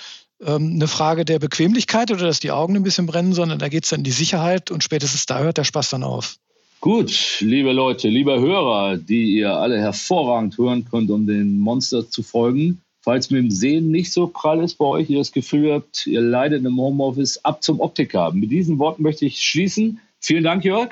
ähm, 0.45 0.73
eine 0.75 0.89
Frage 0.89 1.25
der 1.25 1.39
Bequemlichkeit 1.39 2.11
oder 2.11 2.27
dass 2.27 2.41
die 2.41 2.51
Augen 2.51 2.77
ein 2.77 2.83
bisschen 2.83 3.07
brennen, 3.07 3.33
sondern 3.33 3.59
da 3.59 3.69
geht 3.69 3.85
es 3.85 3.91
dann 3.91 4.01
in 4.01 4.05
die 4.05 4.11
Sicherheit 4.11 4.71
und 4.71 4.83
spätestens 4.83 5.27
da 5.27 5.39
hört 5.39 5.59
der 5.59 5.65
Spaß 5.65 5.91
dann 5.91 6.03
auf. 6.03 6.37
Gut, 6.81 7.39
liebe 7.41 7.73
Leute, 7.73 8.09
liebe 8.09 8.39
Hörer, 8.39 8.99
die 8.99 9.37
ihr 9.37 9.57
alle 9.57 9.79
hervorragend 9.79 10.59
hören 10.59 10.85
könnt, 10.91 11.11
um 11.11 11.27
den 11.27 11.59
Monster 11.59 12.11
zu 12.11 12.23
folgen. 12.23 12.83
Falls 13.01 13.31
mit 13.31 13.43
dem 13.43 13.51
Sehen 13.51 13.91
nicht 13.91 14.13
so 14.13 14.27
prall 14.27 14.63
ist 14.63 14.77
bei 14.77 14.85
euch, 14.85 15.09
ihr 15.09 15.19
das 15.19 15.33
Gefühl 15.33 15.73
habt, 15.73 16.07
ihr 16.07 16.21
leidet 16.21 16.65
im 16.65 16.77
Homeoffice, 16.77 17.43
ab 17.45 17.63
zum 17.63 17.81
Optiker. 17.81 18.33
Mit 18.33 18.51
diesen 18.51 18.79
Worten 18.79 19.03
möchte 19.03 19.25
ich 19.25 19.43
schließen. 19.43 20.01
Vielen 20.21 20.45
Dank, 20.45 20.65
Jörg. 20.65 20.91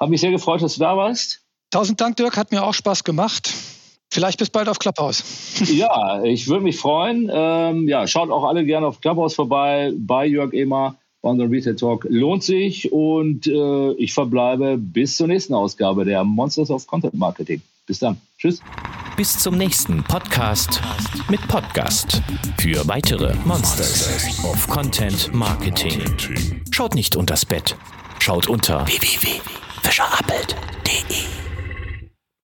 Hat 0.00 0.08
mich 0.08 0.22
sehr 0.22 0.30
gefreut, 0.30 0.62
dass 0.62 0.74
du 0.74 0.80
da 0.80 0.96
warst. 0.96 1.42
Tausend 1.70 2.00
Dank, 2.00 2.16
Dirk. 2.16 2.36
Hat 2.36 2.50
mir 2.50 2.64
auch 2.64 2.74
Spaß 2.74 3.04
gemacht. 3.04 3.52
Vielleicht 4.12 4.38
bis 4.38 4.50
bald 4.50 4.68
auf 4.68 4.78
Clubhouse. 4.78 5.22
ja, 5.70 6.22
ich 6.24 6.48
würde 6.48 6.64
mich 6.64 6.78
freuen. 6.78 7.30
Ähm, 7.32 7.86
ja, 7.86 8.06
schaut 8.08 8.30
auch 8.30 8.44
alle 8.44 8.64
gerne 8.64 8.86
auf 8.86 9.00
Clubhouse 9.00 9.34
vorbei 9.34 9.92
bei 9.96 10.26
Jörg 10.26 10.52
Emer. 10.52 10.96
London 11.22 11.50
Retail 11.50 11.76
Talk 11.76 12.06
lohnt 12.08 12.42
sich 12.42 12.90
und 12.90 13.46
äh, 13.46 13.92
ich 13.92 14.14
verbleibe 14.14 14.78
bis 14.78 15.18
zur 15.18 15.26
nächsten 15.26 15.52
Ausgabe 15.52 16.06
der 16.06 16.24
Monsters 16.24 16.70
of 16.70 16.86
Content 16.86 17.12
Marketing. 17.12 17.60
Bis 17.86 17.98
dann. 17.98 18.18
Tschüss. 18.38 18.62
Bis 19.18 19.38
zum 19.38 19.58
nächsten 19.58 20.02
Podcast 20.02 20.80
mit 21.28 21.46
Podcast 21.46 22.22
für 22.58 22.88
weitere 22.88 23.34
Monsters 23.44 24.42
of 24.44 24.66
Content 24.66 25.34
Marketing. 25.34 26.00
Schaut 26.70 26.94
nicht 26.94 27.16
unters 27.16 27.44
Bett, 27.44 27.76
schaut 28.18 28.48
unter 28.48 28.86
www.fischerappelt.de. 29.82 31.39